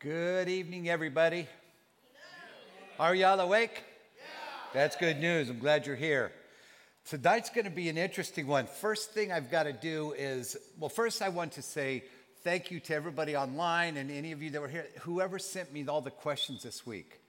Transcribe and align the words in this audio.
Good 0.00 0.48
evening, 0.48 0.88
everybody. 0.88 1.46
Are 2.98 3.14
y'all 3.14 3.38
awake? 3.38 3.84
That's 4.72 4.96
good 4.96 5.20
news. 5.20 5.50
I'm 5.50 5.58
glad 5.58 5.86
you're 5.86 5.94
here. 5.94 6.32
Tonight's 7.04 7.50
going 7.50 7.66
to 7.66 7.70
be 7.70 7.90
an 7.90 7.98
interesting 7.98 8.46
one. 8.46 8.64
First 8.64 9.10
thing 9.10 9.30
I've 9.30 9.50
got 9.50 9.64
to 9.64 9.74
do 9.74 10.14
is, 10.16 10.56
well, 10.78 10.88
first 10.88 11.20
I 11.20 11.28
want 11.28 11.52
to 11.52 11.60
say 11.60 12.04
thank 12.42 12.70
you 12.70 12.80
to 12.80 12.94
everybody 12.94 13.36
online 13.36 13.98
and 13.98 14.10
any 14.10 14.32
of 14.32 14.40
you 14.40 14.48
that 14.52 14.62
were 14.62 14.68
here, 14.68 14.86
whoever 15.00 15.38
sent 15.38 15.70
me 15.70 15.86
all 15.86 16.00
the 16.00 16.10
questions 16.10 16.62
this 16.62 16.86
week. 16.86 17.20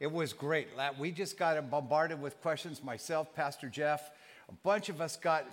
It 0.00 0.10
was 0.10 0.32
great. 0.32 0.66
We 0.98 1.12
just 1.12 1.38
got 1.38 1.70
bombarded 1.70 2.20
with 2.20 2.42
questions, 2.42 2.82
myself, 2.82 3.32
Pastor 3.32 3.68
Jeff. 3.68 4.10
A 4.48 4.54
bunch 4.64 4.88
of 4.88 5.00
us 5.00 5.14
got 5.14 5.46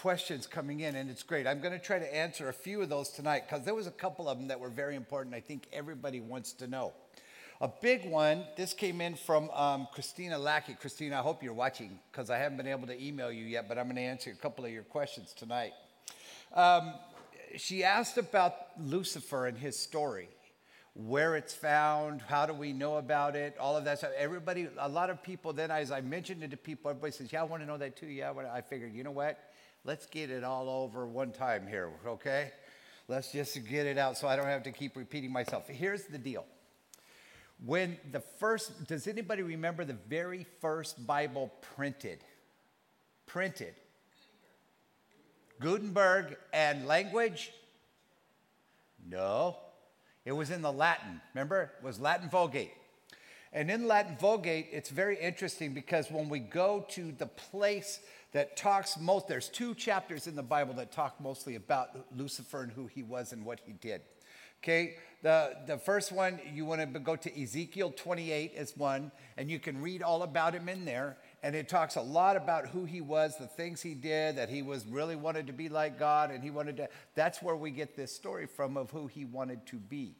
questions 0.00 0.46
coming 0.46 0.80
in, 0.80 0.94
and 0.94 1.10
it's 1.10 1.22
great. 1.22 1.46
I'm 1.46 1.60
going 1.60 1.74
to 1.74 1.78
try 1.78 1.98
to 1.98 2.14
answer 2.14 2.48
a 2.48 2.54
few 2.54 2.80
of 2.80 2.88
those 2.88 3.10
tonight 3.10 3.42
because 3.46 3.66
there 3.66 3.74
was 3.74 3.86
a 3.86 3.90
couple 3.90 4.30
of 4.30 4.38
them 4.38 4.48
that 4.48 4.58
were 4.58 4.70
very 4.70 4.96
important. 4.96 5.34
I 5.34 5.40
think 5.40 5.66
everybody 5.74 6.20
wants 6.20 6.54
to 6.54 6.66
know. 6.66 6.94
A 7.60 7.68
big 7.68 8.06
one, 8.06 8.44
this 8.56 8.72
came 8.72 9.02
in 9.02 9.14
from 9.14 9.50
um, 9.50 9.86
Christina 9.92 10.38
Lackey. 10.38 10.72
Christina, 10.72 11.18
I 11.18 11.20
hope 11.20 11.42
you're 11.42 11.52
watching 11.52 11.98
because 12.10 12.30
I 12.30 12.38
haven't 12.38 12.56
been 12.56 12.66
able 12.66 12.86
to 12.86 12.98
email 12.98 13.30
you 13.30 13.44
yet, 13.44 13.68
but 13.68 13.76
I'm 13.76 13.84
going 13.84 13.96
to 13.96 14.02
answer 14.02 14.30
a 14.30 14.34
couple 14.34 14.64
of 14.64 14.70
your 14.70 14.84
questions 14.84 15.34
tonight. 15.34 15.72
Um, 16.54 16.94
she 17.58 17.84
asked 17.84 18.16
about 18.16 18.54
Lucifer 18.80 19.46
and 19.46 19.58
his 19.58 19.78
story 19.78 20.30
where 20.94 21.36
it's 21.36 21.52
found, 21.52 22.22
how 22.22 22.46
do 22.46 22.54
we 22.54 22.72
know 22.72 22.96
about 22.96 23.36
it, 23.36 23.54
all 23.60 23.76
of 23.76 23.84
that 23.84 23.98
stuff. 23.98 24.12
Everybody, 24.16 24.68
a 24.78 24.88
lot 24.88 25.10
of 25.10 25.22
people, 25.22 25.52
then 25.52 25.70
as 25.70 25.92
I 25.92 26.00
mentioned 26.00 26.42
it 26.42 26.52
to 26.52 26.56
people, 26.56 26.90
everybody 26.90 27.12
says, 27.12 27.30
Yeah, 27.30 27.42
I 27.42 27.44
want 27.44 27.62
to 27.62 27.66
know 27.66 27.76
that 27.76 27.96
too. 27.96 28.06
Yeah, 28.06 28.32
I 28.50 28.62
figured, 28.62 28.94
you 28.94 29.04
know 29.04 29.10
what? 29.10 29.38
Let's 29.84 30.06
get 30.06 30.30
it 30.30 30.44
all 30.44 30.68
over 30.68 31.06
one 31.06 31.32
time 31.32 31.66
here, 31.66 31.90
okay? 32.06 32.52
Let's 33.08 33.32
just 33.32 33.66
get 33.66 33.86
it 33.86 33.98
out 33.98 34.18
so 34.18 34.28
I 34.28 34.36
don't 34.36 34.46
have 34.46 34.62
to 34.64 34.72
keep 34.72 34.96
repeating 34.96 35.32
myself. 35.32 35.66
Here's 35.68 36.04
the 36.04 36.18
deal. 36.18 36.44
When 37.64 37.98
the 38.12 38.20
first, 38.20 38.86
does 38.86 39.06
anybody 39.06 39.42
remember 39.42 39.84
the 39.84 39.96
very 40.08 40.46
first 40.60 41.06
Bible 41.06 41.52
printed? 41.76 42.18
Printed. 43.26 43.74
Gutenberg 45.60 46.36
and 46.52 46.86
language? 46.86 47.52
No. 49.08 49.56
It 50.24 50.32
was 50.32 50.50
in 50.50 50.62
the 50.62 50.72
Latin. 50.72 51.20
Remember? 51.34 51.72
It 51.78 51.84
was 51.84 51.98
Latin 51.98 52.28
Vulgate. 52.28 52.72
And 53.52 53.70
in 53.70 53.88
Latin 53.88 54.16
Vulgate, 54.20 54.68
it's 54.70 54.90
very 54.90 55.18
interesting 55.18 55.74
because 55.74 56.10
when 56.10 56.28
we 56.28 56.38
go 56.38 56.86
to 56.90 57.12
the 57.12 57.26
place 57.26 58.00
that 58.32 58.56
talks 58.56 58.98
most, 58.98 59.28
there's 59.28 59.48
two 59.48 59.74
chapters 59.74 60.26
in 60.26 60.36
the 60.36 60.42
Bible 60.42 60.74
that 60.74 60.92
talk 60.92 61.20
mostly 61.20 61.56
about 61.56 61.88
Lucifer 62.16 62.62
and 62.62 62.72
who 62.72 62.86
he 62.86 63.02
was 63.02 63.32
and 63.32 63.44
what 63.44 63.60
he 63.64 63.72
did. 63.72 64.02
Okay, 64.62 64.96
the, 65.22 65.56
the 65.66 65.78
first 65.78 66.12
one, 66.12 66.38
you 66.52 66.66
want 66.66 66.80
to 66.92 67.00
go 67.00 67.16
to 67.16 67.42
Ezekiel 67.42 67.92
28 67.96 68.52
is 68.54 68.76
one, 68.76 69.10
and 69.38 69.50
you 69.50 69.58
can 69.58 69.80
read 69.80 70.02
all 70.02 70.22
about 70.22 70.54
him 70.54 70.68
in 70.68 70.84
there. 70.84 71.16
And 71.42 71.56
it 71.56 71.66
talks 71.66 71.96
a 71.96 72.02
lot 72.02 72.36
about 72.36 72.68
who 72.68 72.84
he 72.84 73.00
was, 73.00 73.38
the 73.38 73.46
things 73.46 73.80
he 73.80 73.94
did, 73.94 74.36
that 74.36 74.50
he 74.50 74.60
was 74.60 74.86
really 74.86 75.16
wanted 75.16 75.46
to 75.46 75.54
be 75.54 75.70
like 75.70 75.98
God, 75.98 76.30
and 76.30 76.44
he 76.44 76.50
wanted 76.50 76.76
to. 76.76 76.88
That's 77.14 77.42
where 77.42 77.56
we 77.56 77.70
get 77.70 77.96
this 77.96 78.14
story 78.14 78.46
from 78.46 78.76
of 78.76 78.90
who 78.90 79.06
he 79.06 79.24
wanted 79.24 79.64
to 79.68 79.76
be. 79.76 80.14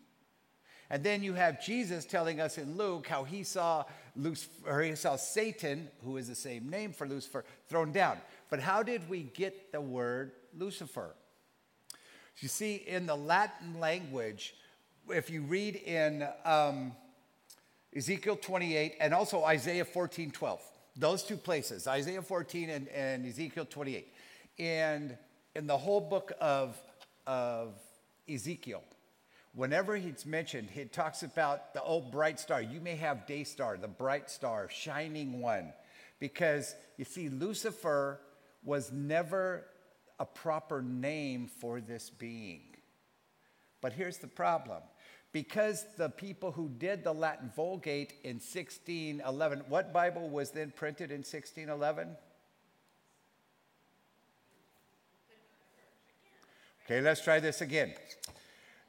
And 0.90 1.04
then 1.04 1.22
you 1.22 1.34
have 1.34 1.64
Jesus 1.64 2.04
telling 2.04 2.40
us 2.40 2.58
in 2.58 2.76
Luke 2.76 3.06
how 3.06 3.22
he 3.22 3.44
saw 3.44 3.84
Lucifer, 4.16 4.82
he 4.82 4.96
saw 4.96 5.14
Satan, 5.14 5.88
who 6.04 6.16
is 6.16 6.26
the 6.26 6.34
same 6.34 6.69
name 6.69 6.92
for 6.92 7.06
Lucifer, 7.06 7.44
thrown 7.69 7.92
down. 7.92 8.19
But 8.50 8.58
how 8.58 8.82
did 8.82 9.08
we 9.08 9.22
get 9.22 9.70
the 9.70 9.81
word 9.81 10.32
Lucifer? 10.58 11.14
You 12.38 12.48
see, 12.48 12.75
in 12.75 13.06
the 13.06 13.16
Latin 13.16 13.78
language, 13.78 14.54
if 15.08 15.31
you 15.31 15.42
read 15.42 15.76
in 15.76 16.26
um, 16.44 16.93
Ezekiel 17.94 18.36
28 18.36 18.96
and 19.00 19.14
also 19.14 19.44
Isaiah 19.44 19.84
14 19.84 20.32
12, 20.32 20.60
those 20.96 21.22
two 21.22 21.36
places, 21.36 21.86
Isaiah 21.86 22.22
14 22.22 22.70
and, 22.70 22.88
and 22.88 23.26
Ezekiel 23.26 23.66
28, 23.69 24.12
and 24.58 25.16
in 25.54 25.66
the 25.66 25.76
whole 25.76 26.00
book 26.00 26.32
of, 26.40 26.76
of 27.26 27.75
Ezekiel, 28.28 28.82
whenever 29.55 29.97
he's 29.97 30.25
mentioned, 30.25 30.70
he 30.70 30.85
talks 30.85 31.23
about 31.23 31.75
the 31.75 31.82
old 31.82 32.11
bright 32.11 32.38
star. 32.38 32.62
You 32.62 32.81
may 32.81 32.97
have 32.97 33.26
day 33.26 33.44
star, 33.44 33.76
the 33.76 33.88
bright 33.88 34.31
star, 34.31 34.69
shining 34.70 35.41
one. 35.41 35.73
Because 36.19 36.75
you 36.97 37.05
see, 37.05 37.29
Lucifer 37.29 38.20
was 38.62 38.93
never 38.93 39.67
a 40.19 40.26
proper 40.26 40.82
name 40.82 41.49
for 41.49 41.81
this 41.81 42.11
being. 42.11 42.61
But 43.81 43.94
here's 43.94 44.19
the 44.19 44.26
problem. 44.26 44.82
Because 45.32 45.87
the 45.96 46.08
people 46.08 46.53
who 46.53 46.69
did 46.69 47.05
the 47.05 47.14
Latin 47.14 47.50
Vulgate 47.55 48.14
in 48.25 48.37
1611, 48.37 49.62
what 49.69 49.93
Bible 49.93 50.29
was 50.29 50.50
then 50.50 50.73
printed 50.75 51.11
in 51.11 51.19
1611? 51.19 52.17
Okay, 56.85 57.00
let's 57.00 57.23
try 57.23 57.38
this 57.38 57.61
again. 57.61 57.94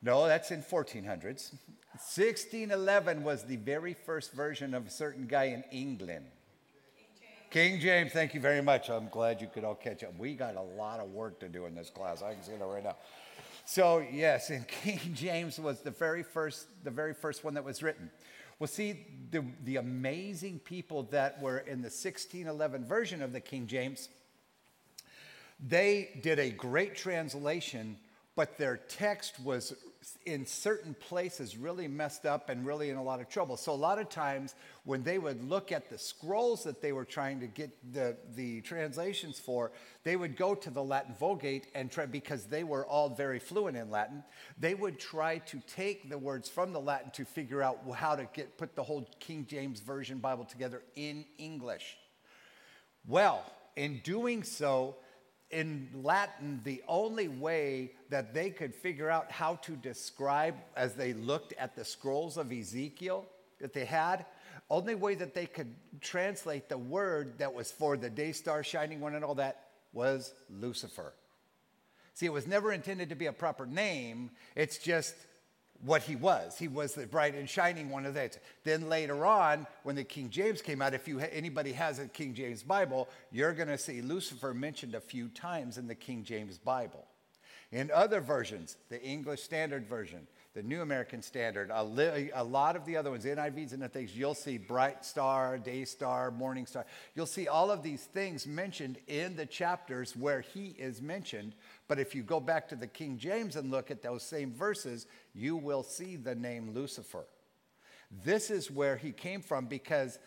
No, 0.01 0.27
that's 0.27 0.51
in 0.51 0.63
1400s. 0.63 1.53
1611 1.91 3.23
was 3.23 3.43
the 3.43 3.57
very 3.57 3.93
first 3.93 4.33
version 4.33 4.73
of 4.73 4.87
a 4.87 4.89
certain 4.89 5.27
guy 5.27 5.45
in 5.45 5.63
England. 5.71 6.25
King 7.51 7.81
James. 7.81 8.13
Thank 8.13 8.33
you 8.33 8.39
very 8.39 8.61
much. 8.61 8.89
I'm 8.89 9.09
glad 9.09 9.41
you 9.41 9.47
could 9.53 9.65
all 9.65 9.75
catch 9.75 10.03
up. 10.03 10.17
We 10.17 10.35
got 10.35 10.55
a 10.55 10.61
lot 10.61 11.01
of 11.01 11.11
work 11.11 11.39
to 11.41 11.49
do 11.49 11.65
in 11.65 11.75
this 11.75 11.89
class. 11.89 12.21
I 12.21 12.33
can 12.33 12.43
see 12.43 12.53
that 12.53 12.65
right 12.65 12.83
now. 12.83 12.95
So 13.65 14.03
yes, 14.11 14.49
and 14.49 14.65
King 14.83 14.99
James 15.13 15.59
was 15.59 15.81
the 15.81 15.91
very 15.91 16.23
first, 16.23 16.67
the 16.83 16.91
very 16.91 17.13
first 17.13 17.43
one 17.43 17.53
that 17.55 17.63
was 17.63 17.83
written. 17.83 18.09
Well, 18.57 18.67
see, 18.67 19.05
the, 19.31 19.43
the 19.65 19.77
amazing 19.77 20.59
people 20.59 21.03
that 21.11 21.41
were 21.41 21.57
in 21.57 21.81
the 21.81 21.89
1611 21.89 22.85
version 22.85 23.21
of 23.21 23.33
the 23.33 23.39
King 23.39 23.67
James, 23.67 24.07
they 25.59 26.21
did 26.21 26.39
a 26.39 26.51
great 26.51 26.95
translation, 26.95 27.97
but 28.35 28.57
their 28.57 28.77
text 28.77 29.39
was 29.39 29.73
in 30.25 30.45
certain 30.45 30.95
places 30.95 31.57
really 31.57 31.87
messed 31.87 32.25
up 32.25 32.49
and 32.49 32.65
really 32.65 32.89
in 32.89 32.97
a 32.97 33.03
lot 33.03 33.19
of 33.19 33.29
trouble. 33.29 33.55
So 33.55 33.71
a 33.71 33.73
lot 33.73 33.99
of 33.99 34.09
times 34.09 34.55
when 34.83 35.03
they 35.03 35.19
would 35.19 35.47
look 35.47 35.71
at 35.71 35.89
the 35.89 35.97
scrolls 35.97 36.63
that 36.63 36.81
they 36.81 36.91
were 36.91 37.05
trying 37.05 37.39
to 37.41 37.47
get 37.47 37.69
the, 37.93 38.17
the 38.35 38.61
translations 38.61 39.39
for, 39.39 39.71
they 40.03 40.15
would 40.15 40.35
go 40.35 40.55
to 40.55 40.69
the 40.71 40.83
Latin 40.83 41.13
Vulgate 41.19 41.67
and 41.75 41.91
try, 41.91 42.07
because 42.07 42.45
they 42.45 42.63
were 42.63 42.85
all 42.85 43.09
very 43.09 43.37
fluent 43.37 43.77
in 43.77 43.91
Latin, 43.91 44.23
they 44.59 44.73
would 44.73 44.99
try 44.99 45.37
to 45.37 45.61
take 45.67 46.09
the 46.09 46.17
words 46.17 46.49
from 46.49 46.73
the 46.73 46.81
Latin 46.81 47.11
to 47.11 47.25
figure 47.25 47.61
out 47.61 47.79
how 47.95 48.15
to 48.15 48.27
get, 48.33 48.57
put 48.57 48.75
the 48.75 48.83
whole 48.83 49.07
King 49.19 49.45
James 49.47 49.81
Version 49.81 50.17
Bible 50.17 50.45
together 50.45 50.81
in 50.95 51.25
English. 51.37 51.97
Well, 53.07 53.43
in 53.75 54.01
doing 54.03 54.43
so, 54.43 54.95
in 55.51 55.89
Latin, 55.93 56.61
the 56.63 56.81
only 56.87 57.27
way 57.27 57.91
that 58.09 58.33
they 58.33 58.49
could 58.49 58.73
figure 58.73 59.09
out 59.09 59.31
how 59.31 59.55
to 59.55 59.75
describe 59.75 60.55
as 60.75 60.95
they 60.95 61.13
looked 61.13 61.53
at 61.57 61.75
the 61.75 61.85
scrolls 61.85 62.37
of 62.37 62.51
Ezekiel 62.51 63.25
that 63.59 63.73
they 63.73 63.85
had, 63.85 64.25
only 64.69 64.95
way 64.95 65.15
that 65.15 65.33
they 65.33 65.45
could 65.45 65.75
translate 65.99 66.69
the 66.69 66.77
word 66.77 67.37
that 67.39 67.53
was 67.53 67.71
for 67.71 67.97
the 67.97 68.09
day 68.09 68.31
star 68.31 68.63
shining 68.63 69.01
one 69.01 69.15
and 69.15 69.23
all 69.23 69.35
that 69.35 69.67
was 69.93 70.33
Lucifer. 70.49 71.13
See, 72.13 72.25
it 72.25 72.33
was 72.33 72.47
never 72.47 72.71
intended 72.71 73.09
to 73.09 73.15
be 73.15 73.25
a 73.25 73.33
proper 73.33 73.65
name, 73.65 74.31
it's 74.55 74.77
just 74.77 75.15
what 75.83 76.03
he 76.03 76.15
was. 76.15 76.57
He 76.57 76.67
was 76.67 76.93
the 76.93 77.07
bright 77.07 77.35
and 77.35 77.49
shining 77.49 77.89
one 77.89 78.05
of 78.05 78.13
those. 78.13 78.37
Then 78.63 78.89
later 78.89 79.25
on, 79.25 79.65
when 79.83 79.95
the 79.95 80.03
King 80.03 80.29
James 80.29 80.61
came 80.61 80.81
out, 80.81 80.93
if 80.93 81.07
you 81.07 81.19
anybody 81.19 81.73
has 81.73 81.99
a 81.99 82.07
King 82.07 82.33
James 82.33 82.63
Bible, 82.63 83.09
you're 83.31 83.53
going 83.53 83.67
to 83.67 83.77
see 83.77 84.01
Lucifer 84.01 84.53
mentioned 84.53 84.95
a 84.95 85.01
few 85.01 85.27
times 85.29 85.77
in 85.77 85.87
the 85.87 85.95
King 85.95 86.23
James 86.23 86.57
Bible. 86.57 87.05
In 87.71 87.89
other 87.93 88.19
versions, 88.19 88.75
the 88.89 89.01
English 89.01 89.43
Standard 89.43 89.87
Version, 89.87 90.27
the 90.53 90.61
New 90.61 90.81
American 90.81 91.21
Standard, 91.21 91.71
a, 91.73 91.81
li- 91.81 92.29
a, 92.33 92.43
lot 92.43 92.75
of 92.75 92.85
the 92.85 92.97
other 92.97 93.09
ones, 93.09 93.23
NIVs 93.23 93.71
and 93.71 93.93
things, 93.93 94.15
you'll 94.15 94.33
see 94.33 94.57
bright 94.57 95.05
star, 95.05 95.57
day 95.57 95.85
star, 95.85 96.31
morning 96.31 96.65
star. 96.65 96.85
You'll 97.15 97.25
see 97.25 97.47
all 97.47 97.71
of 97.71 97.81
these 97.81 98.03
things 98.03 98.45
mentioned 98.45 98.97
in 99.07 99.37
the 99.37 99.45
chapters 99.45 100.17
where 100.17 100.41
he 100.41 100.75
is 100.77 101.01
mentioned. 101.01 101.53
But 101.91 101.99
if 101.99 102.15
you 102.15 102.23
go 102.23 102.39
back 102.39 102.69
to 102.69 102.77
the 102.77 102.87
King 102.87 103.17
James 103.17 103.57
and 103.57 103.69
look 103.69 103.91
at 103.91 104.01
those 104.01 104.23
same 104.23 104.53
verses, 104.53 105.07
you 105.33 105.57
will 105.57 105.83
see 105.83 106.15
the 106.15 106.33
name 106.33 106.71
Lucifer. 106.73 107.25
This 108.23 108.49
is 108.49 108.71
where 108.71 108.95
he 108.95 109.11
came 109.11 109.41
from 109.41 109.65
because 109.65 110.17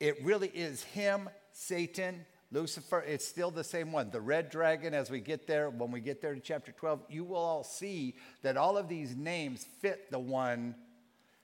it 0.00 0.16
really 0.24 0.48
is 0.48 0.82
him, 0.82 1.30
Satan, 1.52 2.26
Lucifer, 2.50 3.04
it's 3.06 3.24
still 3.24 3.52
the 3.52 3.62
same 3.62 3.92
one. 3.92 4.10
The 4.10 4.20
red 4.20 4.50
dragon, 4.50 4.94
as 4.94 5.12
we 5.12 5.20
get 5.20 5.46
there, 5.46 5.70
when 5.70 5.92
we 5.92 6.00
get 6.00 6.20
there 6.20 6.34
to 6.34 6.40
chapter 6.40 6.72
12, 6.72 7.04
you 7.08 7.22
will 7.22 7.36
all 7.36 7.62
see 7.62 8.16
that 8.42 8.56
all 8.56 8.76
of 8.76 8.88
these 8.88 9.14
names 9.14 9.64
fit 9.80 10.10
the 10.10 10.18
one 10.18 10.74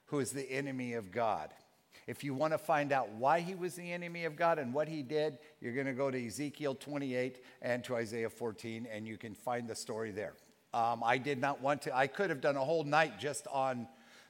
who 0.06 0.18
is 0.18 0.32
the 0.32 0.50
enemy 0.50 0.94
of 0.94 1.12
God. 1.12 1.50
If 2.08 2.24
you 2.24 2.32
want 2.32 2.54
to 2.54 2.58
find 2.58 2.90
out 2.90 3.10
why 3.10 3.40
he 3.40 3.54
was 3.54 3.74
the 3.74 3.92
enemy 3.92 4.24
of 4.24 4.34
God 4.34 4.58
and 4.58 4.72
what 4.72 4.88
he 4.88 5.02
did, 5.02 5.36
you're 5.60 5.74
going 5.74 5.86
to 5.86 5.92
go 5.92 6.10
to 6.10 6.26
Ezekiel 6.26 6.74
28 6.74 7.44
and 7.60 7.84
to 7.84 7.96
Isaiah 7.96 8.30
14, 8.30 8.88
and 8.90 9.06
you 9.06 9.18
can 9.18 9.34
find 9.34 9.68
the 9.68 9.74
story 9.74 10.10
there. 10.10 10.32
Um, 10.72 11.02
I 11.04 11.18
did 11.18 11.38
not 11.38 11.60
want 11.60 11.82
to, 11.82 11.94
I 11.94 12.06
could 12.06 12.30
have 12.30 12.40
done 12.40 12.56
a 12.56 12.64
whole 12.64 12.82
night 12.82 13.20
just 13.20 13.46
on 13.48 13.86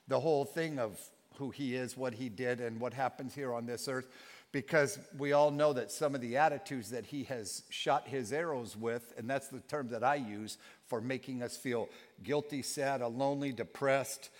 the 0.08 0.18
whole 0.18 0.44
thing 0.44 0.80
of 0.80 0.99
who 1.37 1.50
he 1.50 1.76
is, 1.76 1.97
what 1.97 2.14
he 2.14 2.28
did, 2.28 2.61
and 2.61 2.80
what 2.80 2.94
happens 2.94 3.32
here 3.32 3.54
on 3.54 3.64
this 3.64 3.87
earth, 3.87 4.08
because 4.50 4.99
we 5.16 5.32
all 5.32 5.52
know 5.52 5.73
that 5.73 5.92
some 5.92 6.16
of 6.16 6.20
the 6.20 6.37
attitudes 6.37 6.90
that 6.90 7.06
he 7.06 7.23
has 7.25 7.62
shot 7.70 8.08
his 8.08 8.32
arrows 8.32 8.76
with, 8.76 9.14
and 9.16 9.30
that's 9.30 9.47
the 9.47 9.61
term 9.61 9.90
that 9.90 10.02
I 10.02 10.16
use 10.16 10.58
for 10.88 11.00
making 11.00 11.44
us 11.44 11.56
feel 11.56 11.88
guilty, 12.25 12.62
sad, 12.62 13.02
lonely, 13.02 13.52
depressed, 13.52 14.30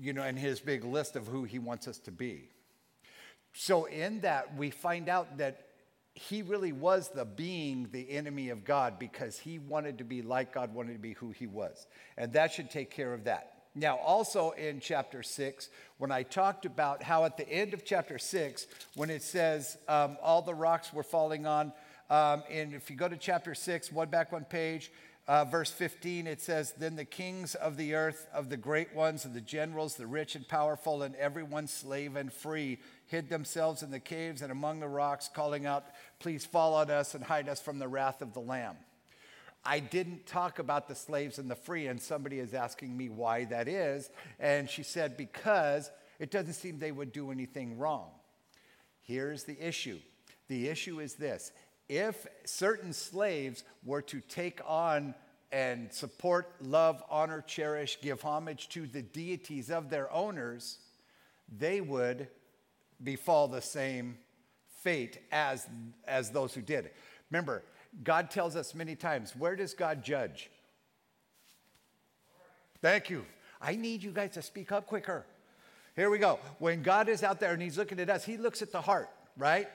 you 0.00 0.12
know, 0.12 0.22
and 0.22 0.38
his 0.38 0.60
big 0.60 0.84
list 0.84 1.16
of 1.16 1.26
who 1.26 1.44
he 1.44 1.58
wants 1.58 1.88
us 1.88 1.98
to 2.00 2.10
be. 2.10 2.48
So, 3.54 3.84
in 3.84 4.20
that, 4.20 4.56
we 4.56 4.70
find 4.70 5.08
out 5.08 5.38
that 5.38 5.66
he 6.14 6.42
really 6.42 6.72
was 6.72 7.08
the 7.08 7.24
being 7.24 7.88
the 7.90 8.10
enemy 8.10 8.50
of 8.50 8.64
God 8.64 8.98
because 8.98 9.38
he 9.38 9.58
wanted 9.58 9.98
to 9.98 10.04
be 10.04 10.22
like 10.22 10.52
God, 10.52 10.74
wanted 10.74 10.94
to 10.94 10.98
be 10.98 11.12
who 11.14 11.30
he 11.30 11.46
was. 11.46 11.86
And 12.16 12.32
that 12.34 12.52
should 12.52 12.70
take 12.70 12.90
care 12.90 13.14
of 13.14 13.24
that. 13.24 13.52
Now, 13.74 13.96
also 13.96 14.50
in 14.50 14.80
chapter 14.80 15.22
6, 15.22 15.70
when 15.96 16.10
I 16.10 16.24
talked 16.24 16.66
about 16.66 17.02
how 17.02 17.24
at 17.24 17.38
the 17.38 17.48
end 17.48 17.72
of 17.72 17.84
chapter 17.84 18.18
6, 18.18 18.66
when 18.94 19.08
it 19.08 19.22
says 19.22 19.78
um, 19.88 20.18
all 20.22 20.42
the 20.42 20.54
rocks 20.54 20.92
were 20.92 21.02
falling 21.02 21.46
on, 21.46 21.72
um, 22.10 22.42
and 22.50 22.74
if 22.74 22.90
you 22.90 22.96
go 22.96 23.08
to 23.08 23.16
chapter 23.16 23.54
6, 23.54 23.90
one 23.90 24.10
back 24.10 24.30
one 24.32 24.44
page, 24.44 24.92
uh, 25.28 25.44
verse 25.44 25.70
15, 25.70 26.26
it 26.26 26.40
says, 26.40 26.72
Then 26.72 26.96
the 26.96 27.04
kings 27.04 27.54
of 27.54 27.76
the 27.76 27.94
earth, 27.94 28.26
of 28.34 28.48
the 28.48 28.56
great 28.56 28.94
ones, 28.94 29.24
of 29.24 29.34
the 29.34 29.40
generals, 29.40 29.94
the 29.94 30.06
rich 30.06 30.34
and 30.34 30.46
powerful, 30.46 31.02
and 31.02 31.14
everyone 31.16 31.68
slave 31.68 32.16
and 32.16 32.32
free, 32.32 32.78
hid 33.06 33.28
themselves 33.28 33.82
in 33.82 33.90
the 33.90 34.00
caves 34.00 34.42
and 34.42 34.50
among 34.50 34.80
the 34.80 34.88
rocks, 34.88 35.30
calling 35.32 35.64
out, 35.64 35.84
Please 36.18 36.44
fall 36.44 36.74
on 36.74 36.90
us 36.90 37.14
and 37.14 37.22
hide 37.22 37.48
us 37.48 37.60
from 37.60 37.78
the 37.78 37.88
wrath 37.88 38.20
of 38.20 38.34
the 38.34 38.40
Lamb. 38.40 38.76
I 39.64 39.78
didn't 39.78 40.26
talk 40.26 40.58
about 40.58 40.88
the 40.88 40.94
slaves 40.96 41.38
and 41.38 41.48
the 41.48 41.54
free, 41.54 41.86
and 41.86 42.00
somebody 42.00 42.40
is 42.40 42.52
asking 42.52 42.96
me 42.96 43.08
why 43.08 43.44
that 43.44 43.68
is. 43.68 44.10
And 44.40 44.68
she 44.68 44.82
said, 44.82 45.16
Because 45.16 45.90
it 46.18 46.32
doesn't 46.32 46.54
seem 46.54 46.78
they 46.78 46.90
would 46.90 47.12
do 47.12 47.30
anything 47.30 47.78
wrong. 47.78 48.10
Here's 49.02 49.44
the 49.44 49.60
issue 49.60 50.00
the 50.48 50.68
issue 50.68 51.00
is 51.00 51.14
this 51.14 51.52
if 51.92 52.26
certain 52.46 52.94
slaves 52.94 53.64
were 53.84 54.00
to 54.00 54.20
take 54.22 54.60
on 54.66 55.14
and 55.52 55.92
support, 55.92 56.50
love, 56.62 57.02
honor, 57.10 57.42
cherish, 57.46 57.98
give 58.00 58.22
homage 58.22 58.70
to 58.70 58.86
the 58.86 59.02
deities 59.02 59.70
of 59.70 59.90
their 59.90 60.10
owners, 60.10 60.78
they 61.58 61.82
would 61.82 62.28
befall 63.04 63.46
the 63.46 63.60
same 63.60 64.16
fate 64.80 65.18
as, 65.30 65.66
as 66.08 66.30
those 66.30 66.54
who 66.54 66.62
did. 66.62 66.90
Remember, 67.30 67.62
God 68.02 68.30
tells 68.30 68.56
us 68.56 68.74
many 68.74 68.96
times, 68.96 69.36
where 69.36 69.54
does 69.54 69.74
God 69.74 70.02
judge? 70.02 70.48
Thank 72.80 73.10
you. 73.10 73.26
I 73.60 73.76
need 73.76 74.02
you 74.02 74.12
guys 74.12 74.30
to 74.30 74.42
speak 74.42 74.72
up 74.72 74.86
quicker. 74.86 75.26
Here 75.94 76.08
we 76.08 76.18
go. 76.18 76.38
When 76.58 76.82
God 76.82 77.10
is 77.10 77.22
out 77.22 77.38
there 77.38 77.52
and 77.52 77.60
He's 77.60 77.76
looking 77.76 78.00
at 78.00 78.08
us, 78.08 78.24
He 78.24 78.38
looks 78.38 78.62
at 78.62 78.72
the 78.72 78.80
heart, 78.80 79.10
right? 79.36 79.68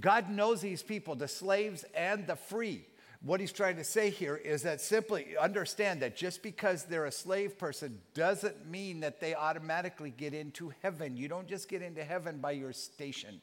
God 0.00 0.30
knows 0.30 0.60
these 0.60 0.82
people, 0.82 1.14
the 1.14 1.28
slaves 1.28 1.84
and 1.94 2.26
the 2.26 2.36
free. 2.36 2.84
What 3.20 3.40
He's 3.40 3.52
trying 3.52 3.76
to 3.76 3.84
say 3.84 4.10
here 4.10 4.36
is 4.36 4.62
that 4.62 4.80
simply 4.80 5.36
understand 5.36 6.02
that 6.02 6.16
just 6.16 6.42
because 6.42 6.84
they're 6.84 7.06
a 7.06 7.12
slave 7.12 7.58
person 7.58 8.00
doesn't 8.14 8.70
mean 8.70 9.00
that 9.00 9.20
they 9.20 9.34
automatically 9.34 10.10
get 10.10 10.34
into 10.34 10.72
heaven. 10.82 11.16
You 11.16 11.26
don't 11.26 11.48
just 11.48 11.68
get 11.68 11.82
into 11.82 12.04
heaven 12.04 12.38
by 12.38 12.52
your 12.52 12.72
station. 12.72 13.40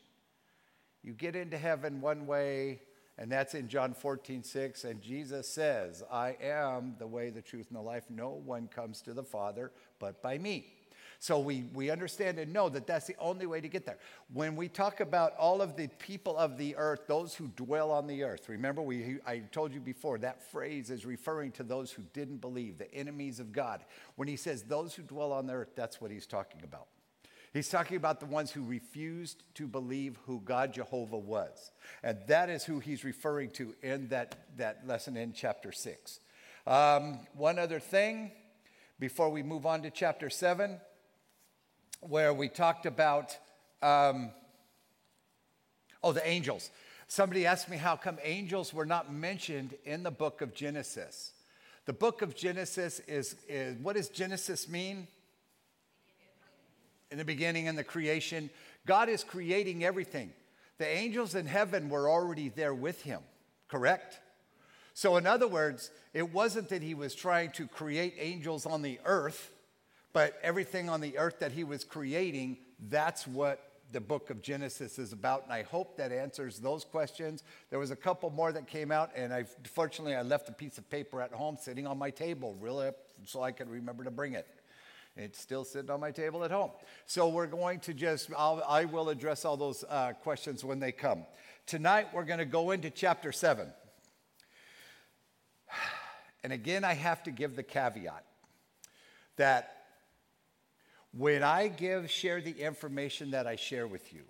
You 1.03 1.13
get 1.13 1.35
into 1.35 1.57
heaven 1.57 1.99
one 1.99 2.25
way, 2.25 2.79
and 3.17 3.29
that's 3.29 3.53
in 3.53 3.67
John 3.67 3.93
14, 3.93 4.43
6. 4.43 4.85
And 4.85 5.01
Jesus 5.01 5.47
says, 5.49 6.03
I 6.09 6.37
am 6.41 6.95
the 6.97 7.07
way, 7.07 7.29
the 7.29 7.41
truth, 7.41 7.67
and 7.67 7.77
the 7.77 7.81
life. 7.81 8.05
No 8.09 8.29
one 8.29 8.67
comes 8.67 9.01
to 9.01 9.13
the 9.13 9.23
Father 9.23 9.71
but 9.99 10.21
by 10.21 10.37
me. 10.37 10.74
So 11.25 11.39
we, 11.39 11.63
we 11.73 11.89
understand 11.89 12.37
and 12.37 12.53
know 12.53 12.69
that 12.69 12.85
that's 12.85 13.07
the 13.07 13.15
only 13.17 13.47
way 13.47 13.59
to 13.59 13.67
get 13.67 13.83
there. 13.83 13.97
When 14.31 14.55
we 14.55 14.67
talk 14.67 14.99
about 14.99 15.35
all 15.37 15.59
of 15.59 15.75
the 15.75 15.87
people 15.97 16.37
of 16.37 16.55
the 16.55 16.75
earth, 16.75 17.07
those 17.07 17.33
who 17.33 17.47
dwell 17.47 17.89
on 17.89 18.05
the 18.05 18.21
earth, 18.21 18.47
remember 18.47 18.83
we, 18.83 19.17
I 19.25 19.39
told 19.51 19.73
you 19.73 19.79
before 19.79 20.19
that 20.19 20.43
phrase 20.51 20.91
is 20.91 21.03
referring 21.03 21.51
to 21.53 21.63
those 21.63 21.91
who 21.91 22.03
didn't 22.13 22.41
believe, 22.41 22.77
the 22.77 22.93
enemies 22.93 23.39
of 23.39 23.51
God. 23.51 23.83
When 24.17 24.27
he 24.27 24.35
says 24.35 24.61
those 24.61 24.93
who 24.93 25.01
dwell 25.01 25.31
on 25.31 25.47
the 25.47 25.53
earth, 25.53 25.69
that's 25.75 25.99
what 25.99 26.11
he's 26.11 26.27
talking 26.27 26.61
about. 26.63 26.85
He's 27.53 27.69
talking 27.69 27.97
about 27.97 28.19
the 28.19 28.27
ones 28.27 28.51
who 28.51 28.63
refused 28.63 29.45
to 29.55 29.67
believe 29.67 30.19
who 30.27 30.41
God 30.41 30.73
Jehovah 30.73 31.17
was. 31.17 31.71
And 32.03 32.19
that 32.27 32.51
is 32.51 32.65
who 32.65 32.77
he's 32.79 33.03
referring 33.03 33.49
to 33.53 33.73
in 33.81 34.09
that, 34.09 34.35
that 34.57 34.85
lesson 34.85 35.17
in 35.17 35.33
chapter 35.33 35.71
6. 35.71 36.19
Um, 36.67 37.21
one 37.33 37.57
other 37.57 37.79
thing 37.79 38.31
before 38.99 39.31
we 39.31 39.41
move 39.41 39.65
on 39.65 39.81
to 39.81 39.89
chapter 39.89 40.29
7, 40.29 40.79
where 42.09 42.33
we 42.33 42.49
talked 42.49 42.85
about, 42.85 43.37
um, 43.81 44.31
oh, 46.03 46.11
the 46.11 46.27
angels. 46.27 46.69
Somebody 47.07 47.45
asked 47.45 47.69
me 47.69 47.77
how 47.77 47.95
come 47.95 48.17
angels 48.23 48.73
were 48.73 48.85
not 48.85 49.13
mentioned 49.13 49.75
in 49.85 50.03
the 50.03 50.11
book 50.11 50.41
of 50.41 50.53
Genesis. 50.53 51.33
The 51.85 51.93
book 51.93 52.21
of 52.21 52.35
Genesis 52.35 52.99
is, 53.01 53.35
is 53.47 53.77
what 53.77 53.95
does 53.95 54.09
Genesis 54.09 54.67
mean? 54.67 55.07
in 57.11 57.17
the 57.17 57.25
beginning 57.25 57.67
in 57.67 57.75
the 57.75 57.83
creation. 57.83 58.49
God 58.85 59.09
is 59.09 59.23
creating 59.23 59.83
everything. 59.83 60.31
The 60.77 60.87
angels 60.87 61.35
in 61.35 61.45
heaven 61.45 61.89
were 61.89 62.09
already 62.09 62.49
there 62.49 62.73
with 62.73 63.01
him, 63.03 63.21
correct? 63.69 64.19
So, 64.93 65.15
in 65.17 65.25
other 65.25 65.47
words, 65.47 65.91
it 66.13 66.33
wasn't 66.33 66.69
that 66.69 66.81
he 66.81 66.93
was 66.93 67.15
trying 67.15 67.51
to 67.51 67.67
create 67.67 68.15
angels 68.19 68.65
on 68.65 68.81
the 68.81 68.99
earth, 69.05 69.51
but 70.15 70.39
everything 70.41 70.89
on 70.89 71.01
the 71.01 71.17
earth 71.17 71.39
that 71.39 71.51
he 71.51 71.65
was 71.65 71.83
creating, 71.83 72.55
that's 72.87 73.27
what 73.27 73.73
the 73.91 73.99
book 73.99 74.29
of 74.29 74.41
Genesis 74.41 74.97
is 74.97 75.11
about. 75.11 75.43
And 75.43 75.51
I 75.51 75.63
hope 75.63 75.97
that 75.97 76.13
answers 76.13 76.57
those 76.57 76.85
questions. 76.85 77.43
There 77.69 77.79
was 77.79 77.91
a 77.91 77.97
couple 77.97 78.29
more 78.29 78.53
that 78.53 78.65
came 78.65 78.93
out, 78.93 79.11
and 79.13 79.33
I 79.33 79.43
fortunately 79.73 80.15
I 80.15 80.21
left 80.21 80.47
a 80.47 80.53
piece 80.53 80.77
of 80.77 80.89
paper 80.89 81.21
at 81.21 81.33
home 81.33 81.57
sitting 81.59 81.85
on 81.85 81.97
my 81.97 82.11
table, 82.11 82.55
really, 82.61 82.91
so 83.25 83.43
I 83.43 83.51
could 83.51 83.69
remember 83.69 84.05
to 84.05 84.09
bring 84.09 84.35
it. 84.35 84.47
It's 85.17 85.41
still 85.41 85.65
sitting 85.65 85.91
on 85.91 85.99
my 85.99 86.11
table 86.11 86.45
at 86.45 86.51
home. 86.51 86.71
So 87.07 87.27
we're 87.27 87.45
going 87.45 87.81
to 87.81 87.93
just, 87.93 88.29
I'll, 88.37 88.63
I 88.65 88.85
will 88.85 89.09
address 89.09 89.43
all 89.43 89.57
those 89.57 89.83
uh, 89.89 90.13
questions 90.23 90.63
when 90.63 90.79
they 90.79 90.93
come. 90.93 91.25
Tonight, 91.65 92.13
we're 92.13 92.23
going 92.23 92.39
to 92.39 92.45
go 92.45 92.71
into 92.71 92.89
chapter 92.89 93.33
7. 93.33 93.67
And 96.41 96.53
again, 96.53 96.83
I 96.83 96.93
have 96.93 97.23
to 97.23 97.31
give 97.31 97.55
the 97.55 97.63
caveat 97.63 98.23
that 99.37 99.84
when 101.17 101.43
I 101.43 101.67
give, 101.67 102.09
share 102.09 102.41
the 102.41 102.51
information 102.51 103.31
that 103.31 103.47
I 103.47 103.55
share 103.55 103.87
with 103.87 104.13
you, 104.13 104.23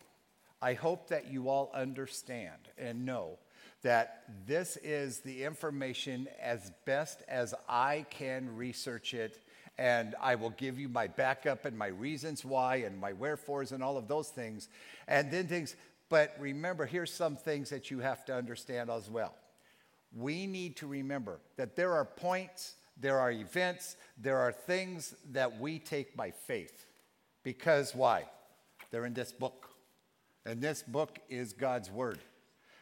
I 0.61 0.73
hope 0.73 1.09
that 1.09 1.31
you 1.31 1.49
all 1.49 1.71
understand 1.73 2.69
and 2.77 3.05
know 3.05 3.37
that 3.81 4.23
this 4.47 4.77
is 4.77 5.19
the 5.19 5.43
information 5.43 6.27
as 6.41 6.71
best 6.85 7.21
as 7.27 7.53
I 7.67 8.05
can 8.09 8.55
research 8.55 9.13
it 9.13 9.39
and 9.77 10.15
I 10.21 10.35
will 10.35 10.51
give 10.51 10.79
you 10.79 10.87
my 10.87 11.07
backup 11.07 11.65
and 11.65 11.77
my 11.77 11.87
reasons 11.87 12.45
why 12.45 12.77
and 12.77 12.97
my 12.97 13.13
wherefores 13.13 13.71
and 13.71 13.83
all 13.83 13.97
of 13.97 14.07
those 14.07 14.29
things. 14.29 14.69
And 15.07 15.29
then 15.29 15.47
things, 15.47 15.75
but 16.09 16.35
remember, 16.39 16.85
here's 16.85 17.13
some 17.13 17.35
things 17.35 17.69
that 17.71 17.91
you 17.91 17.99
have 17.99 18.23
to 18.25 18.35
understand 18.35 18.89
as 18.89 19.09
well. 19.09 19.35
We 20.15 20.47
need 20.47 20.77
to 20.77 20.87
remember 20.87 21.39
that 21.57 21.75
there 21.75 21.93
are 21.93 22.05
points, 22.05 22.75
there 22.97 23.19
are 23.19 23.31
events, 23.31 23.97
there 24.17 24.37
are 24.37 24.51
things 24.51 25.15
that 25.31 25.59
we 25.59 25.79
take 25.79 26.15
by 26.15 26.31
faith. 26.31 26.85
Because 27.43 27.93
why? 27.93 28.23
They're 28.91 29.05
in 29.05 29.13
this 29.13 29.31
book. 29.31 29.69
And 30.45 30.61
this 30.61 30.83
book 30.83 31.19
is 31.29 31.53
God's 31.53 31.91
Word. 31.91 32.19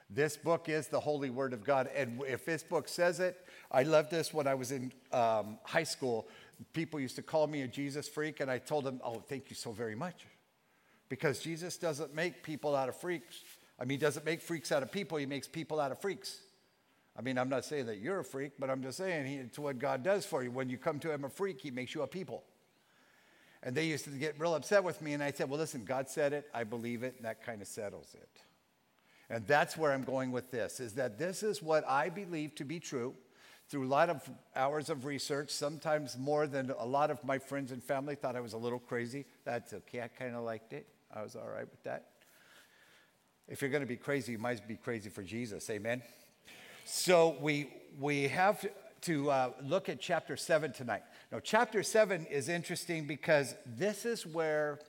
This 0.10 0.38
book 0.38 0.70
is 0.70 0.88
the 0.88 1.00
holy 1.00 1.30
Word 1.30 1.54
of 1.54 1.64
God. 1.64 1.90
And 1.96 2.22
if 2.28 2.46
this 2.46 2.62
book 2.62 2.88
says 2.88 3.20
it, 3.20 3.46
I 3.72 3.84
loved 3.84 4.12
this 4.12 4.34
when 4.34 4.48
I 4.48 4.54
was 4.54 4.72
in 4.72 4.92
um, 5.12 5.58
high 5.64 5.84
school 5.84 6.28
people 6.74 7.00
used 7.00 7.16
to 7.18 7.22
call 7.22 7.48
me 7.48 7.62
a 7.64 7.68
Jesus 7.68 8.08
freak, 8.08 8.40
and 8.40 8.50
I 8.50 8.58
told 8.58 8.86
them, 8.86 9.02
Oh, 9.04 9.22
thank 9.28 9.50
you 9.50 9.56
so 9.56 9.72
very 9.72 9.96
much. 9.96 10.26
Because 11.10 11.40
Jesus 11.40 11.78
doesn't 11.78 12.16
make 12.16 12.44
people 12.44 12.76
out 12.76 12.90
of 12.90 12.96
freaks. 12.96 13.42
I 13.80 13.84
mean, 13.84 13.98
he 14.00 14.02
doesn't 14.02 14.26
make 14.26 14.42
freaks 14.42 14.72
out 14.72 14.84
of 14.84 14.92
people, 14.92 15.18
he 15.18 15.26
makes 15.26 15.48
people 15.48 15.80
out 15.80 15.92
of 15.92 16.00
freaks. 16.00 16.40
I 17.18 17.22
mean, 17.22 17.38
I'm 17.38 17.50
not 17.50 17.64
saying 17.64 17.86
that 17.86 18.00
you're 18.00 18.20
a 18.20 18.24
freak, 18.24 18.54
but 18.58 18.70
I'm 18.70 18.82
just 18.82 18.98
saying 18.98 19.28
he, 19.28 19.36
it's 19.36 19.60
what 19.60 19.78
God 19.78 20.04
does 20.04 20.26
for 20.26 20.44
you. 20.44 20.52
When 20.52 20.70
you 20.70 20.78
come 20.78 21.00
to 21.00 21.12
him 21.12 21.26
a 21.26 21.30
freak, 21.30 21.62
he 21.62 21.70
makes 21.70 21.94
you 21.94 22.02
a 22.02 22.08
people. 22.08 22.44
And 23.62 23.76
they 23.76 23.86
used 23.86 24.06
to 24.06 24.10
get 24.12 24.40
real 24.40 24.56
upset 24.56 24.84
with 24.84 25.02
me, 25.02 25.14
and 25.14 25.24
I 25.24 25.32
said, 25.32 25.50
Well, 25.50 25.60
listen, 25.60 25.86
God 25.86 26.10
said 26.10 26.34
it, 26.34 26.50
I 26.54 26.64
believe 26.64 27.04
it, 27.04 27.16
and 27.18 27.26
that 27.26 27.46
kind 27.46 27.62
of 27.62 27.68
settles 27.68 28.14
it. 28.14 28.30
And 29.30 29.48
that's 29.48 29.78
where 29.78 29.94
I'm 29.94 30.04
going 30.04 30.32
with 30.32 30.52
this, 30.52 30.80
is 30.80 30.94
that 30.94 31.18
this 31.18 31.44
is 31.44 31.62
what 31.62 31.88
I 31.88 32.10
believe 32.10 32.56
to 32.56 32.66
be 32.66 32.80
true 32.80 33.14
through 33.70 33.86
a 33.86 33.88
lot 33.88 34.10
of 34.10 34.30
hours 34.56 34.90
of 34.90 35.06
research, 35.06 35.50
sometimes 35.50 36.18
more 36.18 36.48
than 36.48 36.72
a 36.78 36.86
lot 36.86 37.10
of 37.10 37.24
my 37.24 37.40
friends 37.40 37.72
and 37.72 37.82
family 37.82 38.16
thought 38.16 38.36
I 38.36 38.42
was 38.42 38.54
a 38.54 38.58
little 38.58 38.80
crazy. 38.80 39.26
That's 39.46 39.74
okay. 39.74 40.02
I 40.02 40.08
kind 40.10 40.36
of 40.36 40.44
liked 40.44 40.74
it. 40.74 40.88
I 41.14 41.24
was 41.24 41.36
all 41.36 41.48
right 41.48 41.70
with 41.70 41.84
that. 41.84 42.08
If 43.48 43.62
you're 43.62 43.72
going 43.72 43.82
to 43.82 43.88
be 43.88 43.98
crazy, 43.98 44.34
you 44.34 44.38
might 44.38 44.68
be 44.68 44.76
crazy 44.76 45.10
for 45.10 45.24
Jesus. 45.24 45.70
Amen. 45.70 46.02
So 46.86 47.38
we 47.40 47.70
we 47.98 48.28
have 48.28 48.66
to 49.02 49.32
uh, 49.32 49.50
look 49.64 49.88
at 49.88 50.02
chapter 50.02 50.36
7 50.36 50.74
tonight. 50.74 51.04
Now, 51.32 51.40
chapter 51.40 51.82
7 51.82 52.26
is 52.26 52.50
interesting 52.50 53.06
because 53.06 53.56
this 53.66 54.06
is 54.06 54.26
where 54.26 54.80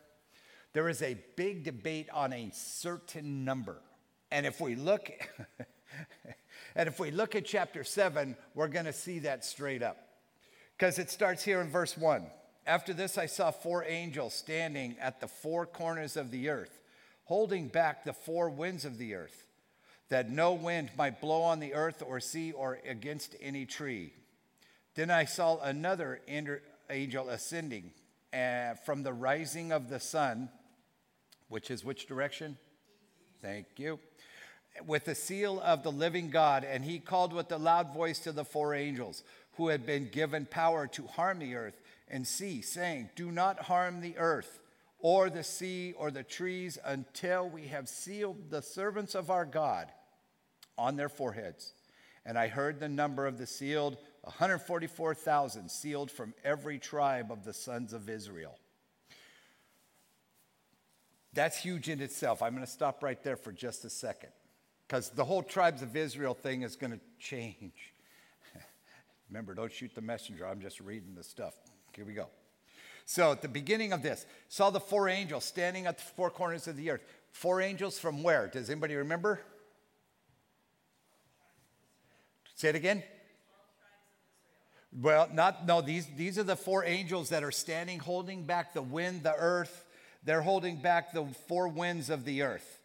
there 0.72 0.88
is 0.88 1.02
a 1.02 1.16
big 1.36 1.62
debate 1.64 2.08
on 2.12 2.32
a 2.32 2.50
certain 2.52 3.44
number. 3.44 3.76
And 4.32 4.46
if 4.46 4.60
we 4.60 4.74
look, 4.74 5.08
and 6.74 6.88
if 6.88 6.98
we 6.98 7.10
look 7.10 7.36
at 7.36 7.44
chapter 7.44 7.84
7, 7.84 8.36
we're 8.54 8.68
going 8.68 8.86
to 8.86 8.92
see 8.92 9.20
that 9.20 9.44
straight 9.44 9.82
up. 9.82 9.98
Because 10.76 10.98
it 10.98 11.10
starts 11.10 11.44
here 11.44 11.60
in 11.60 11.68
verse 11.68 11.96
1. 11.96 12.26
After 12.66 12.92
this, 12.94 13.18
I 13.18 13.26
saw 13.26 13.50
four 13.50 13.84
angels 13.84 14.34
standing 14.34 14.96
at 15.00 15.20
the 15.20 15.28
four 15.28 15.66
corners 15.66 16.16
of 16.16 16.30
the 16.30 16.48
earth, 16.48 16.80
holding 17.24 17.68
back 17.68 18.04
the 18.04 18.12
four 18.12 18.48
winds 18.48 18.84
of 18.84 18.98
the 18.98 19.14
earth 19.14 19.43
that 20.08 20.30
no 20.30 20.52
wind 20.52 20.90
might 20.96 21.20
blow 21.20 21.42
on 21.42 21.60
the 21.60 21.74
earth 21.74 22.02
or 22.06 22.20
sea 22.20 22.52
or 22.52 22.78
against 22.86 23.34
any 23.40 23.66
tree. 23.66 24.12
Then 24.94 25.10
I 25.10 25.24
saw 25.24 25.58
another 25.60 26.20
angel 26.28 27.28
ascending 27.28 27.90
uh, 28.32 28.74
from 28.84 29.02
the 29.02 29.12
rising 29.12 29.72
of 29.72 29.88
the 29.88 30.00
sun, 30.00 30.48
which 31.48 31.70
is 31.70 31.84
which 31.84 32.06
direction? 32.06 32.56
Thank 33.42 33.66
you. 33.76 33.98
With 34.86 35.04
the 35.04 35.14
seal 35.14 35.60
of 35.60 35.82
the 35.82 35.92
living 35.92 36.30
God, 36.30 36.64
and 36.64 36.84
he 36.84 36.98
called 36.98 37.32
with 37.32 37.50
a 37.52 37.58
loud 37.58 37.94
voice 37.94 38.18
to 38.20 38.32
the 38.32 38.44
four 38.44 38.74
angels 38.74 39.22
who 39.56 39.68
had 39.68 39.86
been 39.86 40.08
given 40.08 40.46
power 40.46 40.86
to 40.88 41.06
harm 41.06 41.38
the 41.38 41.54
earth 41.54 41.80
and 42.08 42.26
sea, 42.26 42.60
saying, 42.60 43.10
Do 43.14 43.30
not 43.30 43.60
harm 43.60 44.00
the 44.00 44.16
earth 44.18 44.60
or 45.04 45.28
the 45.28 45.44
sea 45.44 45.92
or 45.98 46.10
the 46.10 46.22
trees 46.22 46.78
until 46.82 47.46
we 47.46 47.66
have 47.66 47.86
sealed 47.90 48.48
the 48.48 48.62
servants 48.62 49.14
of 49.14 49.30
our 49.30 49.44
God 49.44 49.92
on 50.78 50.96
their 50.96 51.10
foreheads. 51.10 51.74
And 52.24 52.38
I 52.38 52.48
heard 52.48 52.80
the 52.80 52.88
number 52.88 53.26
of 53.26 53.36
the 53.36 53.46
sealed 53.46 53.98
144,000 54.22 55.70
sealed 55.70 56.10
from 56.10 56.32
every 56.42 56.78
tribe 56.78 57.30
of 57.30 57.44
the 57.44 57.52
sons 57.52 57.92
of 57.92 58.08
Israel. 58.08 58.58
That's 61.34 61.58
huge 61.58 61.90
in 61.90 62.00
itself. 62.00 62.40
I'm 62.40 62.54
going 62.54 62.64
to 62.64 62.72
stop 62.72 63.02
right 63.02 63.22
there 63.22 63.36
for 63.36 63.52
just 63.52 63.84
a 63.84 63.90
second 63.90 64.30
because 64.88 65.10
the 65.10 65.26
whole 65.26 65.42
tribes 65.42 65.82
of 65.82 65.94
Israel 65.96 66.32
thing 66.32 66.62
is 66.62 66.76
going 66.76 66.92
to 66.92 67.00
change. 67.18 67.92
Remember, 69.28 69.52
don't 69.52 69.70
shoot 69.70 69.94
the 69.94 70.00
messenger. 70.00 70.46
I'm 70.46 70.62
just 70.62 70.80
reading 70.80 71.14
the 71.14 71.24
stuff. 71.24 71.52
Here 71.94 72.06
we 72.06 72.14
go. 72.14 72.28
So 73.06 73.32
at 73.32 73.42
the 73.42 73.48
beginning 73.48 73.92
of 73.92 74.02
this, 74.02 74.24
saw 74.48 74.70
the 74.70 74.80
four 74.80 75.08
angels 75.08 75.44
standing 75.44 75.86
at 75.86 75.98
the 75.98 76.04
four 76.04 76.30
corners 76.30 76.66
of 76.66 76.76
the 76.76 76.90
earth. 76.90 77.04
Four 77.32 77.60
angels 77.60 77.98
from 77.98 78.22
where? 78.22 78.46
Does 78.46 78.70
anybody 78.70 78.94
remember? 78.94 79.40
Say 82.54 82.68
it 82.68 82.76
again. 82.76 83.02
Well, 84.96 85.28
not 85.32 85.66
no, 85.66 85.80
these 85.80 86.06
these 86.16 86.38
are 86.38 86.44
the 86.44 86.54
four 86.54 86.84
angels 86.84 87.30
that 87.30 87.42
are 87.42 87.50
standing 87.50 87.98
holding 87.98 88.44
back 88.44 88.74
the 88.74 88.82
wind, 88.82 89.24
the 89.24 89.34
earth. 89.34 89.84
They're 90.22 90.42
holding 90.42 90.80
back 90.80 91.12
the 91.12 91.26
four 91.48 91.68
winds 91.68 92.10
of 92.10 92.24
the 92.24 92.42
earth 92.42 92.80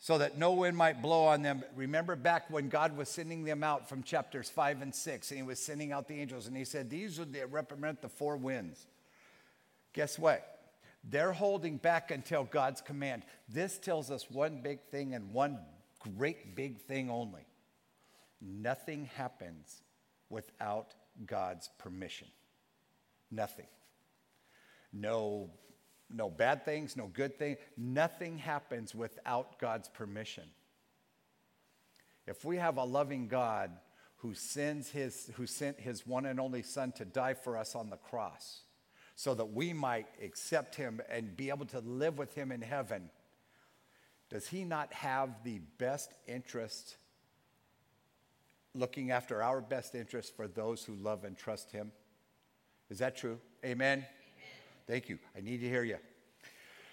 so 0.00 0.16
that 0.16 0.38
no 0.38 0.52
wind 0.52 0.76
might 0.76 1.02
blow 1.02 1.26
on 1.26 1.42
them. 1.42 1.62
Remember 1.76 2.16
back 2.16 2.50
when 2.50 2.70
God 2.70 2.96
was 2.96 3.10
sending 3.10 3.44
them 3.44 3.62
out 3.62 3.88
from 3.88 4.02
chapters 4.02 4.48
5 4.48 4.80
and 4.80 4.94
6, 4.94 5.30
and 5.30 5.38
he 5.38 5.42
was 5.42 5.60
sending 5.60 5.92
out 5.92 6.08
the 6.08 6.18
angels, 6.18 6.46
and 6.46 6.56
he 6.56 6.64
said, 6.64 6.88
These 6.88 7.18
would 7.18 7.36
represent 7.50 8.00
the 8.00 8.08
four 8.08 8.38
winds. 8.38 8.86
Guess 9.92 10.18
what? 10.18 10.46
They're 11.02 11.32
holding 11.32 11.76
back 11.76 12.10
until 12.10 12.44
God's 12.44 12.80
command. 12.80 13.22
This 13.48 13.78
tells 13.78 14.10
us 14.10 14.30
one 14.30 14.60
big 14.62 14.80
thing 14.90 15.14
and 15.14 15.32
one 15.32 15.58
great 16.16 16.56
big 16.56 16.80
thing 16.80 17.10
only 17.10 17.46
nothing 18.42 19.04
happens 19.16 19.82
without 20.30 20.94
God's 21.26 21.68
permission. 21.78 22.28
Nothing. 23.30 23.66
No, 24.92 25.50
no 26.08 26.30
bad 26.30 26.64
things, 26.64 26.96
no 26.96 27.06
good 27.06 27.38
things. 27.38 27.58
Nothing 27.76 28.38
happens 28.38 28.94
without 28.94 29.58
God's 29.58 29.88
permission. 29.88 30.44
If 32.26 32.44
we 32.44 32.56
have 32.56 32.76
a 32.76 32.84
loving 32.84 33.28
God 33.28 33.70
who, 34.16 34.34
sends 34.34 34.90
his, 34.90 35.30
who 35.34 35.46
sent 35.46 35.78
his 35.80 36.06
one 36.06 36.26
and 36.26 36.40
only 36.40 36.62
Son 36.62 36.92
to 36.92 37.04
die 37.04 37.34
for 37.34 37.56
us 37.56 37.74
on 37.74 37.90
the 37.90 37.96
cross, 37.96 38.62
so 39.20 39.34
that 39.34 39.52
we 39.52 39.74
might 39.74 40.06
accept 40.24 40.74
him 40.74 40.98
and 41.10 41.36
be 41.36 41.50
able 41.50 41.66
to 41.66 41.80
live 41.80 42.16
with 42.16 42.34
him 42.34 42.50
in 42.50 42.62
heaven, 42.62 43.10
does 44.30 44.48
he 44.48 44.64
not 44.64 44.90
have 44.94 45.44
the 45.44 45.58
best 45.76 46.14
interest, 46.26 46.96
looking 48.74 49.10
after 49.10 49.42
our 49.42 49.60
best 49.60 49.94
interest 49.94 50.34
for 50.34 50.48
those 50.48 50.84
who 50.84 50.94
love 50.94 51.24
and 51.24 51.36
trust 51.36 51.70
him? 51.70 51.92
Is 52.88 53.00
that 53.00 53.14
true? 53.14 53.38
Amen? 53.62 53.98
Amen. 53.98 54.06
Thank 54.86 55.10
you. 55.10 55.18
I 55.36 55.42
need 55.42 55.60
to 55.60 55.68
hear 55.68 55.84
you. 55.84 55.98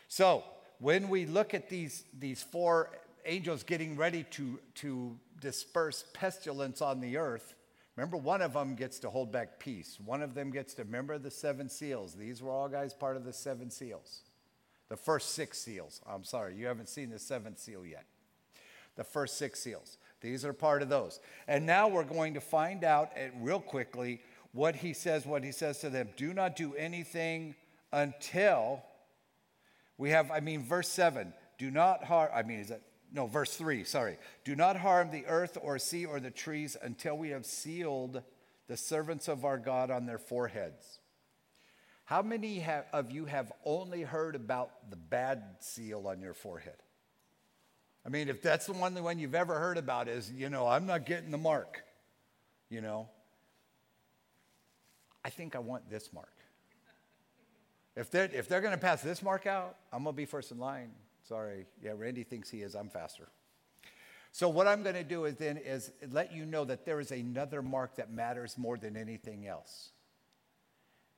So, 0.09 0.43
when 0.79 1.07
we 1.07 1.27
look 1.27 1.53
at 1.53 1.69
these, 1.69 2.03
these 2.19 2.43
four 2.43 2.91
angels 3.25 3.63
getting 3.63 3.95
ready 3.95 4.23
to, 4.31 4.59
to 4.75 5.17
disperse 5.39 6.03
pestilence 6.13 6.81
on 6.81 6.99
the 6.99 7.15
earth, 7.15 7.55
Remember, 7.97 8.15
one 8.15 8.43
of 8.43 8.53
them 8.53 8.75
gets 8.75 8.99
to 8.99 9.09
hold 9.09 9.31
back 9.31 9.59
peace. 9.59 9.97
One 10.05 10.21
of 10.21 10.35
them 10.35 10.51
gets 10.51 10.75
to 10.75 10.83
remember 10.83 11.17
the 11.17 11.31
seven 11.31 11.67
seals. 11.67 12.13
These 12.13 12.43
were 12.43 12.51
all 12.51 12.69
guys 12.69 12.93
part 12.93 13.17
of 13.17 13.25
the 13.25 13.33
seven 13.33 13.71
seals. 13.71 14.21
The 14.87 14.95
first 14.95 15.31
six 15.31 15.57
seals. 15.57 15.99
I'm 16.07 16.23
sorry, 16.23 16.55
you 16.55 16.67
haven't 16.67 16.89
seen 16.89 17.09
the 17.09 17.19
seventh 17.19 17.59
seal 17.59 17.85
yet. 17.85 18.05
The 18.95 19.03
first 19.03 19.37
six 19.37 19.59
seals. 19.59 19.97
These 20.21 20.45
are 20.45 20.53
part 20.53 20.81
of 20.83 20.89
those. 20.89 21.19
And 21.47 21.65
now 21.65 21.87
we're 21.87 22.03
going 22.03 22.35
to 22.35 22.41
find 22.41 22.83
out 22.83 23.11
uh, 23.17 23.29
real 23.41 23.59
quickly 23.59 24.21
what 24.53 24.75
he 24.75 24.93
says, 24.93 25.25
what 25.25 25.43
he 25.43 25.51
says 25.51 25.79
to 25.79 25.89
them. 25.89 26.09
Do 26.15 26.33
not 26.33 26.55
do 26.55 26.75
anything 26.75 27.55
until 27.91 28.83
we 29.97 30.11
have, 30.11 30.29
I 30.31 30.39
mean, 30.39 30.63
verse 30.63 30.89
7. 30.89 31.33
Do 31.57 31.71
not 31.71 32.03
harm, 32.03 32.29
I 32.33 32.43
mean, 32.43 32.59
is 32.59 32.69
that 32.69 32.81
no, 33.11 33.27
verse 33.27 33.55
3, 33.55 33.83
sorry. 33.83 34.17
Do 34.43 34.55
not 34.55 34.77
harm 34.77 35.11
the 35.11 35.25
earth 35.27 35.57
or 35.61 35.79
sea 35.79 36.05
or 36.05 36.19
the 36.19 36.31
trees 36.31 36.75
until 36.81 37.17
we 37.17 37.29
have 37.29 37.45
sealed 37.45 38.21
the 38.67 38.77
servants 38.77 39.27
of 39.27 39.45
our 39.45 39.57
God 39.57 39.89
on 39.91 40.05
their 40.05 40.17
foreheads. 40.17 40.99
How 42.05 42.21
many 42.21 42.59
have, 42.59 42.85
of 42.93 43.11
you 43.11 43.25
have 43.25 43.51
only 43.65 44.01
heard 44.01 44.35
about 44.35 44.89
the 44.89 44.95
bad 44.95 45.43
seal 45.59 46.07
on 46.07 46.21
your 46.21 46.33
forehead? 46.33 46.77
I 48.05 48.09
mean, 48.09 48.29
if 48.29 48.41
that's 48.41 48.65
the 48.65 48.73
the 48.73 49.03
one 49.03 49.19
you've 49.19 49.35
ever 49.35 49.59
heard 49.59 49.77
about 49.77 50.07
is, 50.07 50.31
you 50.31 50.49
know, 50.49 50.67
I'm 50.67 50.85
not 50.85 51.05
getting 51.05 51.31
the 51.31 51.37
mark, 51.37 51.83
you 52.69 52.79
know. 52.79 53.09
I 55.25 55.29
think 55.29 55.55
I 55.55 55.59
want 55.59 55.89
this 55.89 56.13
mark. 56.13 56.31
If 57.97 58.09
they're, 58.11 58.29
if 58.33 58.47
they're 58.47 58.61
going 58.61 58.73
to 58.73 58.79
pass 58.79 59.01
this 59.01 59.21
mark 59.21 59.45
out, 59.45 59.75
I'm 59.91 60.03
going 60.03 60.13
to 60.13 60.17
be 60.17 60.25
first 60.25 60.51
in 60.51 60.59
line. 60.59 60.91
Sorry. 61.27 61.65
Yeah, 61.83 61.91
Randy 61.95 62.23
thinks 62.23 62.49
he 62.49 62.61
is. 62.61 62.75
I'm 62.75 62.89
faster. 62.89 63.27
So 64.31 64.47
what 64.49 64.67
I'm 64.67 64.83
going 64.83 64.95
to 64.95 65.03
do 65.03 65.25
is 65.25 65.35
then 65.35 65.57
is 65.57 65.91
let 66.11 66.31
you 66.31 66.45
know 66.45 66.63
that 66.65 66.85
there 66.85 66.99
is 66.99 67.11
another 67.11 67.61
mark 67.61 67.95
that 67.95 68.11
matters 68.11 68.57
more 68.57 68.77
than 68.77 68.95
anything 68.95 69.47
else. 69.47 69.89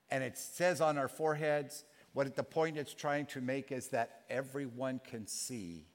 And 0.10 0.24
it 0.24 0.38
says 0.38 0.82
on 0.82 0.98
our 0.98 1.08
foreheads, 1.08 1.84
what 2.14 2.36
the 2.36 2.44
point 2.44 2.78
it's 2.78 2.94
trying 2.94 3.28
to 3.28 3.42
make 3.42 3.72
is 3.72 3.90
that 3.90 4.22
everyone 4.30 5.00
can 5.08 5.28
see 5.28 5.86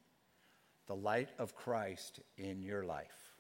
the 0.87 0.95
light 0.95 1.31
of 1.39 1.57
Christ 1.57 2.21
in 2.37 2.63
your 2.63 2.85
life. 2.85 3.33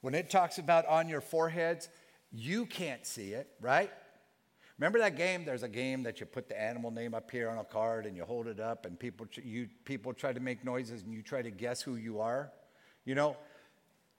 When 0.00 0.14
it 0.14 0.30
talks 0.30 0.58
about 0.58 0.86
on 0.86 1.08
your 1.08 1.20
foreheads, 1.20 1.88
you 2.32 2.66
can't 2.66 3.06
see 3.06 3.32
it, 3.32 3.48
right? 3.60 3.90
Remember 4.78 4.98
that 4.98 5.16
game? 5.16 5.44
There's 5.44 5.62
a 5.62 5.68
game 5.68 6.02
that 6.02 6.18
you 6.18 6.26
put 6.26 6.48
the 6.48 6.60
animal 6.60 6.90
name 6.90 7.14
up 7.14 7.30
here 7.30 7.48
on 7.48 7.58
a 7.58 7.64
card 7.64 8.06
and 8.06 8.16
you 8.16 8.24
hold 8.24 8.48
it 8.48 8.58
up, 8.58 8.86
and 8.86 8.98
people, 8.98 9.26
you, 9.42 9.68
people 9.84 10.12
try 10.12 10.32
to 10.32 10.40
make 10.40 10.64
noises 10.64 11.02
and 11.02 11.14
you 11.14 11.22
try 11.22 11.42
to 11.42 11.50
guess 11.50 11.80
who 11.80 11.94
you 11.94 12.20
are. 12.20 12.50
You 13.04 13.14
know, 13.14 13.36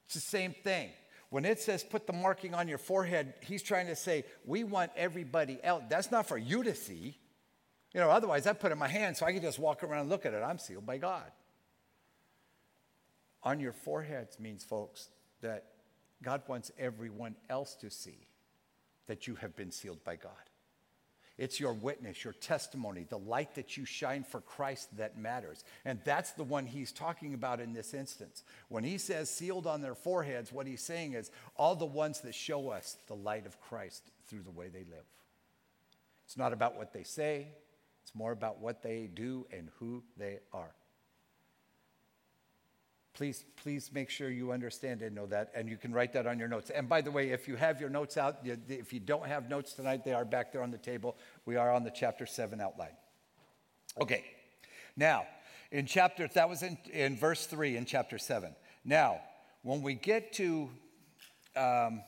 it's 0.05 0.13
the 0.13 0.21
same 0.21 0.53
thing. 0.63 0.89
When 1.29 1.43
it 1.43 1.59
says 1.59 1.83
put 1.83 2.07
the 2.07 2.13
marking 2.13 2.53
on 2.53 2.69
your 2.69 2.77
forehead, 2.77 3.33
he's 3.41 3.63
trying 3.63 3.87
to 3.87 3.95
say, 3.95 4.23
we 4.45 4.63
want 4.63 4.91
everybody 4.95 5.59
else. 5.61 5.83
That's 5.89 6.09
not 6.09 6.27
for 6.27 6.37
you 6.37 6.63
to 6.63 6.73
see. 6.73 7.17
You 7.93 7.99
know, 7.99 8.09
otherwise 8.09 8.47
I 8.47 8.53
put 8.53 8.71
it 8.71 8.73
in 8.73 8.79
my 8.79 8.87
hand 8.87 9.17
so 9.17 9.25
I 9.25 9.33
can 9.33 9.41
just 9.41 9.59
walk 9.59 9.83
around 9.83 10.01
and 10.01 10.09
look 10.09 10.25
at 10.25 10.33
it. 10.33 10.41
I'm 10.41 10.59
sealed 10.59 10.85
by 10.85 10.97
God. 10.97 11.29
On 13.43 13.59
your 13.59 13.73
foreheads 13.73 14.39
means, 14.39 14.63
folks, 14.63 15.09
that 15.41 15.65
God 16.23 16.43
wants 16.47 16.71
everyone 16.79 17.35
else 17.49 17.75
to 17.75 17.89
see 17.89 18.27
that 19.07 19.27
you 19.27 19.35
have 19.35 19.55
been 19.55 19.71
sealed 19.71 20.03
by 20.03 20.15
God. 20.15 20.31
It's 21.37 21.59
your 21.59 21.73
witness, 21.73 22.23
your 22.23 22.33
testimony, 22.33 23.05
the 23.09 23.17
light 23.17 23.55
that 23.55 23.75
you 23.75 23.83
shine 23.83 24.23
for 24.23 24.39
Christ 24.39 24.95
that 24.97 25.17
matters. 25.17 25.65
And 25.83 25.99
that's 26.05 26.31
the 26.31 26.45
one 26.45 26.65
he's 26.65 26.93
talking 26.93 27.33
about 27.33 27.59
in 27.59 27.73
this 27.73 27.93
instance. 27.93 28.43
When 28.69 28.85
he 28.85 28.97
says 28.97 29.29
sealed 29.29 29.67
on 29.67 29.81
their 29.81 29.95
foreheads, 29.95 30.53
what 30.53 30.65
he's 30.65 30.81
saying 30.81 31.13
is 31.13 31.31
all 31.57 31.75
the 31.75 31.85
ones 31.85 32.21
that 32.21 32.35
show 32.35 32.69
us 32.69 32.95
the 33.07 33.15
light 33.15 33.45
of 33.45 33.59
Christ 33.59 34.11
through 34.27 34.43
the 34.43 34.51
way 34.51 34.69
they 34.69 34.85
live. 34.85 35.05
It's 36.25 36.37
not 36.37 36.53
about 36.53 36.77
what 36.77 36.93
they 36.93 37.03
say, 37.03 37.47
it's 38.01 38.15
more 38.15 38.31
about 38.31 38.59
what 38.59 38.81
they 38.81 39.09
do 39.13 39.45
and 39.51 39.69
who 39.79 40.03
they 40.17 40.39
are. 40.53 40.73
Please, 43.15 43.45
please 43.63 43.91
make 43.93 44.09
sure 44.09 44.29
you 44.29 44.51
understand 44.51 45.01
and 45.01 45.15
know 45.15 45.25
that, 45.27 45.49
and 45.55 45.69
you 45.69 45.77
can 45.77 45.93
write 45.93 46.11
that 46.13 46.27
on 46.27 46.37
your 46.37 46.49
notes. 46.49 46.69
And 46.69 46.89
by 46.89 46.99
the 46.99 47.11
way, 47.11 47.29
if 47.29 47.47
you 47.47 47.55
have 47.55 47.79
your 47.79 47.89
notes 47.89 48.17
out, 48.17 48.39
if 48.43 48.91
you 48.91 48.99
don't 48.99 49.25
have 49.25 49.49
notes 49.49 49.71
tonight, 49.71 50.03
they 50.03 50.13
are 50.13 50.25
back 50.25 50.51
there 50.51 50.61
on 50.61 50.69
the 50.69 50.77
table. 50.77 51.15
We 51.45 51.55
are 51.55 51.71
on 51.71 51.85
the 51.85 51.91
chapter 51.91 52.25
7 52.25 52.59
outline. 52.59 52.95
Okay, 54.01 54.25
now, 54.97 55.25
in 55.71 55.85
chapter, 55.85 56.27
that 56.27 56.49
was 56.49 56.61
in, 56.61 56.77
in 56.91 57.15
verse 57.15 57.45
3 57.45 57.77
in 57.77 57.85
chapter 57.85 58.17
7. 58.17 58.53
Now, 58.83 59.21
when 59.63 59.81
we 59.81 59.93
get 59.93 60.33
to, 60.33 60.69
um, 61.55 62.03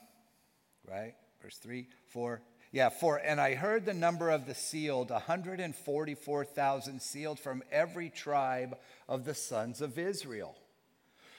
right, 0.89 1.13
verse 1.41 1.57
3, 1.57 1.87
4, 2.07 2.41
yeah, 2.73 2.89
4, 2.89 3.21
and 3.23 3.39
I 3.39 3.55
heard 3.55 3.85
the 3.85 3.93
number 3.93 4.29
of 4.29 4.45
the 4.45 4.53
sealed, 4.53 5.09
144,000 5.09 7.01
sealed 7.01 7.39
from 7.39 7.63
every 7.71 8.09
tribe 8.09 8.77
of 9.07 9.23
the 9.23 9.33
sons 9.33 9.79
of 9.79 9.97
Israel. 9.97 10.53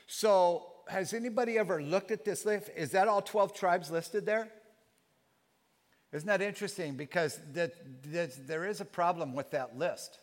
So, 0.09 0.67
has 0.89 1.13
anybody 1.13 1.59
ever 1.59 1.83
looked 1.83 2.11
at 2.11 2.25
this 2.25 2.45
list? 2.47 2.71
Is 2.75 2.93
that 2.93 3.09
all 3.09 3.21
12 3.21 3.55
tribes 3.55 3.91
listed 3.91 4.25
there? 4.25 4.49
Isn't 6.13 6.27
that 6.27 6.41
interesting? 6.41 6.95
Because 6.95 7.39
that, 7.53 7.73
that, 8.13 8.49
there 8.49 8.65
is 8.65 8.81
a 8.81 8.87
problem 8.87 9.35
with 9.35 9.51
that 9.51 9.77
list. 9.77 10.19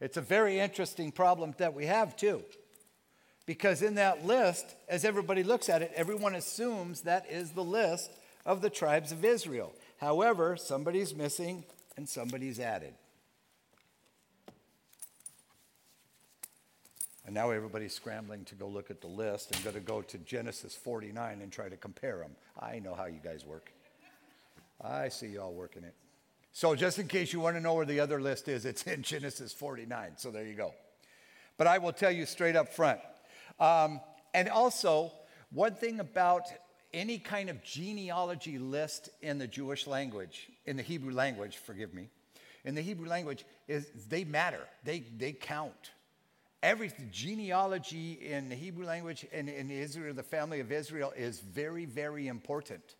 It's 0.00 0.16
a 0.16 0.22
very 0.22 0.58
interesting 0.58 1.12
problem 1.12 1.54
that 1.58 1.74
we 1.74 1.84
have, 1.86 2.16
too. 2.16 2.42
Because 3.44 3.82
in 3.82 3.94
that 3.96 4.24
list, 4.24 4.74
as 4.88 5.04
everybody 5.04 5.42
looks 5.42 5.68
at 5.68 5.82
it, 5.82 5.92
everyone 5.94 6.34
assumes 6.34 7.02
that 7.02 7.26
is 7.30 7.50
the 7.50 7.62
list 7.62 8.10
of 8.46 8.62
the 8.62 8.70
tribes 8.70 9.12
of 9.12 9.24
Israel. 9.24 9.74
However, 9.98 10.56
somebody's 10.56 11.14
missing 11.14 11.64
and 11.98 12.08
somebody's 12.08 12.58
added. 12.58 12.94
And 17.26 17.34
now 17.34 17.50
everybody's 17.50 17.92
scrambling 17.92 18.44
to 18.44 18.54
go 18.54 18.68
look 18.68 18.88
at 18.88 19.00
the 19.00 19.08
list 19.08 19.50
and 19.52 19.62
going 19.64 19.74
to 19.74 19.80
go 19.80 20.00
to 20.00 20.18
Genesis 20.18 20.76
49 20.76 21.40
and 21.42 21.50
try 21.50 21.68
to 21.68 21.76
compare 21.76 22.18
them. 22.18 22.30
I 22.58 22.78
know 22.78 22.94
how 22.94 23.06
you 23.06 23.18
guys 23.22 23.44
work. 23.44 23.72
I 24.80 25.08
see 25.08 25.26
y'all 25.26 25.52
working 25.52 25.82
it. 25.82 25.94
So, 26.52 26.74
just 26.76 26.98
in 27.00 27.08
case 27.08 27.32
you 27.32 27.40
want 27.40 27.56
to 27.56 27.60
know 27.60 27.74
where 27.74 27.84
the 27.84 28.00
other 28.00 28.20
list 28.20 28.46
is, 28.48 28.64
it's 28.64 28.82
in 28.86 29.02
Genesis 29.02 29.52
49. 29.52 30.12
So, 30.16 30.30
there 30.30 30.46
you 30.46 30.54
go. 30.54 30.72
But 31.58 31.66
I 31.66 31.78
will 31.78 31.92
tell 31.92 32.12
you 32.12 32.26
straight 32.26 32.54
up 32.54 32.72
front. 32.72 33.00
Um, 33.58 34.00
and 34.32 34.48
also, 34.48 35.12
one 35.50 35.74
thing 35.74 35.98
about 35.98 36.44
any 36.94 37.18
kind 37.18 37.50
of 37.50 37.62
genealogy 37.64 38.58
list 38.58 39.08
in 39.20 39.38
the 39.38 39.48
Jewish 39.48 39.86
language, 39.86 40.48
in 40.64 40.76
the 40.76 40.82
Hebrew 40.82 41.12
language, 41.12 41.56
forgive 41.56 41.92
me, 41.92 42.08
in 42.64 42.74
the 42.74 42.82
Hebrew 42.82 43.08
language, 43.08 43.44
is 43.66 43.88
they 44.08 44.22
matter, 44.22 44.62
they, 44.84 45.00
they 45.18 45.32
count. 45.32 45.90
Every 46.66 46.90
genealogy 47.12 48.14
in 48.14 48.48
the 48.48 48.56
Hebrew 48.56 48.84
language 48.84 49.24
and 49.32 49.48
in 49.48 49.70
Israel, 49.70 50.12
the 50.12 50.24
family 50.24 50.58
of 50.58 50.72
Israel, 50.72 51.12
is 51.16 51.38
very, 51.38 51.84
very 51.84 52.26
important 52.26 52.96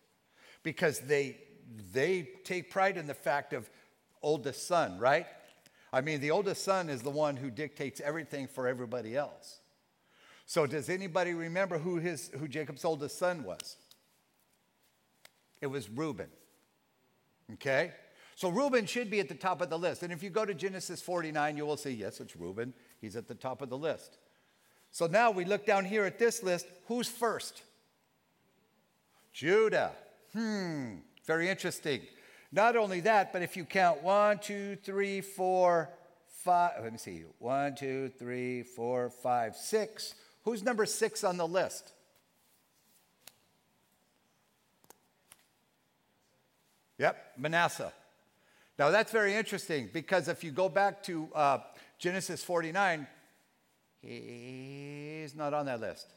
because 0.63 0.99
they, 0.99 1.35
they 1.91 2.29
take 2.45 2.71
pride 2.71 2.95
in 2.95 3.07
the 3.07 3.13
fact 3.13 3.51
of 3.51 3.69
oldest 4.21 4.69
son, 4.69 4.97
right? 4.99 5.27
I 5.91 5.99
mean, 5.99 6.21
the 6.21 6.31
oldest 6.31 6.63
son 6.63 6.89
is 6.89 7.01
the 7.01 7.09
one 7.09 7.35
who 7.35 7.49
dictates 7.51 7.99
everything 7.99 8.47
for 8.47 8.69
everybody 8.69 9.17
else. 9.17 9.59
So, 10.45 10.65
does 10.65 10.87
anybody 10.87 11.33
remember 11.33 11.77
who, 11.77 11.97
his, 11.97 12.31
who 12.39 12.47
Jacob's 12.47 12.85
oldest 12.85 13.19
son 13.19 13.43
was? 13.43 13.75
It 15.59 15.67
was 15.67 15.89
Reuben. 15.89 16.29
Okay? 17.55 17.91
So 18.37 18.49
Reuben 18.49 18.85
should 18.85 19.09
be 19.09 19.19
at 19.19 19.29
the 19.29 19.35
top 19.35 19.61
of 19.61 19.71
the 19.71 19.79
list. 19.79 20.03
And 20.03 20.13
if 20.13 20.21
you 20.21 20.29
go 20.29 20.45
to 20.45 20.53
Genesis 20.53 21.01
49, 21.01 21.57
you 21.57 21.65
will 21.65 21.75
see, 21.75 21.89
yes, 21.89 22.19
it's 22.21 22.35
Reuben. 22.35 22.71
He's 23.01 23.15
at 23.15 23.27
the 23.27 23.35
top 23.35 23.61
of 23.61 23.69
the 23.69 23.77
list. 23.77 24.17
So 24.91 25.07
now 25.07 25.31
we 25.31 25.45
look 25.45 25.65
down 25.65 25.85
here 25.85 26.05
at 26.05 26.17
this 26.17 26.43
list. 26.43 26.65
Who's 26.87 27.07
first? 27.07 27.61
Judah. 29.33 29.91
Hmm, 30.33 30.95
very 31.25 31.49
interesting. 31.49 32.01
Not 32.51 32.75
only 32.75 33.01
that, 33.01 33.33
but 33.33 33.41
if 33.41 33.57
you 33.57 33.65
count 33.65 34.01
one, 34.01 34.39
two, 34.39 34.77
three, 34.77 35.21
four, 35.21 35.89
five, 36.43 36.71
let 36.81 36.91
me 36.91 36.97
see, 36.97 37.23
one, 37.39 37.75
two, 37.75 38.09
three, 38.17 38.63
four, 38.63 39.09
five, 39.09 39.55
six. 39.55 40.15
Who's 40.43 40.63
number 40.63 40.85
six 40.85 41.23
on 41.23 41.37
the 41.37 41.47
list? 41.47 41.91
Yep, 46.97 47.33
Manasseh. 47.37 47.93
Now 48.79 48.89
that's 48.89 49.11
very 49.11 49.35
interesting 49.35 49.89
because 49.91 50.27
if 50.27 50.43
you 50.43 50.51
go 50.51 50.69
back 50.69 51.03
to 51.03 51.27
uh, 51.35 51.59
Genesis 51.97 52.43
49, 52.43 53.07
he's 54.01 55.35
not 55.35 55.53
on 55.53 55.65
that 55.65 55.81
list. 55.81 56.07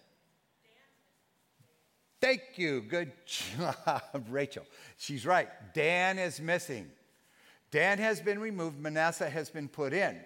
Thank 2.20 2.42
you. 2.56 2.82
Good 2.82 3.12
job, 3.24 4.26
Rachel. 4.28 4.66
She's 4.98 5.24
right. 5.24 5.48
Dan 5.72 6.18
is 6.18 6.38
missing. 6.38 6.90
Dan 7.70 7.98
has 7.98 8.20
been 8.20 8.38
removed, 8.38 8.78
Manasseh 8.78 9.30
has 9.30 9.48
been 9.48 9.68
put 9.68 9.92
in, 9.92 10.18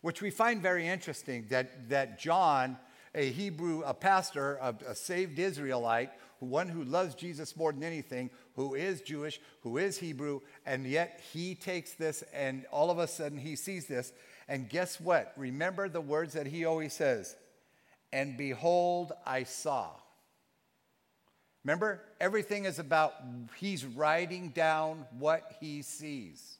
which 0.00 0.22
we 0.22 0.30
find 0.30 0.62
very 0.62 0.88
interesting 0.88 1.46
that, 1.50 1.90
that 1.90 2.18
John, 2.18 2.78
a 3.14 3.30
Hebrew, 3.30 3.82
a 3.82 3.92
pastor, 3.92 4.56
a, 4.56 4.74
a 4.88 4.94
saved 4.94 5.38
Israelite, 5.38 6.10
one 6.40 6.68
who 6.68 6.84
loves 6.84 7.14
Jesus 7.14 7.56
more 7.56 7.72
than 7.72 7.82
anything, 7.82 8.30
who 8.54 8.74
is 8.74 9.02
Jewish, 9.02 9.40
who 9.62 9.76
is 9.76 9.98
Hebrew, 9.98 10.40
and 10.64 10.86
yet 10.86 11.20
he 11.32 11.54
takes 11.54 11.92
this 11.92 12.24
and 12.32 12.64
all 12.72 12.90
of 12.90 12.98
a 12.98 13.06
sudden 13.06 13.38
he 13.38 13.54
sees 13.54 13.86
this. 13.86 14.12
And 14.48 14.68
guess 14.68 15.00
what? 15.00 15.32
Remember 15.36 15.88
the 15.88 16.00
words 16.00 16.32
that 16.32 16.46
he 16.46 16.64
always 16.64 16.94
says, 16.94 17.36
and 18.12 18.36
behold, 18.36 19.12
I 19.26 19.42
saw. 19.42 19.90
Remember, 21.64 22.00
everything 22.18 22.64
is 22.64 22.78
about 22.78 23.12
he's 23.58 23.84
writing 23.84 24.48
down 24.50 25.04
what 25.18 25.56
he 25.60 25.82
sees. 25.82 26.58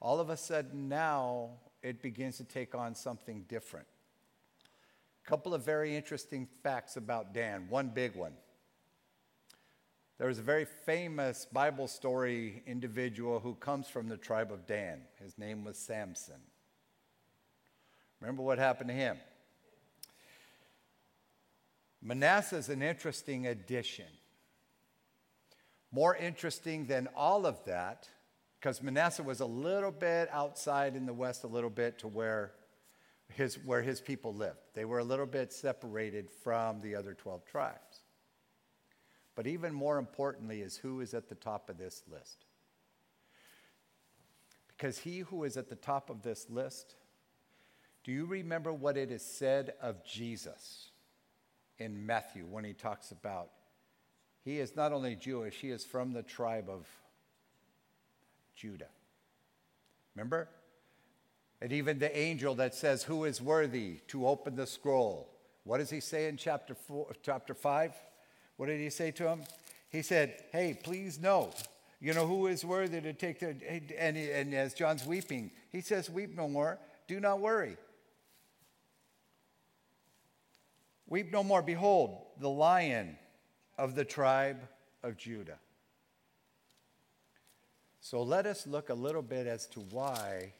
All 0.00 0.20
of 0.20 0.28
a 0.28 0.36
sudden 0.36 0.88
now 0.88 1.50
it 1.82 2.02
begins 2.02 2.36
to 2.36 2.44
take 2.44 2.74
on 2.74 2.94
something 2.94 3.44
different. 3.48 3.86
A 5.24 5.28
couple 5.28 5.54
of 5.54 5.64
very 5.64 5.96
interesting 5.96 6.46
facts 6.62 6.96
about 6.96 7.32
Dan. 7.32 7.66
One 7.70 7.88
big 7.88 8.14
one. 8.14 8.32
There 10.18 10.28
was 10.28 10.38
a 10.38 10.42
very 10.42 10.64
famous 10.64 11.46
Bible 11.52 11.88
story 11.88 12.62
individual 12.66 13.38
who 13.38 13.54
comes 13.54 13.86
from 13.86 14.08
the 14.08 14.16
tribe 14.16 14.50
of 14.50 14.66
Dan. 14.66 15.02
His 15.22 15.36
name 15.36 15.62
was 15.62 15.76
Samson. 15.76 16.40
Remember 18.20 18.42
what 18.42 18.58
happened 18.58 18.88
to 18.88 18.94
him? 18.94 19.18
Manasseh 22.00 22.56
is 22.56 22.70
an 22.70 22.82
interesting 22.82 23.46
addition. 23.46 24.06
More 25.92 26.16
interesting 26.16 26.86
than 26.86 27.08
all 27.14 27.44
of 27.44 27.62
that, 27.66 28.08
because 28.58 28.82
Manasseh 28.82 29.22
was 29.22 29.40
a 29.40 29.46
little 29.46 29.90
bit 29.90 30.30
outside 30.32 30.96
in 30.96 31.04
the 31.04 31.12
west, 31.12 31.44
a 31.44 31.48
little 31.48 31.70
bit 31.70 31.98
to 31.98 32.08
where 32.08 32.52
his, 33.34 33.56
where 33.64 33.82
his 33.82 34.00
people 34.00 34.34
lived. 34.34 34.58
They 34.74 34.86
were 34.86 34.98
a 34.98 35.04
little 35.04 35.26
bit 35.26 35.52
separated 35.52 36.30
from 36.42 36.80
the 36.80 36.94
other 36.94 37.12
12 37.12 37.44
tribes. 37.44 37.85
But 39.36 39.46
even 39.46 39.72
more 39.72 39.98
importantly, 39.98 40.62
is 40.62 40.78
who 40.78 41.00
is 41.00 41.14
at 41.14 41.28
the 41.28 41.34
top 41.36 41.70
of 41.70 41.78
this 41.78 42.02
list. 42.10 42.46
Because 44.68 44.98
he 44.98 45.20
who 45.20 45.44
is 45.44 45.56
at 45.56 45.68
the 45.68 45.76
top 45.76 46.10
of 46.10 46.22
this 46.22 46.50
list, 46.50 46.96
do 48.02 48.10
you 48.10 48.26
remember 48.26 48.72
what 48.72 48.96
it 48.96 49.10
is 49.12 49.22
said 49.22 49.74
of 49.80 50.04
Jesus 50.04 50.90
in 51.78 52.06
Matthew 52.06 52.46
when 52.46 52.64
he 52.64 52.72
talks 52.72 53.12
about 53.12 53.50
he 54.42 54.60
is 54.60 54.76
not 54.76 54.92
only 54.92 55.16
Jewish, 55.16 55.56
he 55.56 55.70
is 55.70 55.84
from 55.84 56.12
the 56.12 56.22
tribe 56.22 56.70
of 56.70 56.86
Judah? 58.54 58.90
Remember? 60.14 60.48
And 61.60 61.72
even 61.72 61.98
the 61.98 62.16
angel 62.16 62.54
that 62.54 62.72
says, 62.72 63.02
Who 63.02 63.24
is 63.24 63.42
worthy 63.42 64.02
to 64.06 64.26
open 64.26 64.54
the 64.54 64.68
scroll? 64.68 65.28
What 65.64 65.78
does 65.78 65.90
he 65.90 65.98
say 65.98 66.28
in 66.28 66.36
chapter, 66.36 66.76
four, 66.76 67.08
chapter 67.24 67.54
5? 67.54 67.92
What 68.56 68.66
did 68.66 68.80
he 68.80 68.90
say 68.90 69.10
to 69.12 69.28
him? 69.28 69.42
He 69.90 70.02
said, 70.02 70.34
Hey, 70.52 70.78
please 70.80 71.20
know, 71.20 71.52
you 72.00 72.14
know, 72.14 72.26
who 72.26 72.46
is 72.46 72.64
worthy 72.64 73.00
to 73.00 73.12
take 73.12 73.40
the. 73.40 73.56
And, 73.98 74.16
and 74.16 74.54
as 74.54 74.74
John's 74.74 75.06
weeping, 75.06 75.50
he 75.70 75.80
says, 75.80 76.10
Weep 76.10 76.36
no 76.36 76.48
more, 76.48 76.78
do 77.06 77.20
not 77.20 77.40
worry. 77.40 77.76
Weep 81.08 81.32
no 81.32 81.44
more. 81.44 81.62
Behold, 81.62 82.18
the 82.40 82.50
lion 82.50 83.16
of 83.78 83.94
the 83.94 84.04
tribe 84.04 84.60
of 85.02 85.16
Judah. 85.16 85.58
So 88.00 88.22
let 88.22 88.46
us 88.46 88.66
look 88.66 88.88
a 88.88 88.94
little 88.94 89.22
bit 89.22 89.46
as 89.46 89.66
to 89.68 89.80
why 89.80 90.52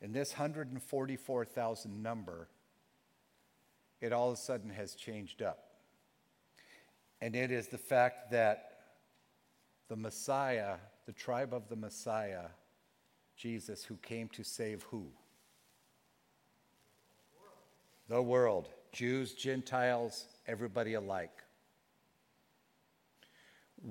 in 0.00 0.12
this 0.12 0.32
144,000 0.32 2.02
number, 2.02 2.48
it 4.00 4.12
all 4.12 4.28
of 4.28 4.34
a 4.34 4.40
sudden 4.40 4.70
has 4.70 4.94
changed 4.94 5.40
up. 5.40 5.73
And 7.20 7.34
it 7.34 7.50
is 7.50 7.68
the 7.68 7.78
fact 7.78 8.30
that 8.32 8.70
the 9.88 9.96
Messiah, 9.96 10.76
the 11.06 11.12
tribe 11.12 11.54
of 11.54 11.68
the 11.68 11.76
Messiah, 11.76 12.46
Jesus, 13.36 13.84
who 13.84 13.96
came 13.96 14.28
to 14.30 14.44
save 14.44 14.82
who? 14.84 15.06
The 18.08 18.20
world, 18.20 18.68
Jews, 18.92 19.32
Gentiles, 19.34 20.26
everybody 20.46 20.94
alike. 20.94 21.42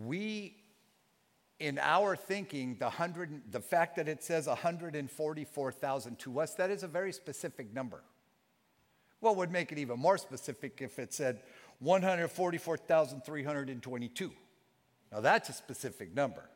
We, 0.05 0.55
in 1.59 1.79
our 1.79 2.15
thinking, 2.15 2.77
the, 2.79 2.89
hundred, 2.89 3.51
the 3.51 3.59
fact 3.59 3.95
that 3.95 4.07
it 4.07 4.23
says 4.23 4.47
144,000 4.47 6.19
to 6.19 6.39
us, 6.39 6.53
that 6.55 6.69
is 6.69 6.83
a 6.83 6.87
very 6.87 7.11
specific 7.11 7.73
number. 7.73 8.03
What 9.19 9.37
would 9.37 9.51
make 9.51 9.71
it 9.71 9.77
even 9.77 9.99
more 9.99 10.17
specific 10.17 10.81
if 10.81 10.99
it 10.99 11.13
said 11.13 11.41
144,322? 11.83 14.31
Now 15.11 15.19
that's 15.19 15.49
a 15.49 15.53
specific 15.53 16.15
number. 16.15 16.49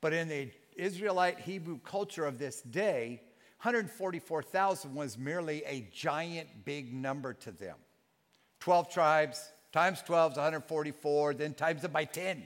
But 0.00 0.12
in 0.12 0.28
the 0.28 0.52
Israelite 0.76 1.40
Hebrew 1.40 1.80
culture 1.80 2.24
of 2.24 2.38
this 2.38 2.62
day, 2.62 3.20
144,000 3.62 4.94
was 4.94 5.18
merely 5.18 5.64
a 5.64 5.88
giant 5.92 6.64
big 6.64 6.94
number 6.94 7.34
to 7.34 7.50
them. 7.50 7.74
12 8.60 8.90
tribes 8.90 9.50
times 9.72 10.02
12 10.02 10.32
is 10.32 10.38
144, 10.38 11.34
then 11.34 11.54
times 11.54 11.84
it 11.84 11.92
by 11.92 12.04
10. 12.04 12.44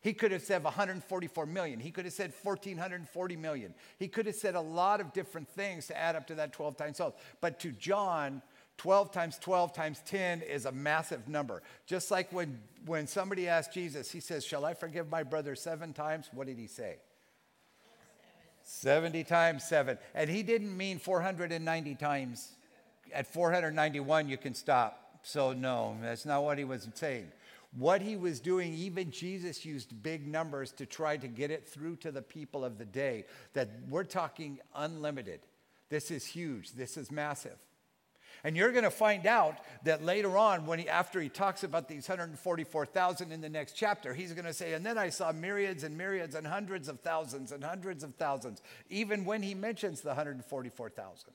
He 0.00 0.12
could 0.12 0.32
have 0.32 0.42
said 0.42 0.62
144 0.62 1.46
million. 1.46 1.80
He 1.80 1.90
could 1.90 2.04
have 2.04 2.12
said 2.12 2.32
1440 2.42 3.36
million. 3.36 3.74
He 3.98 4.06
could 4.06 4.26
have 4.26 4.34
said 4.34 4.54
a 4.54 4.60
lot 4.60 5.00
of 5.00 5.14
different 5.14 5.48
things 5.48 5.86
to 5.86 5.96
add 5.96 6.14
up 6.14 6.26
to 6.26 6.34
that 6.34 6.52
12 6.52 6.76
times 6.76 6.98
12. 6.98 7.14
But 7.40 7.58
to 7.60 7.72
John, 7.72 8.42
12 8.78 9.12
times 9.12 9.38
12 9.38 9.72
times 9.72 10.02
10 10.06 10.42
is 10.42 10.66
a 10.66 10.72
massive 10.72 11.28
number. 11.28 11.62
Just 11.86 12.10
like 12.10 12.32
when, 12.32 12.60
when 12.86 13.06
somebody 13.06 13.48
asked 13.48 13.72
Jesus, 13.72 14.10
he 14.10 14.20
says, 14.20 14.44
Shall 14.44 14.64
I 14.64 14.74
forgive 14.74 15.08
my 15.08 15.22
brother 15.22 15.54
seven 15.54 15.92
times? 15.92 16.28
What 16.32 16.46
did 16.46 16.58
he 16.58 16.66
say? 16.66 16.96
70 18.64 19.24
times 19.24 19.64
7. 19.64 19.98
And 20.14 20.28
he 20.28 20.42
didn't 20.42 20.76
mean 20.76 20.98
490 20.98 21.94
times. 21.96 22.52
At 23.12 23.26
491, 23.26 24.28
you 24.28 24.38
can 24.38 24.54
stop. 24.54 25.18
So, 25.22 25.52
no, 25.52 25.96
that's 26.02 26.26
not 26.26 26.42
what 26.42 26.58
he 26.58 26.64
was 26.64 26.88
saying. 26.94 27.30
What 27.76 28.02
he 28.02 28.16
was 28.16 28.40
doing, 28.40 28.72
even 28.74 29.10
Jesus 29.10 29.64
used 29.64 30.02
big 30.02 30.26
numbers 30.26 30.70
to 30.72 30.86
try 30.86 31.16
to 31.16 31.28
get 31.28 31.50
it 31.50 31.66
through 31.66 31.96
to 31.96 32.12
the 32.12 32.22
people 32.22 32.64
of 32.64 32.78
the 32.78 32.84
day 32.84 33.26
that 33.52 33.68
we're 33.88 34.04
talking 34.04 34.60
unlimited. 34.74 35.40
This 35.88 36.10
is 36.10 36.24
huge. 36.24 36.72
This 36.72 36.96
is 36.96 37.10
massive. 37.10 37.56
And 38.44 38.54
you're 38.56 38.72
going 38.72 38.84
to 38.84 38.90
find 38.90 39.26
out 39.26 39.56
that 39.84 40.04
later 40.04 40.36
on, 40.36 40.66
when 40.66 40.78
he, 40.78 40.86
after 40.86 41.18
he 41.18 41.30
talks 41.30 41.64
about 41.64 41.88
these 41.88 42.06
144,000 42.06 43.32
in 43.32 43.40
the 43.40 43.48
next 43.48 43.72
chapter, 43.72 44.12
he's 44.12 44.34
going 44.34 44.44
to 44.44 44.52
say, 44.52 44.74
And 44.74 44.84
then 44.84 44.98
I 44.98 45.08
saw 45.08 45.32
myriads 45.32 45.82
and 45.82 45.96
myriads 45.96 46.34
and 46.34 46.46
hundreds 46.46 46.88
of 46.88 47.00
thousands 47.00 47.52
and 47.52 47.64
hundreds 47.64 48.04
of 48.04 48.14
thousands, 48.16 48.60
even 48.90 49.24
when 49.24 49.42
he 49.42 49.54
mentions 49.54 50.02
the 50.02 50.08
144,000. 50.08 51.30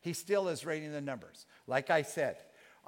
He 0.00 0.12
still 0.12 0.48
is 0.48 0.66
rating 0.66 0.90
the 0.90 1.00
numbers. 1.00 1.46
Like 1.68 1.90
I 1.90 2.02
said, 2.02 2.36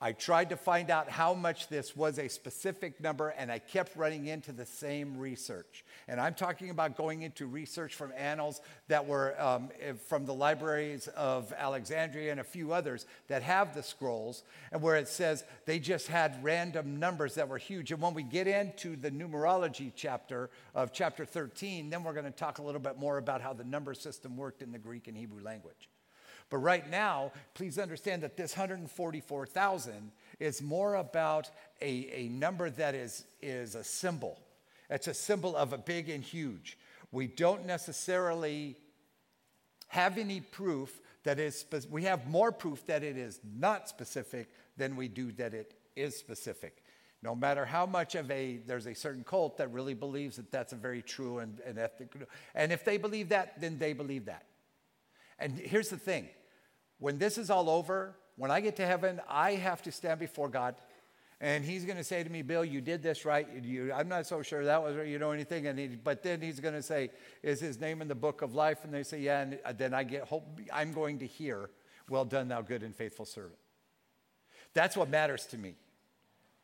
I 0.00 0.12
tried 0.12 0.50
to 0.50 0.56
find 0.56 0.90
out 0.90 1.08
how 1.08 1.34
much 1.34 1.66
this 1.66 1.96
was 1.96 2.20
a 2.20 2.28
specific 2.28 3.00
number, 3.00 3.30
and 3.30 3.50
I 3.50 3.58
kept 3.58 3.96
running 3.96 4.26
into 4.26 4.52
the 4.52 4.64
same 4.64 5.18
research. 5.18 5.84
And 6.06 6.20
I'm 6.20 6.34
talking 6.34 6.70
about 6.70 6.96
going 6.96 7.22
into 7.22 7.46
research 7.46 7.96
from 7.96 8.12
annals 8.16 8.60
that 8.86 9.04
were 9.04 9.34
um, 9.40 9.70
eh, 9.80 9.94
from 10.06 10.24
the 10.24 10.34
libraries 10.34 11.08
of 11.08 11.52
Alexandria 11.52 12.30
and 12.30 12.38
a 12.38 12.44
few 12.44 12.72
others 12.72 13.06
that 13.26 13.42
have 13.42 13.74
the 13.74 13.82
scrolls, 13.82 14.44
and 14.70 14.80
where 14.80 14.94
it 14.94 15.08
says 15.08 15.42
they 15.66 15.80
just 15.80 16.06
had 16.06 16.44
random 16.44 17.00
numbers 17.00 17.34
that 17.34 17.48
were 17.48 17.58
huge. 17.58 17.90
And 17.90 18.00
when 18.00 18.14
we 18.14 18.22
get 18.22 18.46
into 18.46 18.94
the 18.94 19.10
numerology 19.10 19.90
chapter 19.96 20.48
of 20.76 20.92
chapter 20.92 21.24
13, 21.24 21.90
then 21.90 22.04
we're 22.04 22.12
going 22.12 22.24
to 22.24 22.30
talk 22.30 22.58
a 22.58 22.62
little 22.62 22.80
bit 22.80 22.98
more 22.98 23.18
about 23.18 23.40
how 23.40 23.52
the 23.52 23.64
number 23.64 23.94
system 23.94 24.36
worked 24.36 24.62
in 24.62 24.70
the 24.70 24.78
Greek 24.78 25.08
and 25.08 25.16
Hebrew 25.16 25.42
language. 25.42 25.88
But 26.50 26.58
right 26.58 26.88
now, 26.88 27.32
please 27.54 27.78
understand 27.78 28.22
that 28.22 28.36
this 28.36 28.56
144,000 28.56 30.12
is 30.40 30.62
more 30.62 30.94
about 30.94 31.50
a, 31.80 32.10
a 32.12 32.28
number 32.28 32.70
that 32.70 32.94
is, 32.94 33.24
is 33.42 33.74
a 33.74 33.84
symbol. 33.84 34.38
It's 34.88 35.08
a 35.08 35.14
symbol 35.14 35.56
of 35.56 35.72
a 35.72 35.78
big 35.78 36.08
and 36.08 36.24
huge. 36.24 36.78
We 37.12 37.26
don't 37.26 37.66
necessarily 37.66 38.76
have 39.88 40.18
any 40.18 40.40
proof 40.40 41.00
that 41.24 41.38
is, 41.38 41.66
we 41.90 42.04
have 42.04 42.26
more 42.28 42.52
proof 42.52 42.86
that 42.86 43.02
it 43.02 43.16
is 43.16 43.40
not 43.58 43.88
specific 43.88 44.48
than 44.76 44.96
we 44.96 45.08
do 45.08 45.32
that 45.32 45.52
it 45.52 45.74
is 45.96 46.16
specific. 46.16 46.82
No 47.22 47.34
matter 47.34 47.64
how 47.64 47.84
much 47.84 48.14
of 48.14 48.30
a, 48.30 48.60
there's 48.66 48.86
a 48.86 48.94
certain 48.94 49.24
cult 49.24 49.58
that 49.58 49.72
really 49.72 49.94
believes 49.94 50.36
that 50.36 50.52
that's 50.52 50.72
a 50.72 50.76
very 50.76 51.02
true 51.02 51.40
and, 51.40 51.60
and 51.66 51.78
ethical. 51.78 52.22
And 52.54 52.72
if 52.72 52.84
they 52.84 52.96
believe 52.96 53.30
that, 53.30 53.60
then 53.60 53.78
they 53.78 53.92
believe 53.92 54.26
that. 54.26 54.44
And 55.38 55.58
here's 55.58 55.88
the 55.88 55.96
thing 55.96 56.28
when 56.98 57.18
this 57.18 57.38
is 57.38 57.50
all 57.50 57.70
over, 57.70 58.16
when 58.36 58.50
I 58.50 58.60
get 58.60 58.76
to 58.76 58.86
heaven, 58.86 59.20
I 59.28 59.52
have 59.52 59.82
to 59.82 59.92
stand 59.92 60.20
before 60.20 60.48
God. 60.48 60.74
And 61.40 61.64
he's 61.64 61.84
going 61.84 61.96
to 61.96 62.04
say 62.04 62.24
to 62.24 62.30
me, 62.30 62.42
Bill, 62.42 62.64
you 62.64 62.80
did 62.80 63.00
this 63.00 63.24
right. 63.24 63.46
You, 63.62 63.92
I'm 63.92 64.08
not 64.08 64.26
so 64.26 64.42
sure 64.42 64.64
that 64.64 64.82
was 64.82 64.96
right. 64.96 65.06
You 65.06 65.20
know 65.20 65.30
anything? 65.30 65.68
And 65.68 65.78
he, 65.78 65.86
but 65.86 66.24
then 66.24 66.40
he's 66.40 66.58
going 66.58 66.74
to 66.74 66.82
say, 66.82 67.10
Is 67.44 67.60
his 67.60 67.80
name 67.80 68.02
in 68.02 68.08
the 68.08 68.16
book 68.16 68.42
of 68.42 68.54
life? 68.54 68.84
And 68.84 68.92
they 68.92 69.04
say, 69.04 69.20
Yeah. 69.20 69.42
And 69.42 69.58
uh, 69.64 69.72
then 69.72 69.94
I 69.94 70.02
get 70.02 70.24
hope. 70.24 70.60
I'm 70.72 70.92
going 70.92 71.20
to 71.20 71.26
hear, 71.26 71.70
Well 72.08 72.24
done, 72.24 72.48
thou 72.48 72.62
good 72.62 72.82
and 72.82 72.94
faithful 72.94 73.24
servant. 73.24 73.58
That's 74.74 74.96
what 74.96 75.08
matters 75.08 75.46
to 75.46 75.58
me. 75.58 75.76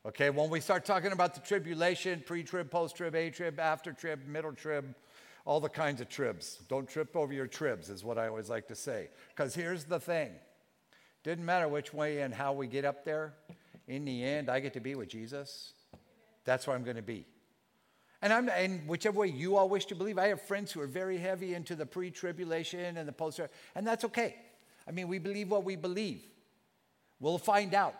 Okay, 0.06 0.28
when 0.28 0.50
we 0.50 0.60
start 0.60 0.84
talking 0.84 1.12
about 1.12 1.34
the 1.34 1.40
tribulation, 1.40 2.22
pre 2.26 2.42
trib, 2.42 2.70
post 2.70 2.96
trib, 2.96 3.14
A 3.14 3.30
trib, 3.30 3.60
after 3.60 3.92
trib, 3.92 4.26
middle 4.26 4.52
trib, 4.52 4.94
all 5.44 5.60
the 5.60 5.68
kinds 5.68 6.00
of 6.00 6.08
tribs. 6.08 6.58
Don't 6.68 6.88
trip 6.88 7.14
over 7.16 7.32
your 7.32 7.46
tribs, 7.46 7.90
is 7.90 8.02
what 8.02 8.18
I 8.18 8.28
always 8.28 8.48
like 8.48 8.68
to 8.68 8.74
say. 8.74 9.08
Because 9.28 9.54
here's 9.54 9.84
the 9.84 10.00
thing 10.00 10.32
didn't 11.22 11.44
matter 11.44 11.68
which 11.68 11.94
way 11.94 12.20
and 12.20 12.34
how 12.34 12.52
we 12.52 12.66
get 12.66 12.84
up 12.84 13.04
there, 13.04 13.34
in 13.86 14.04
the 14.04 14.22
end, 14.22 14.50
I 14.50 14.60
get 14.60 14.74
to 14.74 14.80
be 14.80 14.94
with 14.94 15.08
Jesus. 15.08 15.72
That's 16.44 16.66
where 16.66 16.76
I'm 16.76 16.84
going 16.84 16.96
to 16.96 17.02
be. 17.02 17.26
And, 18.22 18.32
I'm, 18.32 18.48
and 18.48 18.86
whichever 18.88 19.20
way 19.20 19.28
you 19.28 19.56
all 19.56 19.68
wish 19.68 19.86
to 19.86 19.94
believe, 19.94 20.18
I 20.18 20.28
have 20.28 20.40
friends 20.40 20.72
who 20.72 20.80
are 20.80 20.86
very 20.86 21.18
heavy 21.18 21.54
into 21.54 21.74
the 21.74 21.84
pre 21.84 22.10
tribulation 22.10 22.96
and 22.96 23.06
the 23.06 23.12
post 23.12 23.40
and 23.74 23.86
that's 23.86 24.04
okay. 24.04 24.36
I 24.88 24.92
mean, 24.92 25.08
we 25.08 25.18
believe 25.18 25.50
what 25.50 25.64
we 25.64 25.76
believe. 25.76 26.22
We'll 27.20 27.38
find 27.38 27.74
out. 27.74 27.94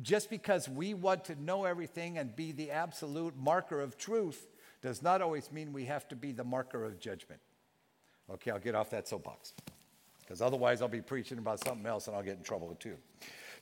Just 0.00 0.30
because 0.30 0.66
we 0.66 0.94
want 0.94 1.26
to 1.26 1.42
know 1.42 1.64
everything 1.64 2.16
and 2.16 2.34
be 2.34 2.52
the 2.52 2.70
absolute 2.70 3.36
marker 3.36 3.80
of 3.80 3.98
truth 3.98 4.46
does 4.82 5.02
not 5.02 5.20
always 5.20 5.52
mean 5.52 5.72
we 5.72 5.84
have 5.84 6.08
to 6.08 6.16
be 6.16 6.32
the 6.32 6.44
marker 6.44 6.84
of 6.84 6.98
judgment. 6.98 7.40
Okay, 8.32 8.50
I'll 8.50 8.58
get 8.58 8.74
off 8.74 8.90
that 8.90 9.08
soapbox 9.08 9.54
because 10.20 10.40
otherwise 10.40 10.80
I'll 10.80 10.88
be 10.88 11.02
preaching 11.02 11.38
about 11.38 11.62
something 11.64 11.86
else 11.86 12.06
and 12.06 12.16
I'll 12.16 12.22
get 12.22 12.38
in 12.38 12.44
trouble 12.44 12.74
too. 12.78 12.96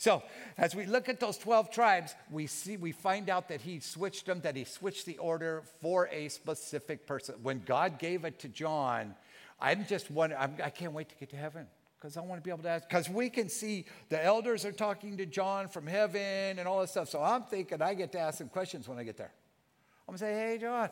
So, 0.00 0.22
as 0.56 0.76
we 0.76 0.86
look 0.86 1.08
at 1.08 1.18
those 1.18 1.36
12 1.38 1.72
tribes, 1.72 2.14
we 2.30 2.46
see 2.46 2.76
we 2.76 2.92
find 2.92 3.28
out 3.28 3.48
that 3.48 3.60
he 3.60 3.80
switched 3.80 4.26
them, 4.26 4.40
that 4.42 4.54
he 4.54 4.62
switched 4.62 5.06
the 5.06 5.18
order 5.18 5.64
for 5.80 6.08
a 6.12 6.28
specific 6.28 7.04
person. 7.04 7.34
When 7.42 7.62
God 7.66 7.98
gave 7.98 8.24
it 8.24 8.38
to 8.40 8.48
John, 8.48 9.16
I'm 9.60 9.86
just 9.86 10.08
one 10.10 10.32
I'm, 10.38 10.54
I 10.62 10.70
can 10.70 10.86
not 10.86 10.94
wait 10.94 11.08
to 11.08 11.16
get 11.16 11.30
to 11.30 11.36
heaven 11.36 11.66
because 11.98 12.16
I 12.16 12.20
want 12.20 12.40
to 12.40 12.44
be 12.44 12.50
able 12.50 12.62
to 12.62 12.68
ask. 12.68 12.88
Because 12.88 13.08
we 13.08 13.28
can 13.28 13.48
see 13.48 13.86
the 14.08 14.22
elders 14.22 14.64
are 14.64 14.70
talking 14.70 15.16
to 15.16 15.26
John 15.26 15.66
from 15.66 15.84
heaven 15.86 16.60
and 16.60 16.68
all 16.68 16.80
this 16.80 16.92
stuff. 16.92 17.08
So 17.08 17.20
I'm 17.20 17.42
thinking 17.42 17.82
I 17.82 17.94
get 17.94 18.12
to 18.12 18.20
ask 18.20 18.40
him 18.40 18.48
questions 18.48 18.86
when 18.86 18.98
I 18.98 19.04
get 19.04 19.16
there. 19.16 19.32
I'm 20.06 20.12
gonna 20.12 20.18
say, 20.18 20.32
"Hey, 20.32 20.58
John, 20.58 20.90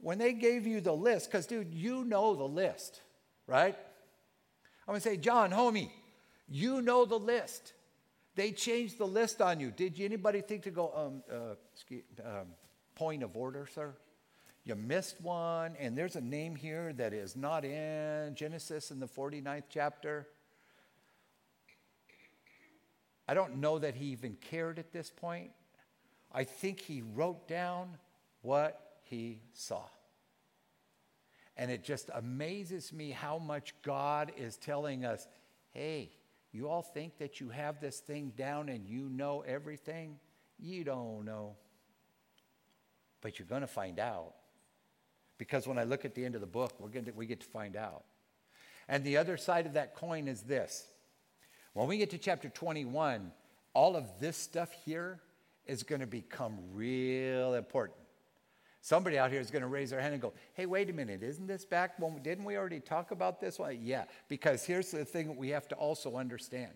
when 0.00 0.18
they 0.18 0.32
gave 0.32 0.66
you 0.66 0.80
the 0.80 0.92
list, 0.92 1.30
because, 1.30 1.46
dude, 1.46 1.74
you 1.74 2.04
know 2.04 2.34
the 2.34 2.44
list, 2.44 3.00
right? 3.46 3.76
I'm 4.86 4.92
gonna 4.92 5.00
say, 5.00 5.16
John, 5.16 5.50
homie, 5.50 5.90
you 6.48 6.80
know 6.82 7.04
the 7.04 7.18
list. 7.18 7.72
They 8.34 8.52
changed 8.52 8.98
the 8.98 9.06
list 9.06 9.40
on 9.42 9.58
you. 9.58 9.70
Did 9.70 10.00
anybody 10.00 10.40
think 10.40 10.62
to 10.62 10.70
go, 10.70 10.92
um, 10.94 11.22
uh, 11.30 11.54
excuse, 11.74 12.04
um, 12.24 12.46
point 12.94 13.22
of 13.22 13.36
order, 13.36 13.66
sir? 13.66 13.94
You 14.64 14.76
missed 14.76 15.20
one, 15.20 15.74
and 15.80 15.96
there's 15.96 16.14
a 16.14 16.20
name 16.20 16.54
here 16.54 16.92
that 16.94 17.12
is 17.12 17.34
not 17.34 17.64
in 17.64 18.34
Genesis 18.34 18.90
in 18.90 19.00
the 19.00 19.08
49th 19.08 19.64
chapter. 19.70 20.28
I 23.26 23.34
don't 23.34 23.56
know 23.56 23.78
that 23.78 23.94
he 23.94 24.06
even 24.06 24.36
cared 24.40 24.78
at 24.78 24.92
this 24.92 25.10
point. 25.10 25.50
I 26.32 26.44
think 26.44 26.80
he 26.80 27.02
wrote 27.02 27.48
down 27.48 27.96
what 28.42 28.87
he 29.08 29.40
saw. 29.52 29.82
And 31.56 31.70
it 31.70 31.82
just 31.82 32.10
amazes 32.14 32.92
me 32.92 33.10
how 33.10 33.38
much 33.38 33.74
God 33.82 34.32
is 34.36 34.56
telling 34.56 35.04
us 35.04 35.26
hey, 35.72 36.10
you 36.50 36.68
all 36.68 36.82
think 36.82 37.18
that 37.18 37.40
you 37.40 37.50
have 37.50 37.80
this 37.80 38.00
thing 38.00 38.32
down 38.36 38.68
and 38.68 38.86
you 38.86 39.08
know 39.10 39.44
everything? 39.46 40.18
You 40.58 40.82
don't 40.82 41.24
know. 41.24 41.56
But 43.20 43.38
you're 43.38 43.46
going 43.46 43.60
to 43.60 43.66
find 43.66 44.00
out. 44.00 44.34
Because 45.36 45.68
when 45.68 45.78
I 45.78 45.84
look 45.84 46.04
at 46.04 46.14
the 46.14 46.24
end 46.24 46.34
of 46.34 46.40
the 46.40 46.46
book, 46.46 46.72
we're 46.80 46.88
going 46.88 47.04
to, 47.04 47.12
we 47.12 47.26
get 47.26 47.40
to 47.40 47.46
find 47.46 47.76
out. 47.76 48.04
And 48.88 49.04
the 49.04 49.18
other 49.18 49.36
side 49.36 49.66
of 49.66 49.74
that 49.74 49.94
coin 49.94 50.26
is 50.26 50.42
this. 50.42 50.88
When 51.74 51.86
we 51.86 51.98
get 51.98 52.10
to 52.10 52.18
chapter 52.18 52.48
21, 52.48 53.30
all 53.74 53.94
of 53.94 54.06
this 54.18 54.36
stuff 54.36 54.72
here 54.84 55.20
is 55.66 55.82
going 55.82 56.00
to 56.00 56.06
become 56.06 56.58
real 56.72 57.54
important. 57.54 57.98
Somebody 58.80 59.18
out 59.18 59.30
here 59.30 59.40
is 59.40 59.50
going 59.50 59.62
to 59.62 59.68
raise 59.68 59.90
their 59.90 60.00
hand 60.00 60.12
and 60.12 60.22
go, 60.22 60.32
hey, 60.54 60.66
wait 60.66 60.88
a 60.88 60.92
minute, 60.92 61.22
isn't 61.22 61.46
this 61.46 61.64
back 61.64 61.98
when, 61.98 62.22
didn't 62.22 62.44
we 62.44 62.56
already 62.56 62.80
talk 62.80 63.10
about 63.10 63.40
this 63.40 63.58
one? 63.58 63.78
Yeah, 63.82 64.04
because 64.28 64.64
here's 64.64 64.90
the 64.90 65.04
thing 65.04 65.26
that 65.26 65.36
we 65.36 65.48
have 65.50 65.68
to 65.68 65.74
also 65.74 66.16
understand. 66.16 66.72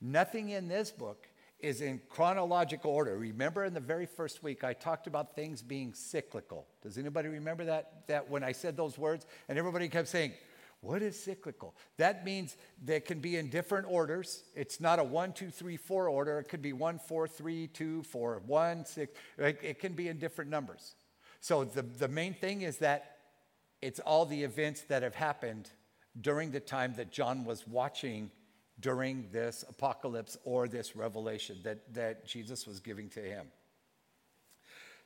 Nothing 0.00 0.50
in 0.50 0.68
this 0.68 0.90
book 0.90 1.28
is 1.60 1.80
in 1.80 2.00
chronological 2.08 2.92
order. 2.92 3.16
Remember 3.16 3.64
in 3.64 3.74
the 3.74 3.80
very 3.80 4.06
first 4.06 4.42
week, 4.42 4.62
I 4.62 4.72
talked 4.72 5.06
about 5.06 5.34
things 5.34 5.60
being 5.62 5.92
cyclical. 5.92 6.66
Does 6.82 6.98
anybody 6.98 7.28
remember 7.28 7.64
that? 7.64 8.06
That 8.06 8.30
when 8.30 8.44
I 8.44 8.52
said 8.52 8.76
those 8.76 8.96
words, 8.96 9.26
and 9.48 9.58
everybody 9.58 9.88
kept 9.88 10.08
saying, 10.08 10.32
what 10.80 11.02
is 11.02 11.18
cyclical? 11.18 11.74
That 11.96 12.24
means 12.24 12.56
they 12.84 13.00
can 13.00 13.18
be 13.18 13.36
in 13.36 13.50
different 13.50 13.88
orders. 13.90 14.44
It's 14.54 14.80
not 14.80 15.00
a 15.00 15.04
one, 15.04 15.32
two, 15.32 15.50
three, 15.50 15.76
four 15.76 16.08
order. 16.08 16.38
It 16.38 16.48
could 16.48 16.62
be 16.62 16.72
one, 16.72 17.00
four, 17.00 17.26
three, 17.26 17.66
two, 17.66 18.04
four, 18.04 18.40
one, 18.46 18.84
six. 18.84 19.18
It, 19.36 19.58
it 19.62 19.78
can 19.80 19.94
be 19.94 20.06
in 20.06 20.18
different 20.18 20.50
numbers. 20.50 20.94
So 21.40 21.64
the, 21.64 21.82
the 21.82 22.08
main 22.08 22.34
thing 22.34 22.62
is 22.62 22.78
that 22.78 23.16
it's 23.80 24.00
all 24.00 24.26
the 24.26 24.42
events 24.42 24.82
that 24.82 25.02
have 25.02 25.14
happened 25.14 25.70
during 26.20 26.50
the 26.50 26.60
time 26.60 26.94
that 26.96 27.12
John 27.12 27.44
was 27.44 27.66
watching 27.66 28.30
during 28.80 29.28
this 29.32 29.64
apocalypse 29.68 30.36
or 30.44 30.68
this 30.68 30.94
revelation 30.94 31.58
that, 31.64 31.94
that 31.94 32.26
Jesus 32.26 32.66
was 32.66 32.80
giving 32.80 33.08
to 33.10 33.20
him. 33.20 33.46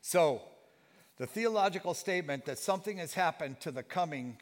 So, 0.01 0.43
the 1.19 1.27
theological 1.27 1.95
statement 1.95 2.47
that 2.47 2.59
something 2.59 2.97
has 2.99 3.15
happened 3.15 3.61
to 3.61 3.71
the 3.71 3.83
coming 3.83 4.39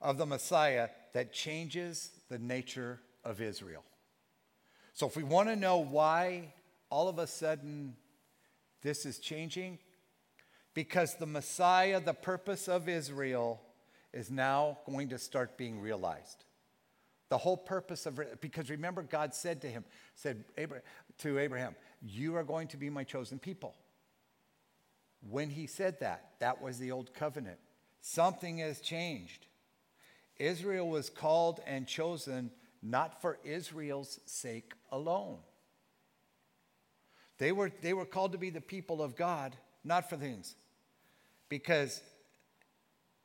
of 0.00 0.18
the 0.18 0.26
Messiah 0.26 0.88
that 1.12 1.32
changes 1.32 2.10
the 2.28 2.38
nature 2.38 3.00
of 3.24 3.40
Israel. 3.40 3.84
So, 4.92 5.06
if 5.06 5.16
we 5.16 5.22
want 5.22 5.48
to 5.48 5.56
know 5.56 5.78
why 5.78 6.52
all 6.90 7.08
of 7.08 7.18
a 7.18 7.26
sudden 7.26 7.94
this 8.82 9.06
is 9.06 9.18
changing, 9.18 9.78
because 10.74 11.14
the 11.14 11.26
Messiah, 11.26 12.00
the 12.00 12.14
purpose 12.14 12.68
of 12.68 12.88
Israel, 12.88 13.60
is 14.12 14.30
now 14.30 14.78
going 14.86 15.08
to 15.08 15.18
start 15.18 15.56
being 15.56 15.80
realized. 15.80 16.44
The 17.30 17.38
whole 17.38 17.56
purpose 17.56 18.06
of 18.06 18.20
because 18.40 18.70
remember, 18.70 19.02
God 19.02 19.34
said 19.34 19.62
to 19.62 19.68
him, 19.68 19.84
said 20.14 20.44
to 21.18 21.38
Abraham, 21.38 21.74
You 22.02 22.36
are 22.36 22.44
going 22.44 22.68
to 22.68 22.76
be 22.76 22.90
my 22.90 23.04
chosen 23.04 23.38
people. 23.38 23.74
When 25.30 25.48
he 25.48 25.66
said 25.66 26.00
that, 26.00 26.32
that 26.40 26.60
was 26.60 26.78
the 26.78 26.92
old 26.92 27.14
covenant. 27.14 27.58
Something 28.00 28.58
has 28.58 28.80
changed. 28.80 29.46
Israel 30.36 30.88
was 30.88 31.08
called 31.08 31.60
and 31.66 31.86
chosen 31.86 32.50
not 32.82 33.22
for 33.22 33.38
Israel's 33.44 34.20
sake 34.26 34.72
alone. 34.92 35.38
They 37.38 37.50
were, 37.50 37.72
they 37.80 37.94
were 37.94 38.04
called 38.04 38.32
to 38.32 38.38
be 38.38 38.50
the 38.50 38.60
people 38.60 39.02
of 39.02 39.16
God, 39.16 39.56
not 39.82 40.10
for 40.10 40.16
things. 40.16 40.54
Because 41.48 42.00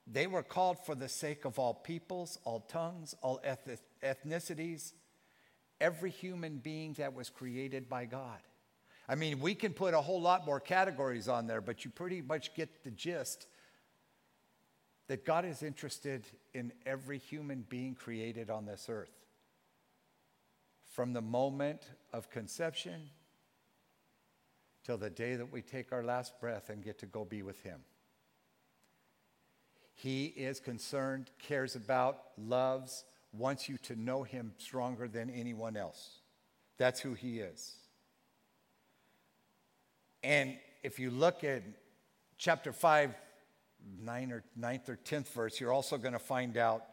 they 0.05 0.27
were 0.27 0.43
called 0.43 0.77
for 0.85 0.95
the 0.95 1.09
sake 1.09 1.45
of 1.45 1.59
all 1.59 1.73
peoples, 1.73 2.39
all 2.43 2.61
tongues, 2.61 3.15
all 3.21 3.41
ethnicities, 4.03 4.93
every 5.79 6.09
human 6.09 6.57
being 6.57 6.93
that 6.93 7.13
was 7.13 7.29
created 7.29 7.87
by 7.87 8.05
God. 8.05 8.39
I 9.07 9.15
mean, 9.15 9.39
we 9.39 9.55
can 9.55 9.73
put 9.73 9.93
a 9.93 10.01
whole 10.01 10.21
lot 10.21 10.45
more 10.45 10.59
categories 10.59 11.27
on 11.27 11.47
there, 11.47 11.61
but 11.61 11.83
you 11.83 11.91
pretty 11.91 12.21
much 12.21 12.53
get 12.53 12.83
the 12.83 12.91
gist 12.91 13.47
that 15.07 15.25
God 15.25 15.45
is 15.45 15.63
interested 15.63 16.27
in 16.53 16.71
every 16.85 17.17
human 17.17 17.65
being 17.67 17.95
created 17.95 18.51
on 18.51 18.65
this 18.65 18.87
earth. 18.89 19.25
From 20.85 21.13
the 21.13 21.21
moment 21.21 21.81
of 22.13 22.29
conception 22.29 23.09
till 24.83 24.97
the 24.97 25.09
day 25.09 25.35
that 25.35 25.51
we 25.51 25.61
take 25.61 25.91
our 25.91 26.03
last 26.03 26.39
breath 26.39 26.69
and 26.69 26.83
get 26.83 26.99
to 26.99 27.05
go 27.07 27.25
be 27.25 27.41
with 27.41 27.61
Him. 27.63 27.79
He 30.01 30.27
is 30.27 30.61
concerned, 30.61 31.29
cares 31.39 31.75
about, 31.75 32.21
loves, 32.37 33.03
wants 33.33 33.67
you 33.67 33.77
to 33.79 33.97
know 33.97 34.23
him 34.23 34.53
stronger 34.57 35.09
than 35.09 35.29
anyone 35.29 35.75
else. 35.75 36.19
That's 36.77 37.01
who 37.01 37.15
he 37.15 37.39
is. 37.39 37.75
And 40.23 40.55
if 40.83 40.99
you 40.99 41.11
look 41.11 41.43
at 41.43 41.63
chapter 42.37 42.71
5, 42.71 43.13
9 44.01 44.31
or 44.31 44.43
9th 44.57 44.87
or 44.87 44.95
10th 45.03 45.33
verse, 45.33 45.59
you're 45.59 45.73
also 45.73 45.97
going 45.97 46.13
to 46.13 46.19
find 46.19 46.55
out 46.55 46.85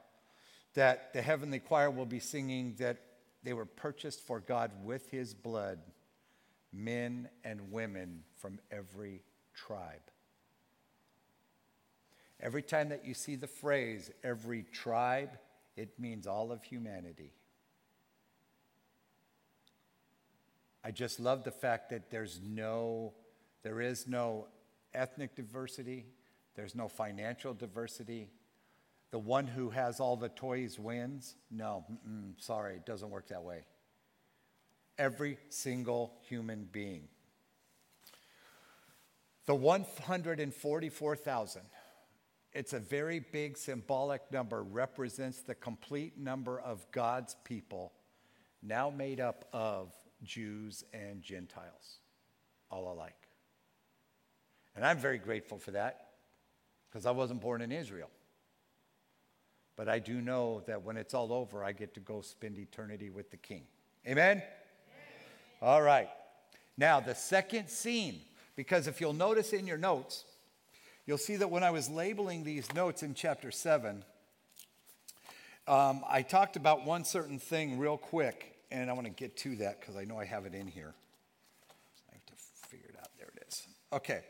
that 0.75 1.13
the 1.13 1.23
heavenly 1.23 1.61
choir 1.61 1.93
will 1.93 2.07
be 2.07 2.19
singing 2.19 2.75
that 2.81 2.99
they 3.45 3.53
were 3.53 3.67
purchased 3.67 4.27
for 4.27 4.41
God 4.41 4.73
with 4.83 5.09
his 5.13 5.33
blood, 5.33 5.79
men 6.73 7.29
and 7.45 7.71
women 7.71 8.25
from 8.35 8.59
every 8.73 9.23
tribe. 9.55 10.11
Every 12.41 12.63
time 12.63 12.91
that 12.91 13.05
you 13.05 13.15
see 13.15 13.37
the 13.37 13.47
phrase 13.47 14.11
every 14.23 14.63
tribe, 14.63 15.39
it 15.77 15.99
means 15.99 16.27
all 16.27 16.53
of 16.53 16.63
humanity. 16.63 17.33
I 20.85 20.91
just 20.91 21.19
love 21.19 21.45
the 21.45 21.51
fact 21.51 21.91
that 21.91 22.11
there's 22.11 22.41
no, 22.47 23.15
there 23.63 23.81
is 23.81 24.07
no 24.07 24.47
ethnic 24.95 25.35
diversity, 25.35 26.07
there's 26.55 26.75
no 26.75 26.89
financial 26.89 27.55
diversity. 27.55 28.31
The 29.11 29.19
one 29.19 29.47
who 29.47 29.71
has 29.71 30.01
all 30.01 30.17
the 30.17 30.29
toys 30.29 30.79
wins. 30.79 31.37
No, 31.51 31.85
sorry, 32.39 32.77
it 32.77 32.87
doesn't 32.87 33.11
work 33.11 33.29
that 33.29 33.43
way. 33.43 33.65
Every 34.99 35.39
single 35.49 36.13
human 36.29 36.69
being. 36.71 37.09
The 39.47 39.55
144,000 39.55 41.63
it's 42.57 42.73
a 42.73 42.79
very 42.79 43.19
big 43.21 43.59
symbolic 43.59 44.33
number, 44.33 44.63
represents 44.63 45.43
the 45.43 45.55
complete 45.55 46.17
number 46.17 46.59
of 46.59 46.91
God's 46.91 47.37
people, 47.45 47.93
now 48.63 48.89
made 48.89 49.21
up 49.21 49.45
of 49.53 49.93
Jews 50.23 50.83
and 50.95 51.21
Gentiles, 51.21 51.99
all 52.71 52.91
alike. 52.91 53.29
And 54.75 54.87
I'm 54.87 54.97
very 54.97 55.19
grateful 55.19 55.59
for 55.59 55.73
that 55.73 56.13
because 56.89 57.05
I 57.05 57.11
wasn't 57.11 57.43
born 57.43 57.61
in 57.61 57.73
Israel. 57.73 58.09
But 59.77 59.91
I 59.91 59.99
do 59.99 60.23
know 60.23 60.63
that 60.67 60.83
when 60.83 60.97
it's 60.97 61.13
all 61.13 61.35
over, 61.35 61.63
I 61.63 61.73
get 61.73 61.93
to 61.95 62.01
go 62.01 62.23
spend 62.23 62.59
eternity 62.59 63.11
with 63.11 63.31
the 63.31 63.37
King. 63.37 63.65
Amen? 64.09 64.43
All 65.61 65.83
right. 65.83 66.09
Now, 66.79 67.01
the 67.01 67.15
second 67.15 67.69
scene, 67.69 68.23
because 68.57 68.87
if 68.87 68.99
you'll 68.99 69.13
notice 69.13 69.53
in 69.53 69.67
your 69.67 69.77
notes, 69.77 70.25
You'll 71.07 71.19
see 71.19 71.37
that 71.37 71.51
when 71.51 71.63
I 71.63 71.71
was 71.71 71.89
labeling 71.89 72.43
these 72.43 72.73
notes 72.75 73.05
in 73.05 73.15
chapter 73.15 73.53
7, 73.53 74.03
um, 75.69 76.05
I 76.09 76.23
talked 76.23 76.57
about 76.57 76.85
one 76.85 77.05
certain 77.05 77.39
thing 77.39 77.79
real 77.79 77.97
quick, 77.97 78.59
and 78.73 78.91
I 78.91 78.93
want 78.93 79.07
to 79.07 79.13
get 79.13 79.37
to 79.39 79.55
that 79.57 79.81
because 79.81 79.97
I 79.97 80.03
know 80.03 80.19
I 80.19 80.25
have 80.25 80.47
it 80.47 80.55
in 80.55 80.67
here. 80.67 80.95
I 82.11 82.15
have 82.15 82.27
to 82.27 82.33
figure 82.69 82.89
it 82.89 82.97
out. 83.01 83.11
There 83.19 83.29
it 83.37 83.45
is. 83.47 83.69
Okay. 83.93 84.23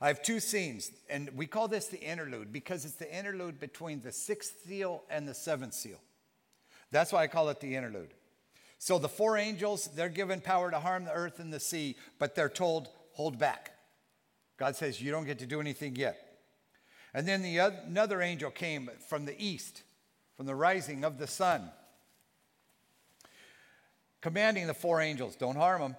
I 0.00 0.06
have 0.06 0.22
two 0.22 0.38
scenes, 0.38 0.92
and 1.10 1.28
we 1.34 1.46
call 1.46 1.66
this 1.66 1.86
the 1.86 2.00
interlude 2.00 2.52
because 2.52 2.84
it's 2.84 2.94
the 2.94 3.12
interlude 3.12 3.58
between 3.58 4.00
the 4.00 4.12
sixth 4.12 4.64
seal 4.66 5.02
and 5.10 5.26
the 5.26 5.34
seventh 5.34 5.74
seal. 5.74 6.00
That's 6.92 7.12
why 7.12 7.22
I 7.24 7.26
call 7.26 7.48
it 7.48 7.58
the 7.58 7.74
interlude. 7.74 8.14
So 8.78 8.98
the 8.98 9.08
four 9.08 9.38
angels, 9.38 9.88
they're 9.96 10.08
given 10.08 10.40
power 10.40 10.70
to 10.70 10.78
harm 10.78 11.04
the 11.04 11.12
earth 11.12 11.40
and 11.40 11.52
the 11.52 11.60
sea, 11.60 11.96
but 12.20 12.36
they're 12.36 12.48
told, 12.48 12.88
hold 13.12 13.38
back. 13.38 13.72
God 14.56 14.76
says, 14.76 15.00
You 15.00 15.10
don't 15.10 15.24
get 15.24 15.38
to 15.40 15.46
do 15.46 15.60
anything 15.60 15.96
yet. 15.96 16.16
And 17.14 17.26
then 17.26 17.42
the 17.42 17.60
other, 17.60 17.78
another 17.86 18.22
angel 18.22 18.50
came 18.50 18.90
from 19.08 19.24
the 19.24 19.34
east, 19.42 19.82
from 20.36 20.46
the 20.46 20.54
rising 20.54 21.04
of 21.04 21.18
the 21.18 21.26
sun, 21.26 21.70
commanding 24.20 24.66
the 24.66 24.74
four 24.74 25.00
angels, 25.00 25.36
Don't 25.36 25.56
harm 25.56 25.80
them 25.80 25.96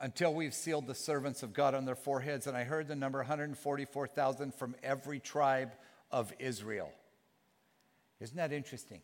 until 0.00 0.32
we've 0.32 0.54
sealed 0.54 0.86
the 0.86 0.94
servants 0.94 1.42
of 1.42 1.52
God 1.52 1.74
on 1.74 1.84
their 1.84 1.94
foreheads. 1.94 2.46
And 2.46 2.56
I 2.56 2.64
heard 2.64 2.88
the 2.88 2.96
number 2.96 3.18
144,000 3.18 4.54
from 4.54 4.74
every 4.82 5.20
tribe 5.20 5.72
of 6.10 6.32
Israel. 6.38 6.90
Isn't 8.20 8.36
that 8.36 8.52
interesting? 8.52 9.00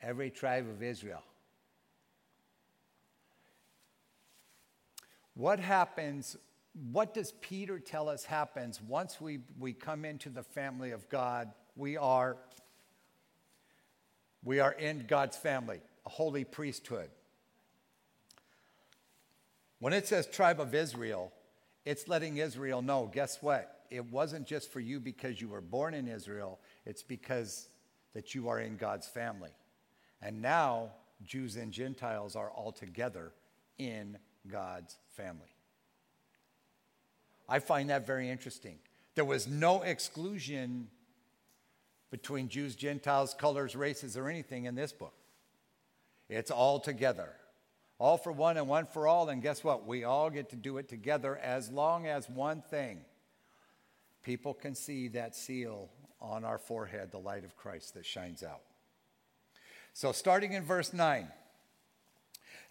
Every 0.00 0.30
tribe 0.30 0.68
of 0.68 0.82
Israel. 0.82 1.22
What 5.34 5.58
happens 5.58 6.36
what 6.74 7.14
does 7.14 7.32
Peter 7.40 7.78
tell 7.78 8.08
us 8.08 8.24
happens 8.24 8.80
once 8.82 9.20
we, 9.20 9.38
we 9.58 9.72
come 9.72 10.04
into 10.04 10.28
the 10.28 10.42
family 10.42 10.90
of 10.90 11.08
God? 11.08 11.52
We 11.76 11.96
are, 11.96 12.36
we 14.42 14.60
are 14.60 14.72
in 14.72 15.06
God's 15.06 15.36
family, 15.36 15.80
a 16.04 16.08
holy 16.08 16.44
priesthood. 16.44 17.10
When 19.78 19.92
it 19.92 20.08
says 20.08 20.26
tribe 20.26 20.60
of 20.60 20.74
Israel, 20.74 21.32
it's 21.84 22.08
letting 22.08 22.38
Israel 22.38 22.82
know 22.82 23.10
guess 23.12 23.40
what? 23.40 23.70
It 23.90 24.10
wasn't 24.10 24.46
just 24.46 24.72
for 24.72 24.80
you 24.80 24.98
because 24.98 25.40
you 25.40 25.48
were 25.48 25.60
born 25.60 25.94
in 25.94 26.08
Israel, 26.08 26.58
it's 26.84 27.02
because 27.02 27.68
that 28.14 28.34
you 28.34 28.48
are 28.48 28.58
in 28.58 28.76
God's 28.76 29.06
family. 29.06 29.50
And 30.22 30.42
now 30.42 30.90
Jews 31.22 31.56
and 31.56 31.70
Gentiles 31.70 32.34
are 32.34 32.50
all 32.50 32.72
together 32.72 33.32
in 33.78 34.18
God's 34.48 34.96
family. 35.16 35.53
I 37.48 37.58
find 37.58 37.90
that 37.90 38.06
very 38.06 38.30
interesting. 38.30 38.78
There 39.14 39.24
was 39.24 39.46
no 39.46 39.82
exclusion 39.82 40.88
between 42.10 42.48
Jews, 42.48 42.74
Gentiles, 42.74 43.34
colors, 43.34 43.74
races, 43.76 44.16
or 44.16 44.28
anything 44.28 44.64
in 44.64 44.74
this 44.74 44.92
book. 44.92 45.14
It's 46.28 46.50
all 46.50 46.80
together. 46.80 47.30
All 47.98 48.18
for 48.18 48.32
one 48.32 48.56
and 48.56 48.68
one 48.68 48.86
for 48.86 49.06
all. 49.06 49.28
And 49.28 49.42
guess 49.42 49.62
what? 49.62 49.86
We 49.86 50.04
all 50.04 50.30
get 50.30 50.50
to 50.50 50.56
do 50.56 50.78
it 50.78 50.88
together 50.88 51.36
as 51.36 51.70
long 51.70 52.06
as 52.06 52.28
one 52.28 52.62
thing 52.62 53.00
people 54.22 54.54
can 54.54 54.74
see 54.74 55.08
that 55.08 55.36
seal 55.36 55.90
on 56.20 56.44
our 56.44 56.58
forehead, 56.58 57.10
the 57.10 57.18
light 57.18 57.44
of 57.44 57.56
Christ 57.56 57.94
that 57.94 58.06
shines 58.06 58.42
out. 58.42 58.62
So, 59.92 60.10
starting 60.10 60.54
in 60.54 60.64
verse 60.64 60.92
9, 60.92 61.28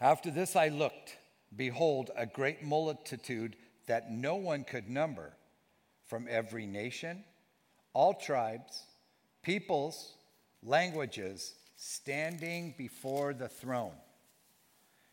after 0.01 0.32
this 0.32 0.55
I 0.55 0.69
looked, 0.69 1.17
behold, 1.55 2.09
a 2.17 2.26
great 2.26 2.63
multitude 2.63 3.55
that 3.88 4.11
no 4.11 4.36
one 4.36 4.63
could 4.63 4.89
number 4.89 5.34
from 6.05 6.27
every 6.29 6.65
nation, 6.65 7.23
all 7.93 8.13
tribes, 8.13 8.84
peoples, 9.41 10.13
languages, 10.61 11.55
standing 11.75 12.73
before 12.77 13.34
the 13.34 13.49
throne 13.49 13.95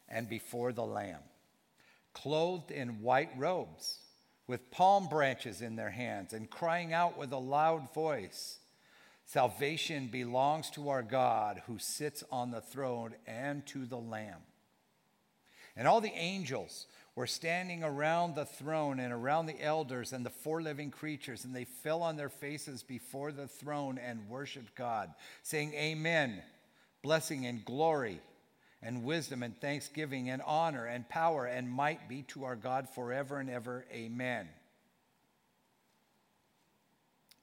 and 0.08 0.28
before 0.28 0.72
the 0.72 0.84
Lamb, 0.84 1.22
clothed 2.12 2.70
in 2.70 3.02
white 3.02 3.30
robes, 3.36 3.98
with 4.46 4.70
palm 4.70 5.08
branches 5.08 5.62
in 5.62 5.76
their 5.76 5.90
hands, 5.90 6.32
and 6.32 6.50
crying 6.50 6.92
out 6.92 7.16
with 7.16 7.32
a 7.32 7.38
loud 7.38 7.92
voice 7.94 8.60
Salvation 9.32 10.08
belongs 10.08 10.70
to 10.70 10.88
our 10.88 11.04
God 11.04 11.62
who 11.68 11.78
sits 11.78 12.24
on 12.32 12.50
the 12.50 12.60
throne 12.60 13.14
and 13.28 13.64
to 13.68 13.86
the 13.86 13.96
Lamb. 13.96 14.40
And 15.76 15.86
all 15.86 16.00
the 16.00 16.12
angels 16.12 16.86
were 17.14 17.26
standing 17.26 17.82
around 17.82 18.34
the 18.34 18.44
throne 18.44 19.00
and 19.00 19.12
around 19.12 19.46
the 19.46 19.62
elders 19.62 20.12
and 20.12 20.24
the 20.24 20.30
four 20.30 20.62
living 20.62 20.90
creatures, 20.90 21.44
and 21.44 21.54
they 21.54 21.64
fell 21.64 22.02
on 22.02 22.16
their 22.16 22.28
faces 22.28 22.82
before 22.82 23.32
the 23.32 23.48
throne 23.48 23.98
and 23.98 24.28
worshiped 24.28 24.74
God, 24.74 25.12
saying, 25.42 25.74
Amen, 25.74 26.42
blessing 27.02 27.46
and 27.46 27.64
glory 27.64 28.20
and 28.82 29.04
wisdom 29.04 29.42
and 29.42 29.61
thanksgiving 29.61 30.30
and 30.30 30.40
honor 30.46 30.86
and 30.86 31.08
power 31.08 31.46
and 31.46 31.70
might 31.70 32.08
be 32.08 32.22
to 32.22 32.44
our 32.44 32.56
God 32.56 32.88
forever 32.88 33.38
and 33.38 33.50
ever. 33.50 33.84
Amen. 33.92 34.48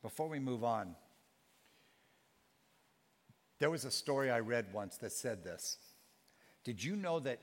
Before 0.01 0.29
we 0.29 0.39
move 0.39 0.63
on, 0.63 0.95
there 3.59 3.69
was 3.69 3.85
a 3.85 3.91
story 3.91 4.29
I 4.31 4.39
read 4.39 4.67
once 4.71 4.97
that 4.97 5.11
said 5.11 5.43
this. 5.43 5.77
Did 6.63 6.83
you 6.83 6.95
know 6.95 7.19
that 7.19 7.39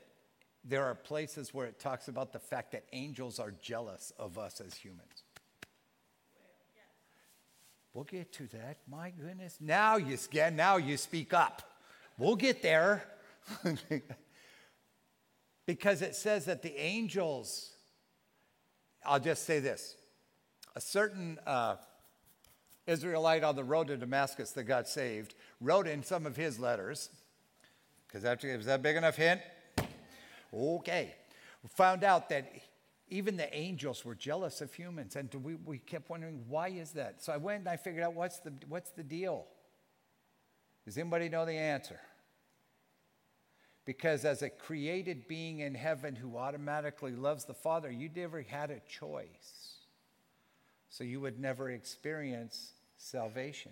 there 0.67 0.83
are 0.85 0.95
places 0.95 1.53
where 1.53 1.67
it 1.67 1.79
talks 1.79 2.07
about 2.07 2.33
the 2.33 2.39
fact 2.39 2.71
that 2.71 2.85
angels 2.91 3.39
are 3.39 3.53
jealous 3.61 4.11
of 4.17 4.37
us 4.37 4.61
as 4.61 4.73
humans? 4.73 5.23
We'll 7.93 8.03
get 8.03 8.33
to 8.33 8.47
that. 8.47 8.79
My 8.89 9.11
goodness. 9.11 9.57
Now 9.61 9.95
you 9.95 10.17
now 10.51 10.77
you 10.77 10.97
speak 10.97 11.33
up. 11.33 11.61
We'll 12.17 12.35
get 12.35 12.61
there. 12.61 13.03
because 15.65 16.01
it 16.01 16.15
says 16.15 16.45
that 16.45 16.61
the 16.61 16.77
angels, 16.77 17.71
I'll 19.05 19.19
just 19.19 19.45
say 19.45 19.59
this 19.59 19.95
a 20.75 20.81
certain 20.81 21.39
uh, 21.47 21.77
Israelite 22.85 23.43
on 23.43 23.55
the 23.55 23.63
road 23.63 23.87
to 23.87 23.97
Damascus 23.97 24.51
that 24.51 24.63
got 24.63 24.87
saved 24.87 25.35
wrote 25.61 25.87
in 25.87 26.03
some 26.03 26.25
of 26.25 26.35
his 26.35 26.59
letters, 26.59 27.09
because 28.07 28.23
that, 28.23 28.43
is 28.43 28.65
that 28.65 28.81
big 28.81 28.97
enough 28.97 29.15
hint? 29.15 29.41
Okay. 30.53 31.15
We 31.63 31.69
found 31.69 32.03
out 32.03 32.29
that 32.29 32.51
even 33.07 33.37
the 33.37 33.53
angels 33.55 34.03
were 34.03 34.15
jealous 34.15 34.61
of 34.61 34.73
humans, 34.73 35.15
and 35.15 35.33
we, 35.35 35.55
we 35.55 35.77
kept 35.77 36.09
wondering, 36.09 36.43
why 36.47 36.69
is 36.69 36.91
that? 36.91 37.23
So 37.23 37.31
I 37.33 37.37
went 37.37 37.59
and 37.59 37.69
I 37.69 37.77
figured 37.77 38.03
out 38.03 38.13
what's 38.13 38.39
the, 38.39 38.53
what's 38.67 38.91
the 38.91 39.03
deal? 39.03 39.45
Does 40.85 40.97
anybody 40.97 41.29
know 41.29 41.45
the 41.45 41.53
answer? 41.53 41.99
Because 43.85 44.25
as 44.25 44.41
a 44.41 44.49
created 44.49 45.27
being 45.27 45.59
in 45.59 45.75
heaven 45.75 46.15
who 46.15 46.37
automatically 46.37 47.11
loves 47.11 47.45
the 47.45 47.53
Father, 47.53 47.91
you 47.91 48.09
never 48.15 48.41
had 48.41 48.71
a 48.71 48.79
choice. 48.89 49.75
So 50.89 51.03
you 51.03 51.19
would 51.21 51.39
never 51.39 51.69
experience 51.69 52.71
salvation. 52.97 53.71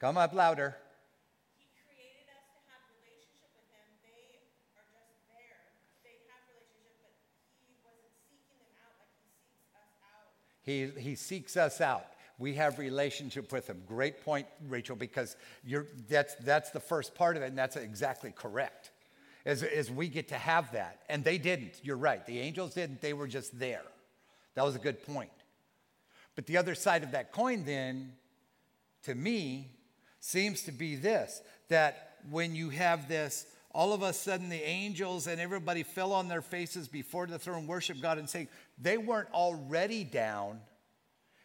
Come 0.00 0.18
up 0.18 0.34
louder. 0.34 0.76
He, 10.64 10.86
he 10.98 11.14
seeks 11.14 11.56
us 11.56 11.80
out. 11.80 12.06
We 12.38 12.54
have 12.54 12.78
relationship 12.78 13.52
with 13.52 13.68
him. 13.68 13.82
Great 13.86 14.24
point 14.24 14.46
rachel 14.68 14.96
because 14.96 15.36
that's, 16.08 16.34
that's 16.36 16.70
the 16.70 16.80
first 16.80 17.14
part 17.14 17.36
of 17.36 17.42
it 17.42 17.46
and 17.46 17.56
that's 17.56 17.76
exactly 17.76 18.32
correct 18.34 18.90
is, 19.44 19.62
is 19.62 19.90
we 19.90 20.08
get 20.08 20.28
to 20.28 20.38
have 20.38 20.72
that. 20.72 21.02
And 21.08 21.22
they 21.22 21.38
didn't. 21.38 21.80
You're 21.82 21.96
right. 21.96 22.24
The 22.26 22.40
angels 22.40 22.74
didn't. 22.74 23.00
They 23.00 23.12
were 23.12 23.28
just 23.28 23.58
there. 23.58 23.82
That 24.54 24.64
was 24.64 24.74
a 24.74 24.78
good 24.78 25.04
point. 25.04 25.30
But 26.34 26.46
the 26.46 26.56
other 26.56 26.74
side 26.74 27.02
of 27.02 27.12
that 27.12 27.32
coin 27.32 27.64
then 27.64 28.12
to 29.04 29.14
me 29.14 29.70
seems 30.20 30.62
to 30.62 30.72
be 30.72 30.96
this 30.96 31.42
that 31.68 32.16
when 32.30 32.54
you 32.54 32.70
have 32.70 33.08
this 33.08 33.46
all 33.74 33.92
of 33.92 34.02
a 34.02 34.12
sudden 34.12 34.48
the 34.48 34.66
angels 34.66 35.26
and 35.26 35.40
everybody 35.40 35.82
fell 35.82 36.12
on 36.12 36.28
their 36.28 36.42
faces 36.42 36.88
before 36.88 37.26
the 37.26 37.38
throne 37.38 37.66
worship 37.66 38.00
god 38.00 38.18
and 38.18 38.30
saying 38.30 38.48
they 38.80 38.96
weren't 38.96 39.32
already 39.34 40.04
down 40.04 40.60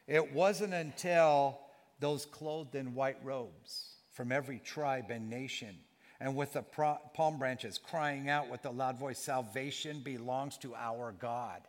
it 0.08 0.32
wasn't 0.34 0.74
until 0.74 1.60
those 2.00 2.26
clothed 2.26 2.76
in 2.76 2.96
white 2.96 3.18
robes 3.24 3.96
from 4.14 4.32
every 4.32 4.60
tribe 4.60 5.12
and 5.12 5.30
nation 5.30 5.76
and 6.20 6.36
with 6.36 6.54
the 6.54 6.62
palm 6.62 7.40
branches 7.40 7.78
crying 7.78 8.30
out 8.30 8.50
with 8.50 8.66
a 8.66 8.70
loud 8.70 9.00
voice, 9.00 9.18
Salvation 9.18 10.02
belongs 10.02 10.58
to 10.58 10.76
our 10.76 11.14
God. 11.14 11.62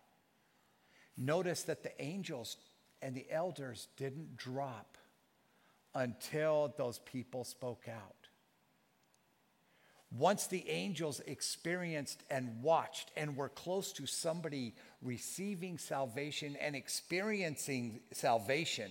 Notice 1.16 1.62
that 1.64 1.82
the 1.82 2.02
angels 2.02 2.56
and 3.00 3.14
the 3.14 3.26
elders 3.30 3.88
didn't 3.96 4.36
drop 4.36 4.98
until 5.94 6.74
those 6.76 6.98
people 6.98 7.44
spoke 7.44 7.84
out. 7.88 8.19
Once 10.16 10.48
the 10.48 10.68
angels 10.68 11.20
experienced 11.26 12.24
and 12.30 12.62
watched 12.62 13.12
and 13.16 13.36
were 13.36 13.48
close 13.48 13.92
to 13.92 14.06
somebody 14.06 14.74
receiving 15.02 15.78
salvation 15.78 16.56
and 16.60 16.74
experiencing 16.74 18.00
salvation 18.12 18.90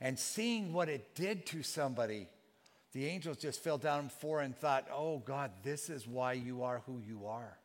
and 0.00 0.16
seeing 0.16 0.72
what 0.72 0.88
it 0.88 1.14
did 1.16 1.44
to 1.44 1.62
somebody, 1.62 2.28
the 2.92 3.06
angels 3.06 3.38
just 3.38 3.64
fell 3.64 3.78
down 3.78 4.08
for 4.08 4.40
and 4.40 4.56
thought, 4.56 4.86
oh 4.92 5.18
God, 5.18 5.50
this 5.64 5.90
is 5.90 6.06
why 6.06 6.34
you 6.34 6.62
are 6.62 6.82
who 6.86 7.00
you 7.00 7.26
are. 7.26 7.58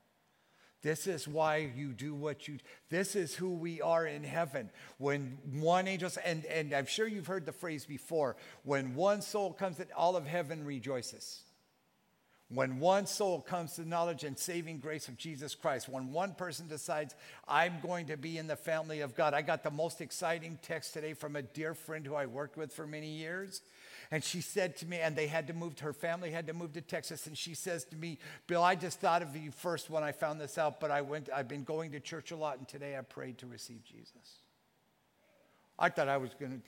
This 0.82 1.08
is 1.08 1.28
why 1.28 1.72
you 1.76 1.90
do 1.90 2.16
what 2.16 2.48
you 2.48 2.58
this 2.90 3.16
is 3.16 3.36
who 3.36 3.54
we 3.54 3.82
are 3.82 4.08
in 4.08 4.24
heaven. 4.24 4.70
When 4.98 5.38
one 5.60 5.88
angel 5.88 6.10
and, 6.26 6.46
and 6.46 6.74
I'm 6.74 6.86
sure 6.86 7.06
you've 7.06 7.28
heard 7.28 7.46
the 7.46 7.52
phrase 7.52 7.86
before, 7.86 8.38
when 8.64 8.96
one 8.96 9.22
soul 9.22 9.52
comes 9.52 9.80
in, 9.80 9.88
all 9.96 10.16
of 10.16 10.26
heaven 10.26 10.66
rejoices. 10.66 11.42
When 12.52 12.80
one 12.80 13.06
soul 13.06 13.42
comes 13.42 13.74
to 13.74 13.88
knowledge 13.88 14.24
and 14.24 14.38
saving 14.38 14.80
grace 14.80 15.08
of 15.08 15.18
Jesus 15.18 15.54
Christ, 15.54 15.88
when 15.88 16.12
one 16.12 16.34
person 16.34 16.68
decides, 16.68 17.14
I'm 17.48 17.80
going 17.80 18.08
to 18.08 18.18
be 18.18 18.40
in 18.40 18.48
the 18.48 18.56
family 18.56 19.02
of 19.02 19.16
God. 19.16 19.36
I 19.36 19.44
got 19.44 19.64
the 19.64 19.70
most 19.70 20.02
exciting 20.02 20.58
text 20.64 20.94
today 20.94 21.14
from 21.14 21.36
a 21.36 21.44
dear 21.44 21.76
friend 21.76 22.08
who 22.08 22.16
I 22.16 22.26
worked 22.26 22.58
with 22.58 22.74
for 22.74 22.88
many 22.88 23.10
years. 23.10 23.62
And 24.10 24.24
she 24.24 24.42
said 24.42 24.76
to 24.78 24.88
me, 24.88 24.98
and 24.98 25.16
they 25.16 25.28
had 25.28 25.46
to 25.48 25.54
move, 25.54 25.78
her 25.80 25.94
family 25.94 26.32
had 26.32 26.48
to 26.48 26.54
move 26.54 26.74
to 26.74 26.82
Texas. 26.82 27.28
And 27.28 27.38
she 27.38 27.54
says 27.54 27.84
to 27.86 27.96
me, 27.96 28.18
Bill, 28.48 28.64
I 28.64 28.74
just 28.74 29.00
thought 29.00 29.22
of 29.22 29.36
you 29.36 29.52
first 29.52 29.92
when 29.92 30.04
I 30.04 30.12
found 30.12 30.42
this 30.42 30.58
out, 30.58 30.80
but 30.80 30.90
I 30.90 31.02
went, 31.02 31.30
I've 31.32 31.48
been 31.48 31.64
going 31.64 31.92
to 31.92 32.00
church 32.00 32.32
a 32.32 32.36
lot, 32.36 32.58
and 32.58 32.68
today 32.68 32.98
I 32.98 33.02
prayed 33.02 33.38
to 33.40 33.46
receive 33.46 33.84
Jesus. 33.86 34.40
I 35.78 35.90
thought 35.90 36.10
I 36.10 36.18
was 36.18 36.32
going 36.40 36.54
to 36.54 36.60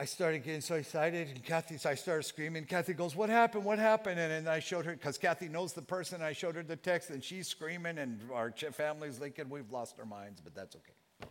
I 0.00 0.04
started 0.04 0.44
getting 0.44 0.60
so 0.60 0.76
excited, 0.76 1.26
and 1.28 1.44
Kathy, 1.44 1.76
so 1.76 1.90
I 1.90 1.96
started 1.96 2.22
screaming. 2.22 2.66
Kathy 2.66 2.94
goes, 2.94 3.16
What 3.16 3.30
happened? 3.30 3.64
What 3.64 3.80
happened? 3.80 4.20
And 4.20 4.30
then 4.30 4.52
I 4.52 4.60
showed 4.60 4.84
her, 4.84 4.92
because 4.92 5.18
Kathy 5.18 5.48
knows 5.48 5.72
the 5.72 5.82
person, 5.82 6.22
I 6.22 6.32
showed 6.32 6.54
her 6.54 6.62
the 6.62 6.76
text, 6.76 7.10
and 7.10 7.22
she's 7.22 7.48
screaming, 7.48 7.98
and 7.98 8.20
our 8.32 8.52
family's 8.52 9.18
thinking 9.18 9.48
we've 9.48 9.72
lost 9.72 9.96
our 9.98 10.06
minds, 10.06 10.40
but 10.40 10.54
that's 10.54 10.76
okay. 10.76 11.30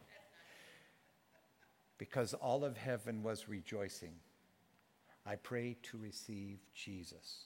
Because 1.97 2.33
all 2.33 2.65
of 2.65 2.75
heaven 2.75 3.23
was 3.23 3.47
rejoicing. 3.47 4.15
I 5.25 5.35
prayed 5.35 5.81
to 5.83 5.97
receive 5.97 6.59
Jesus. 6.75 7.45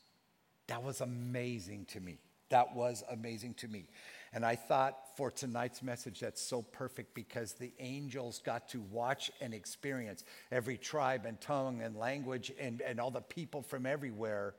That 0.67 0.84
was 0.84 1.01
amazing 1.01 1.86
to 1.89 1.99
me. 1.99 2.17
That 2.49 2.76
was 2.76 3.03
amazing 3.09 3.53
to 3.55 3.67
me. 3.67 3.86
And 4.34 4.46
I 4.46 4.56
thought 4.56 5.18
for 5.18 5.30
tonight's 5.30 5.84
message, 5.84 6.22
that's 6.22 6.42
so 6.42 6.62
perfect 6.62 7.14
because 7.14 7.54
the 7.54 7.74
angels 7.80 8.42
got 8.46 8.70
to 8.70 8.80
watch 8.80 9.30
and 9.42 9.54
experience 9.54 10.24
every 10.52 10.78
tribe 10.78 11.26
and 11.26 11.40
tongue 11.42 11.82
and 11.82 11.98
language 11.98 12.52
and, 12.58 12.82
and 12.82 13.00
all 13.00 13.12
the 13.12 13.22
people 13.22 13.62
from 13.62 13.86
everywhere 13.86 14.54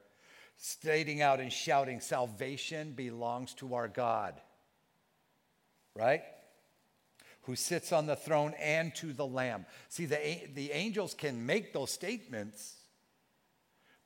stating 0.58 1.22
out 1.22 1.40
and 1.40 1.52
shouting, 1.52 2.00
Salvation 2.00 2.92
belongs 2.92 3.54
to 3.54 3.74
our 3.74 3.88
God. 3.88 4.40
Right? 5.94 6.22
Who 7.42 7.56
sits 7.56 7.92
on 7.92 8.06
the 8.06 8.16
throne 8.16 8.54
and 8.60 8.94
to 8.96 9.12
the 9.12 9.26
Lamb. 9.26 9.66
See, 9.88 10.06
the, 10.06 10.18
the 10.54 10.70
angels 10.70 11.14
can 11.14 11.44
make 11.44 11.72
those 11.72 11.90
statements, 11.90 12.76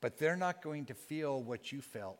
but 0.00 0.18
they're 0.18 0.36
not 0.36 0.62
going 0.62 0.86
to 0.86 0.94
feel 0.94 1.42
what 1.42 1.72
you 1.72 1.80
felt 1.80 2.18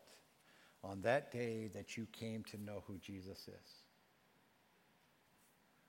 on 0.87 1.01
that 1.01 1.31
day 1.31 1.69
that 1.73 1.97
you 1.97 2.07
came 2.11 2.43
to 2.45 2.57
know 2.57 2.83
who 2.87 2.97
Jesus 2.97 3.47
is. 3.47 3.83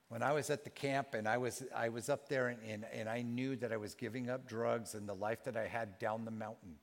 When 0.08 0.22
I 0.22 0.32
was 0.32 0.50
at 0.50 0.64
the 0.64 0.70
camp 0.70 1.14
and 1.14 1.28
I 1.28 1.36
was, 1.36 1.62
I 1.76 1.90
was 1.90 2.08
up 2.08 2.28
there 2.28 2.48
and, 2.48 2.58
and, 2.66 2.84
and 2.92 3.08
I 3.08 3.22
knew 3.22 3.56
that 3.56 3.72
I 3.72 3.76
was 3.76 3.94
giving 3.94 4.30
up 4.30 4.48
drugs 4.48 4.94
and 4.94 5.08
the 5.08 5.14
life 5.14 5.44
that 5.44 5.56
I 5.56 5.66
had 5.66 5.98
down 5.98 6.24
the 6.24 6.30
mountain. 6.30 6.76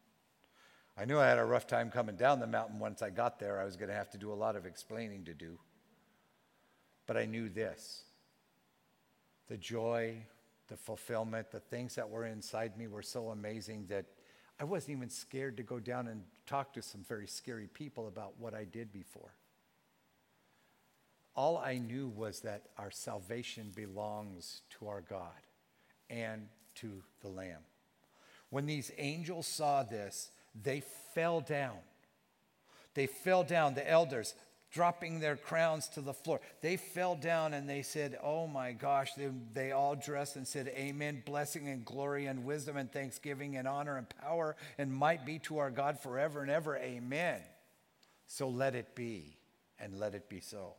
I 0.98 1.06
knew 1.06 1.20
I 1.20 1.28
had 1.28 1.40
a 1.40 1.46
rough 1.46 1.68
time 1.68 1.92
coming 1.92 2.16
down 2.16 2.40
the 2.40 2.48
mountain 2.48 2.80
once 2.80 3.02
I 3.02 3.10
got 3.10 3.40
there. 3.40 3.60
I 3.60 3.66
was 3.66 3.76
going 3.76 3.90
to 3.90 3.96
have 3.96 4.12
to 4.12 4.18
do 4.18 4.32
a 4.32 4.36
lot 4.36 4.56
of 4.56 4.66
explaining 4.66 5.26
to 5.26 5.34
do. 5.34 5.60
But 7.08 7.18
I 7.18 7.26
knew 7.26 7.50
this 7.50 8.04
the 9.48 9.58
joy, 9.58 10.18
the 10.68 10.78
fulfillment, 10.78 11.52
the 11.52 11.60
things 11.60 11.96
that 11.96 12.10
were 12.10 12.26
inside 12.26 12.78
me 12.78 12.88
were 12.88 13.04
so 13.04 13.30
amazing 13.30 13.86
that 13.90 14.06
I 14.60 14.64
wasn't 14.64 14.98
even 14.98 15.10
scared 15.10 15.58
to 15.58 15.64
go 15.64 15.80
down 15.80 16.08
and 16.08 16.24
talk 16.46 16.74
to 16.74 16.82
some 16.82 17.04
very 17.08 17.28
scary 17.28 17.68
people 17.68 18.08
about 18.08 18.34
what 18.40 18.54
I 18.54 18.64
did 18.64 18.92
before. 18.92 19.34
All 21.36 21.58
I 21.58 21.78
knew 21.78 22.08
was 22.08 22.42
that 22.42 22.64
our 22.78 22.92
salvation 22.92 23.72
belongs 23.76 24.62
to 24.80 24.88
our 24.88 25.02
God 25.02 25.30
and 26.10 26.48
to 26.76 27.04
the 27.22 27.28
Lamb. 27.28 27.62
When 28.50 28.66
these 28.66 28.92
angels 28.98 29.48
saw 29.48 29.84
this, 29.84 30.32
they 30.64 30.82
fell 31.14 31.42
down. 31.42 31.78
They 32.94 33.08
fell 33.08 33.44
down, 33.44 33.74
the 33.74 33.90
elders, 33.90 34.34
dropping 34.76 35.22
their 35.22 35.38
crowns 35.38 35.88
to 35.88 36.02
the 36.02 36.14
floor. 36.14 36.42
They 36.62 36.76
fell 36.76 37.16
down 37.16 37.54
and 37.54 37.68
they 37.68 37.82
said, 37.82 38.20
Oh 38.22 38.46
my 38.46 38.74
gosh. 38.74 39.14
They, 39.14 39.30
they 39.54 39.72
all 39.72 39.96
dressed 39.96 40.36
and 40.36 40.46
said, 40.46 40.68
Amen. 40.68 41.24
Blessing 41.26 41.70
and 41.70 41.86
glory 41.86 42.26
and 42.26 42.44
wisdom 42.44 42.76
and 42.76 42.92
thanksgiving 42.92 43.56
and 43.56 43.70
honor 43.70 43.96
and 43.98 44.06
power 44.22 44.58
and 44.78 44.94
might 44.94 45.26
be 45.26 45.40
to 45.40 45.60
our 45.60 45.72
God 45.72 45.98
forever 46.02 46.42
and 46.42 46.52
ever. 46.52 46.76
Amen. 46.76 47.40
So 48.28 48.50
let 48.50 48.76
it 48.76 48.96
be 48.96 49.38
and 49.80 49.98
let 49.98 50.14
it 50.14 50.28
be 50.28 50.42
so. 50.42 50.74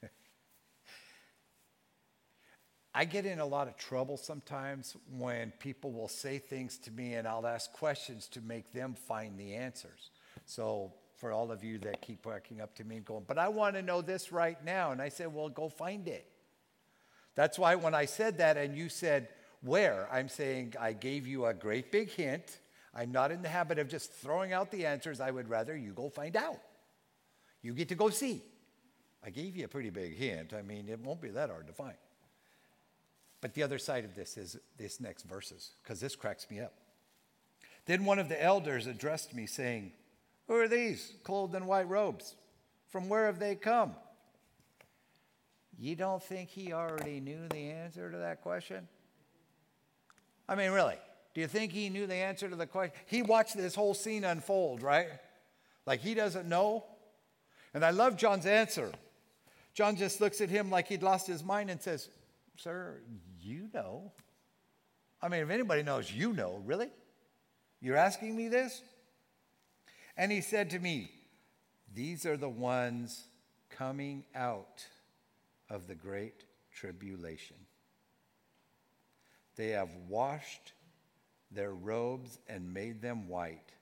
I 2.94 3.06
get 3.06 3.26
in 3.26 3.40
a 3.40 3.46
lot 3.46 3.66
of 3.66 3.76
trouble 3.76 4.18
sometimes 4.18 4.96
when 5.10 5.52
people 5.58 5.90
will 5.90 6.06
say 6.06 6.38
things 6.38 6.78
to 6.78 6.92
me 6.92 7.14
and 7.14 7.26
I'll 7.26 7.44
ask 7.46 7.72
questions 7.72 8.28
to 8.28 8.40
make 8.40 8.72
them 8.72 8.94
find 8.94 9.36
the 9.36 9.54
answers. 9.54 10.10
So 10.46 10.92
for 11.16 11.32
all 11.32 11.52
of 11.52 11.62
you 11.62 11.78
that 11.78 12.02
keep 12.02 12.26
walking 12.26 12.60
up 12.60 12.74
to 12.76 12.84
me 12.84 12.96
and 12.96 13.04
going, 13.04 13.24
but 13.26 13.38
I 13.38 13.48
want 13.48 13.76
to 13.76 13.82
know 13.82 14.02
this 14.02 14.32
right 14.32 14.62
now. 14.64 14.92
And 14.92 15.00
I 15.00 15.08
said, 15.08 15.32
well, 15.32 15.48
go 15.48 15.68
find 15.68 16.08
it. 16.08 16.26
That's 17.34 17.58
why 17.58 17.74
when 17.74 17.94
I 17.94 18.04
said 18.04 18.38
that 18.38 18.56
and 18.56 18.76
you 18.76 18.88
said, 18.88 19.28
where? 19.62 20.08
I'm 20.12 20.28
saying 20.28 20.74
I 20.78 20.92
gave 20.92 21.26
you 21.26 21.46
a 21.46 21.54
great 21.54 21.90
big 21.90 22.10
hint. 22.10 22.58
I'm 22.94 23.10
not 23.10 23.32
in 23.32 23.42
the 23.42 23.48
habit 23.48 23.78
of 23.78 23.88
just 23.88 24.12
throwing 24.12 24.52
out 24.52 24.70
the 24.70 24.86
answers. 24.86 25.20
I 25.20 25.30
would 25.30 25.48
rather 25.48 25.76
you 25.76 25.92
go 25.92 26.08
find 26.08 26.36
out. 26.36 26.60
You 27.62 27.72
get 27.72 27.88
to 27.88 27.94
go 27.94 28.10
see. 28.10 28.42
I 29.24 29.30
gave 29.30 29.56
you 29.56 29.64
a 29.64 29.68
pretty 29.68 29.90
big 29.90 30.16
hint. 30.16 30.52
I 30.52 30.62
mean, 30.62 30.88
it 30.88 31.00
won't 31.00 31.20
be 31.20 31.30
that 31.30 31.48
hard 31.48 31.66
to 31.66 31.72
find. 31.72 31.96
But 33.40 33.54
the 33.54 33.62
other 33.62 33.78
side 33.78 34.04
of 34.04 34.14
this 34.14 34.36
is 34.36 34.56
this 34.78 35.00
next 35.00 35.24
verses, 35.24 35.72
because 35.82 35.98
this 35.98 36.14
cracks 36.14 36.46
me 36.50 36.60
up. 36.60 36.74
Then 37.86 38.04
one 38.04 38.18
of 38.18 38.28
the 38.28 38.42
elders 38.42 38.86
addressed 38.86 39.34
me, 39.34 39.46
saying, 39.46 39.92
who 40.46 40.54
are 40.54 40.68
these, 40.68 41.14
clothed 41.22 41.54
in 41.54 41.66
white 41.66 41.88
robes? 41.88 42.36
From 42.88 43.08
where 43.08 43.26
have 43.26 43.38
they 43.38 43.54
come? 43.54 43.94
You 45.78 45.96
don't 45.96 46.22
think 46.22 46.50
he 46.50 46.72
already 46.72 47.20
knew 47.20 47.48
the 47.48 47.70
answer 47.70 48.10
to 48.10 48.18
that 48.18 48.42
question? 48.42 48.86
I 50.48 50.54
mean, 50.54 50.70
really, 50.70 50.96
do 51.34 51.40
you 51.40 51.48
think 51.48 51.72
he 51.72 51.88
knew 51.88 52.06
the 52.06 52.14
answer 52.14 52.48
to 52.48 52.56
the 52.56 52.66
question? 52.66 52.96
He 53.06 53.22
watched 53.22 53.56
this 53.56 53.74
whole 53.74 53.94
scene 53.94 54.24
unfold, 54.24 54.82
right? 54.82 55.08
Like 55.86 56.00
he 56.00 56.14
doesn't 56.14 56.48
know? 56.48 56.84
And 57.72 57.84
I 57.84 57.90
love 57.90 58.16
John's 58.16 58.46
answer. 58.46 58.92
John 59.74 59.96
just 59.96 60.20
looks 60.20 60.40
at 60.40 60.48
him 60.48 60.70
like 60.70 60.86
he'd 60.86 61.02
lost 61.02 61.26
his 61.26 61.42
mind 61.42 61.70
and 61.70 61.80
says, 61.80 62.08
Sir, 62.56 63.00
you 63.40 63.68
know. 63.74 64.12
I 65.20 65.28
mean, 65.28 65.40
if 65.40 65.50
anybody 65.50 65.82
knows, 65.82 66.12
you 66.12 66.32
know, 66.32 66.62
really? 66.64 66.90
You're 67.80 67.96
asking 67.96 68.36
me 68.36 68.48
this? 68.48 68.80
And 70.16 70.30
he 70.30 70.40
said 70.40 70.70
to 70.70 70.78
me, 70.78 71.10
These 71.92 72.24
are 72.24 72.36
the 72.36 72.48
ones 72.48 73.24
coming 73.70 74.24
out 74.34 74.86
of 75.68 75.86
the 75.86 75.94
great 75.94 76.44
tribulation. 76.72 77.56
They 79.56 79.68
have 79.70 79.90
washed 80.08 80.72
their 81.50 81.72
robes 81.72 82.38
and 82.48 82.74
made 82.74 83.00
them 83.02 83.28
white 83.28 83.72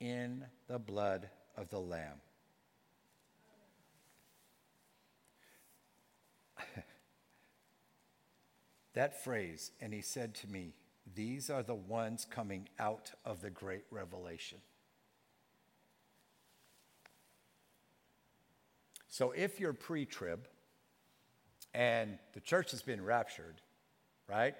in 0.00 0.44
the 0.68 0.78
blood 0.78 1.28
of 1.56 1.70
the 1.70 1.78
Lamb. 1.80 2.20
that 8.94 9.24
phrase, 9.24 9.70
and 9.80 9.94
he 9.94 10.02
said 10.02 10.34
to 10.36 10.46
me, 10.48 10.74
These 11.14 11.48
are 11.50 11.62
the 11.62 11.74
ones 11.74 12.26
coming 12.28 12.68
out 12.78 13.12
of 13.24 13.40
the 13.40 13.50
great 13.50 13.84
revelation. 13.90 14.58
So 19.14 19.30
if 19.30 19.60
you're 19.60 19.72
pre 19.72 20.06
trib 20.06 20.48
and 21.72 22.18
the 22.32 22.40
church 22.40 22.72
has 22.72 22.82
been 22.82 23.04
raptured, 23.04 23.54
right? 24.28 24.56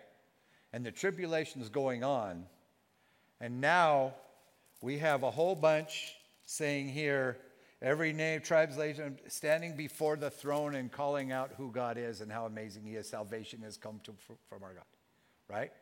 And 0.72 0.86
the 0.86 0.92
tribulation 0.92 1.61
is 1.61 1.68
going 1.68 2.05
on, 2.05 2.46
and 3.40 3.61
now 3.61 4.14
we 4.80 4.98
have 4.98 5.24
a 5.24 5.30
whole 5.32 5.57
bunch 5.57 6.14
saying 6.44 6.88
here, 6.88 7.36
every 7.82 8.12
name, 8.12 8.42
tribes, 8.42 8.76
nation, 8.76 9.18
standing 9.26 9.74
before 9.74 10.14
the 10.14 10.30
throne 10.30 10.76
and 10.76 10.92
calling 10.92 11.32
out 11.32 11.50
who 11.57 11.72
God 11.72 11.98
is 11.98 12.20
and 12.20 12.30
how 12.30 12.46
amazing 12.46 12.84
He 12.84 12.94
is. 12.94 13.09
Salvation 13.09 13.61
has 13.62 13.76
come 13.76 14.00
to, 14.05 14.14
from 14.48 14.62
our 14.62 14.74
God, 14.74 14.84
right? 15.50 15.72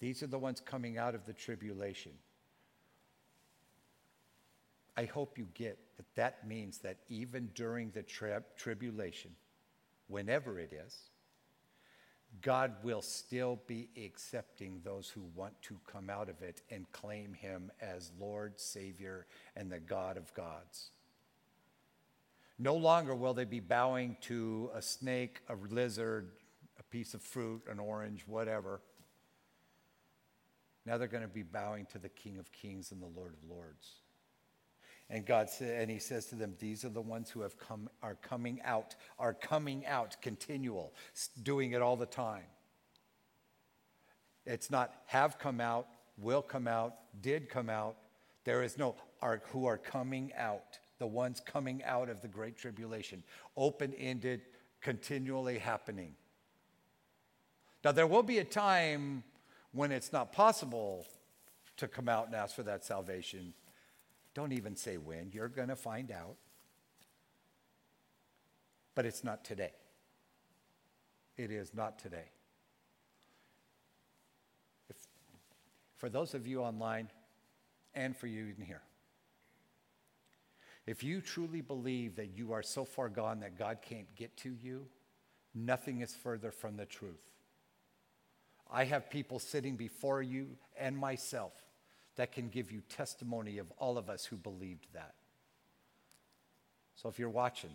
These 0.00 0.22
are 0.22 0.26
the 0.26 0.38
ones 0.38 0.60
coming 0.60 0.98
out 0.98 1.14
of 1.14 1.24
the 1.24 1.32
tribulation. 1.32 2.12
I 4.96 5.04
hope 5.04 5.38
you 5.38 5.48
get 5.54 5.78
that 5.96 6.14
that 6.16 6.46
means 6.46 6.78
that 6.78 6.98
even 7.08 7.50
during 7.54 7.90
the 7.90 8.02
tri- 8.02 8.40
tribulation, 8.56 9.30
whenever 10.08 10.58
it 10.58 10.72
is, 10.72 11.10
God 12.40 12.72
will 12.82 13.02
still 13.02 13.60
be 13.66 13.88
accepting 14.02 14.80
those 14.84 15.08
who 15.08 15.22
want 15.34 15.60
to 15.62 15.78
come 15.90 16.08
out 16.08 16.28
of 16.28 16.40
it 16.42 16.62
and 16.70 16.90
claim 16.92 17.34
Him 17.34 17.70
as 17.80 18.10
Lord, 18.18 18.58
Savior, 18.58 19.26
and 19.54 19.70
the 19.70 19.80
God 19.80 20.16
of 20.16 20.32
gods. 20.34 20.90
No 22.58 22.74
longer 22.74 23.14
will 23.14 23.34
they 23.34 23.44
be 23.44 23.60
bowing 23.60 24.16
to 24.22 24.70
a 24.74 24.80
snake, 24.80 25.40
a 25.48 25.56
lizard, 25.70 26.30
a 26.78 26.82
piece 26.84 27.14
of 27.14 27.22
fruit, 27.22 27.62
an 27.70 27.78
orange, 27.78 28.24
whatever. 28.26 28.80
Now 30.86 30.96
they're 30.98 31.08
going 31.08 31.22
to 31.22 31.28
be 31.28 31.42
bowing 31.42 31.86
to 31.86 31.98
the 31.98 32.08
King 32.08 32.38
of 32.38 32.50
Kings 32.52 32.92
and 32.92 33.02
the 33.02 33.06
Lord 33.06 33.34
of 33.34 33.48
Lords. 33.48 34.01
And 35.12 35.26
God 35.26 35.50
said, 35.50 35.82
and 35.82 35.90
he 35.90 35.98
says 35.98 36.24
to 36.26 36.36
them, 36.36 36.54
These 36.58 36.86
are 36.86 36.88
the 36.88 37.02
ones 37.02 37.28
who 37.28 37.42
have 37.42 37.58
come, 37.58 37.90
are 38.02 38.14
coming 38.14 38.60
out, 38.64 38.96
are 39.18 39.34
coming 39.34 39.84
out 39.84 40.16
continual, 40.22 40.94
doing 41.42 41.72
it 41.72 41.82
all 41.82 41.96
the 41.96 42.06
time. 42.06 42.46
It's 44.46 44.70
not 44.70 44.94
have 45.04 45.38
come 45.38 45.60
out, 45.60 45.86
will 46.16 46.40
come 46.40 46.66
out, 46.66 46.94
did 47.20 47.50
come 47.50 47.68
out. 47.68 47.96
There 48.44 48.62
is 48.62 48.78
no 48.78 48.96
are 49.20 49.42
who 49.52 49.66
are 49.66 49.76
coming 49.76 50.32
out, 50.34 50.78
the 50.98 51.06
ones 51.06 51.42
coming 51.44 51.84
out 51.84 52.08
of 52.08 52.22
the 52.22 52.28
great 52.28 52.56
tribulation, 52.56 53.22
open 53.54 53.92
ended, 53.98 54.40
continually 54.80 55.58
happening. 55.58 56.14
Now, 57.84 57.92
there 57.92 58.06
will 58.06 58.22
be 58.22 58.38
a 58.38 58.44
time 58.44 59.24
when 59.72 59.92
it's 59.92 60.10
not 60.10 60.32
possible 60.32 61.06
to 61.76 61.86
come 61.86 62.08
out 62.08 62.26
and 62.26 62.34
ask 62.34 62.56
for 62.56 62.62
that 62.62 62.82
salvation 62.82 63.52
don't 64.34 64.52
even 64.52 64.76
say 64.76 64.96
when, 64.96 65.30
you're 65.32 65.48
going 65.48 65.68
to 65.68 65.76
find 65.76 66.10
out. 66.10 66.36
But 68.94 69.06
it's 69.06 69.24
not 69.24 69.44
today. 69.44 69.72
It 71.36 71.50
is 71.50 71.72
not 71.74 71.98
today. 71.98 72.30
If, 74.90 74.96
for 75.96 76.08
those 76.08 76.34
of 76.34 76.46
you 76.46 76.60
online 76.60 77.08
and 77.94 78.16
for 78.16 78.26
you 78.26 78.52
in 78.56 78.64
here, 78.64 78.82
if 80.86 81.02
you 81.02 81.20
truly 81.20 81.60
believe 81.60 82.16
that 82.16 82.36
you 82.36 82.52
are 82.52 82.62
so 82.62 82.84
far 82.84 83.08
gone 83.08 83.40
that 83.40 83.56
God 83.56 83.78
can't 83.82 84.12
get 84.16 84.36
to 84.38 84.54
you, 84.62 84.86
nothing 85.54 86.00
is 86.00 86.14
further 86.14 86.50
from 86.50 86.76
the 86.76 86.86
truth. 86.86 87.30
I 88.70 88.84
have 88.84 89.10
people 89.10 89.38
sitting 89.38 89.76
before 89.76 90.22
you 90.22 90.48
and 90.76 90.96
myself 90.96 91.52
that 92.16 92.32
can 92.32 92.48
give 92.48 92.70
you 92.70 92.82
testimony 92.88 93.58
of 93.58 93.72
all 93.78 93.98
of 93.98 94.10
us 94.10 94.24
who 94.24 94.36
believed 94.36 94.86
that. 94.92 95.14
So 96.94 97.08
if 97.08 97.18
you're 97.18 97.28
watching 97.28 97.70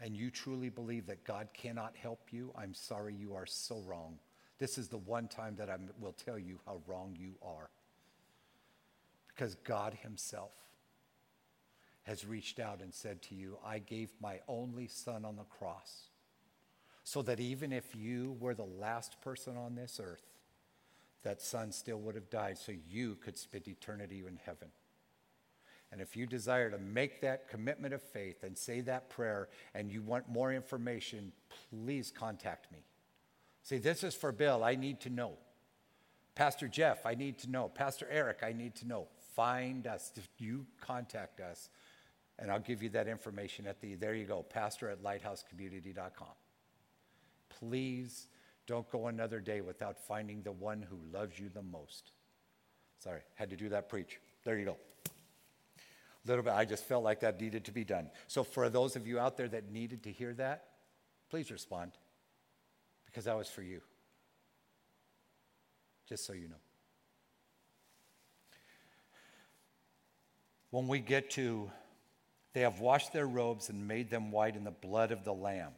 and 0.00 0.16
you 0.16 0.30
truly 0.30 0.68
believe 0.68 1.06
that 1.06 1.24
God 1.24 1.48
cannot 1.52 1.96
help 1.96 2.20
you, 2.30 2.52
I'm 2.56 2.74
sorry 2.74 3.14
you 3.14 3.34
are 3.34 3.46
so 3.46 3.82
wrong. 3.86 4.18
This 4.58 4.78
is 4.78 4.88
the 4.88 4.98
one 4.98 5.28
time 5.28 5.56
that 5.56 5.68
I 5.68 5.76
will 6.00 6.12
tell 6.12 6.38
you 6.38 6.60
how 6.66 6.80
wrong 6.86 7.16
you 7.18 7.34
are. 7.42 7.70
Because 9.28 9.54
God 9.64 9.94
Himself 10.02 10.52
has 12.04 12.24
reached 12.24 12.60
out 12.60 12.80
and 12.80 12.94
said 12.94 13.20
to 13.20 13.34
you, 13.34 13.58
I 13.64 13.80
gave 13.80 14.10
my 14.20 14.40
only 14.48 14.86
son 14.86 15.24
on 15.24 15.36
the 15.36 15.42
cross 15.42 16.08
so 17.02 17.22
that 17.22 17.40
even 17.40 17.72
if 17.72 17.94
you 17.94 18.36
were 18.40 18.54
the 18.54 18.64
last 18.64 19.20
person 19.20 19.56
on 19.56 19.74
this 19.74 20.00
earth, 20.02 20.22
that 21.26 21.42
son 21.42 21.72
still 21.72 21.98
would 21.98 22.14
have 22.14 22.30
died 22.30 22.56
so 22.56 22.72
you 22.88 23.16
could 23.16 23.36
spend 23.36 23.66
eternity 23.66 24.22
in 24.26 24.38
heaven. 24.46 24.68
And 25.90 26.00
if 26.00 26.16
you 26.16 26.24
desire 26.24 26.70
to 26.70 26.78
make 26.78 27.20
that 27.20 27.48
commitment 27.48 27.92
of 27.92 28.00
faith 28.00 28.44
and 28.44 28.56
say 28.56 28.80
that 28.82 29.10
prayer 29.10 29.48
and 29.74 29.90
you 29.90 30.02
want 30.02 30.28
more 30.28 30.52
information, 30.52 31.32
please 31.68 32.12
contact 32.16 32.70
me. 32.70 32.78
Say, 33.64 33.78
this 33.78 34.04
is 34.04 34.14
for 34.14 34.30
Bill, 34.30 34.62
I 34.62 34.76
need 34.76 35.00
to 35.00 35.10
know. 35.10 35.32
Pastor 36.36 36.68
Jeff, 36.68 37.04
I 37.04 37.16
need 37.16 37.38
to 37.38 37.50
know. 37.50 37.68
Pastor 37.74 38.06
Eric, 38.08 38.44
I 38.44 38.52
need 38.52 38.76
to 38.76 38.86
know. 38.86 39.08
Find 39.34 39.88
us. 39.88 40.12
You 40.38 40.64
contact 40.80 41.40
us, 41.40 41.70
and 42.38 42.52
I'll 42.52 42.60
give 42.60 42.84
you 42.84 42.90
that 42.90 43.08
information 43.08 43.66
at 43.66 43.80
the, 43.80 43.96
there 43.96 44.14
you 44.14 44.26
go, 44.26 44.44
pastor 44.44 44.90
at 44.90 45.02
lighthousecommunity.com. 45.02 46.36
Please 47.48 48.28
don't 48.66 48.88
go 48.90 49.06
another 49.06 49.40
day 49.40 49.60
without 49.60 49.98
finding 49.98 50.42
the 50.42 50.52
one 50.52 50.82
who 50.82 50.98
loves 51.12 51.38
you 51.38 51.48
the 51.48 51.62
most. 51.62 52.12
Sorry, 52.98 53.20
had 53.34 53.50
to 53.50 53.56
do 53.56 53.68
that 53.70 53.88
preach. 53.88 54.18
There 54.44 54.58
you 54.58 54.64
go. 54.64 54.76
A 55.06 56.28
little 56.28 56.42
bit, 56.42 56.54
I 56.54 56.64
just 56.64 56.84
felt 56.84 57.04
like 57.04 57.20
that 57.20 57.40
needed 57.40 57.64
to 57.66 57.72
be 57.72 57.84
done. 57.84 58.10
So, 58.26 58.42
for 58.42 58.68
those 58.68 58.96
of 58.96 59.06
you 59.06 59.18
out 59.18 59.36
there 59.36 59.48
that 59.48 59.70
needed 59.70 60.02
to 60.04 60.12
hear 60.12 60.34
that, 60.34 60.64
please 61.30 61.50
respond 61.52 61.92
because 63.04 63.24
that 63.24 63.36
was 63.36 63.48
for 63.48 63.62
you. 63.62 63.80
Just 66.08 66.26
so 66.26 66.32
you 66.32 66.48
know. 66.48 66.56
When 70.70 70.88
we 70.88 70.98
get 70.98 71.30
to, 71.30 71.70
they 72.54 72.62
have 72.62 72.80
washed 72.80 73.12
their 73.12 73.26
robes 73.26 73.68
and 73.68 73.86
made 73.86 74.10
them 74.10 74.32
white 74.32 74.56
in 74.56 74.64
the 74.64 74.70
blood 74.72 75.12
of 75.12 75.24
the 75.24 75.32
Lamb. 75.32 75.72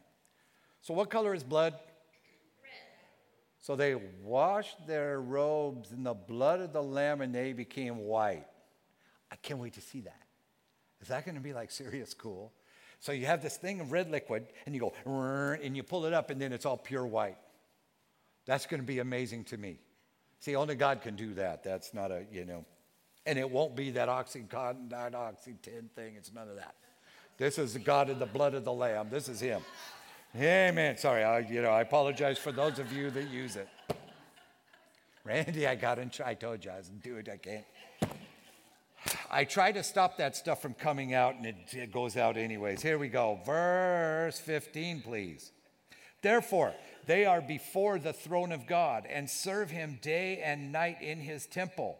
So, 0.81 0.93
what 0.95 1.11
color 1.11 1.35
is 1.35 1.43
blood? 1.43 1.75
So 3.61 3.75
they 3.75 3.95
washed 4.23 4.87
their 4.87 5.19
robes 5.19 5.91
in 5.91 6.03
the 6.03 6.13
blood 6.13 6.61
of 6.61 6.73
the 6.73 6.81
Lamb 6.81 7.21
and 7.21 7.33
they 7.33 7.53
became 7.53 7.97
white. 7.99 8.47
I 9.31 9.35
can't 9.35 9.59
wait 9.59 9.73
to 9.73 9.81
see 9.81 10.01
that. 10.01 10.21
Is 11.01 11.09
that 11.09 11.25
going 11.25 11.35
to 11.35 11.41
be 11.41 11.53
like 11.53 11.71
serious 11.71 12.13
cool? 12.13 12.53
So 12.99 13.11
you 13.11 13.25
have 13.25 13.41
this 13.41 13.57
thing 13.57 13.79
of 13.79 13.91
red 13.91 14.09
liquid 14.09 14.47
and 14.65 14.75
you 14.75 14.81
go, 14.81 14.93
and 15.61 15.75
you 15.75 15.83
pull 15.83 16.05
it 16.05 16.13
up 16.13 16.29
and 16.29 16.41
then 16.41 16.51
it's 16.51 16.65
all 16.65 16.77
pure 16.77 17.05
white. 17.05 17.37
That's 18.45 18.65
going 18.65 18.81
to 18.81 18.85
be 18.85 18.99
amazing 18.99 19.45
to 19.45 19.57
me. 19.57 19.79
See, 20.39 20.55
only 20.55 20.75
God 20.75 21.01
can 21.01 21.15
do 21.15 21.33
that. 21.35 21.63
That's 21.63 21.93
not 21.93 22.11
a, 22.11 22.25
you 22.31 22.45
know, 22.45 22.65
and 23.25 23.37
it 23.37 23.49
won't 23.49 23.75
be 23.75 23.91
that 23.91 24.07
oxycontin, 24.07 24.89
oxytin 24.89 25.91
thing. 25.95 26.15
It's 26.15 26.33
none 26.33 26.49
of 26.49 26.55
that. 26.55 26.75
This 27.37 27.57
is 27.57 27.73
the 27.73 27.79
God 27.79 28.09
of 28.09 28.19
the 28.19 28.25
blood 28.25 28.53
of 28.53 28.63
the 28.63 28.73
Lamb. 28.73 29.09
This 29.09 29.29
is 29.29 29.39
Him. 29.39 29.61
Amen. 30.35 30.97
Sorry, 30.97 31.23
I, 31.23 31.39
you 31.39 31.61
know, 31.61 31.71
I 31.71 31.81
apologize 31.81 32.37
for 32.37 32.51
those 32.51 32.77
of 32.77 32.93
you 32.93 33.09
that 33.09 33.29
use 33.29 33.55
it. 33.55 33.67
Randy, 35.23 35.67
I 35.67 35.75
got 35.75 35.97
in. 35.97 36.11
I 36.23 36.35
told 36.35 36.63
you 36.63 36.71
I 36.71 36.77
was 36.77 36.89
do 36.89 37.17
it. 37.17 37.27
I 37.27 37.37
can't. 37.37 37.65
I 39.31 39.43
try 39.43 39.71
to 39.71 39.83
stop 39.83 40.17
that 40.17 40.35
stuff 40.35 40.61
from 40.61 40.75
coming 40.75 41.13
out, 41.13 41.35
and 41.35 41.45
it, 41.45 41.55
it 41.71 41.91
goes 41.91 42.15
out 42.15 42.37
anyways. 42.37 42.81
Here 42.81 42.97
we 42.97 43.07
go. 43.07 43.39
Verse 43.43 44.39
15, 44.39 45.01
please. 45.01 45.51
Therefore, 46.21 46.73
they 47.07 47.25
are 47.25 47.41
before 47.41 47.97
the 47.97 48.13
throne 48.13 48.51
of 48.51 48.67
God 48.67 49.05
and 49.09 49.27
serve 49.29 49.71
him 49.71 49.97
day 50.01 50.41
and 50.43 50.71
night 50.71 51.01
in 51.01 51.19
his 51.19 51.47
temple. 51.47 51.97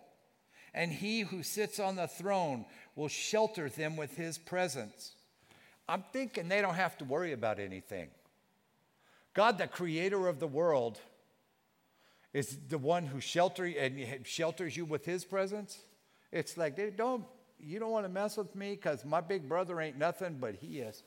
And 0.74 0.92
he 0.92 1.22
who 1.22 1.42
sits 1.42 1.80
on 1.80 1.96
the 1.96 2.08
throne 2.08 2.66
will 2.96 3.08
shelter 3.08 3.70
them 3.70 3.96
with 3.96 4.16
his 4.18 4.38
presence. 4.38 5.14
I'm 5.88 6.04
thinking 6.14 6.48
they 6.48 6.62
don't 6.62 6.76
have 6.76 6.98
to 7.00 7.06
worry 7.06 7.34
about 7.34 7.60
anything. 7.60 8.10
God, 9.34 9.58
the 9.58 9.68
creator 9.68 10.28
of 10.28 10.40
the 10.40 10.48
world, 10.48 11.00
is 12.34 12.58
the 12.68 12.78
one 12.78 13.06
who 13.06 13.20
shelter, 13.20 13.66
and 13.66 14.26
shelters 14.26 14.78
you 14.78 14.86
with 14.86 15.06
his 15.06 15.26
presence. 15.26 15.80
It's 16.32 16.58
like, 16.58 16.96
don't, 16.96 17.26
you 17.60 17.80
don't 17.80 17.92
want 17.92 18.06
to 18.06 18.12
mess 18.12 18.38
with 18.38 18.56
me 18.56 18.72
because 18.72 19.04
my 19.04 19.22
big 19.22 19.50
brother 19.50 19.82
ain't 19.82 19.98
nothing, 19.98 20.38
but 20.40 20.56
he 20.56 20.80
is. 20.80 21.04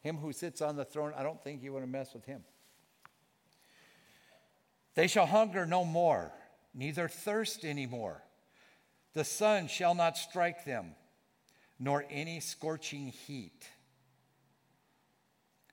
Him 0.00 0.16
who 0.16 0.32
sits 0.32 0.62
on 0.62 0.76
the 0.76 0.84
throne, 0.84 1.12
I 1.16 1.22
don't 1.22 1.42
think 1.42 1.62
you 1.62 1.72
want 1.72 1.84
to 1.84 1.90
mess 1.90 2.14
with 2.14 2.24
him. 2.24 2.42
They 4.94 5.06
shall 5.06 5.26
hunger 5.26 5.66
no 5.66 5.84
more, 5.84 6.32
neither 6.74 7.08
thirst 7.08 7.64
any 7.64 7.86
more. 7.86 8.22
The 9.14 9.24
sun 9.24 9.68
shall 9.68 9.94
not 9.94 10.16
strike 10.16 10.64
them, 10.64 10.94
nor 11.78 12.04
any 12.10 12.40
scorching 12.40 13.08
heat. 13.08 13.68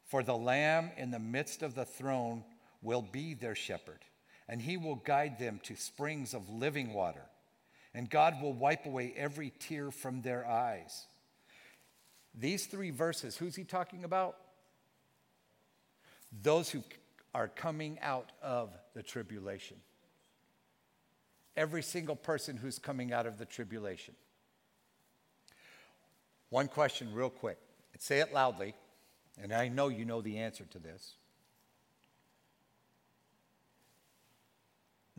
For 0.06 0.24
the 0.24 0.38
Lamb 0.38 0.92
in 0.98 1.12
the 1.12 1.20
midst 1.20 1.64
of 1.64 1.76
the 1.76 1.86
throne 1.86 2.44
will 2.82 3.02
be 3.02 3.34
their 3.34 3.56
shepherd, 3.56 4.00
and 4.48 4.62
he 4.62 4.78
will 4.78 4.96
guide 4.96 5.40
them 5.40 5.60
to 5.64 5.76
springs 5.76 6.34
of 6.34 6.50
living 6.50 6.94
water 6.94 7.26
and 7.96 8.10
God 8.10 8.42
will 8.42 8.52
wipe 8.52 8.86
away 8.86 9.14
every 9.16 9.54
tear 9.58 9.90
from 9.90 10.22
their 10.22 10.46
eyes. 10.46 11.08
These 12.38 12.66
three 12.66 12.92
verses, 12.92 13.38
who's 13.38 13.56
he 13.56 13.64
talking 13.64 14.04
about? 14.04 14.36
Those 16.44 16.70
who 16.70 16.84
are 17.34 17.48
coming 17.48 17.98
out 18.02 18.34
of 18.42 18.70
the 18.94 19.02
tribulation. 19.02 19.78
Every 21.56 21.82
single 21.82 22.18
person 22.18 22.58
who's 22.58 22.78
coming 22.78 23.14
out 23.14 23.26
of 23.26 23.38
the 23.38 23.46
tribulation. 23.46 24.14
One 26.50 26.68
question, 26.68 27.14
real 27.14 27.30
quick. 27.30 27.58
and 27.94 28.02
Say 28.02 28.20
it 28.20 28.34
loudly, 28.34 28.76
and 29.42 29.54
I 29.54 29.68
know 29.68 29.88
you 29.88 30.06
know 30.06 30.22
the 30.22 30.38
answer 30.38 30.66
to 30.66 30.80
this. 30.80 31.16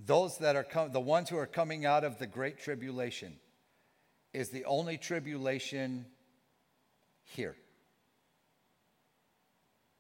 those 0.05 0.39
that 0.39 0.57
are 0.57 0.65
com- 0.65 0.93
the 0.93 1.01
ones 1.01 1.29
who 1.29 1.39
are 1.39 1.47
coming 1.47 1.87
out 1.87 2.05
of 2.05 2.19
the 2.19 2.27
great 2.27 2.59
tribulation 2.59 3.35
is 4.33 4.51
the 4.51 4.65
only 4.67 4.99
tribulation 4.99 6.05
here. 7.25 7.57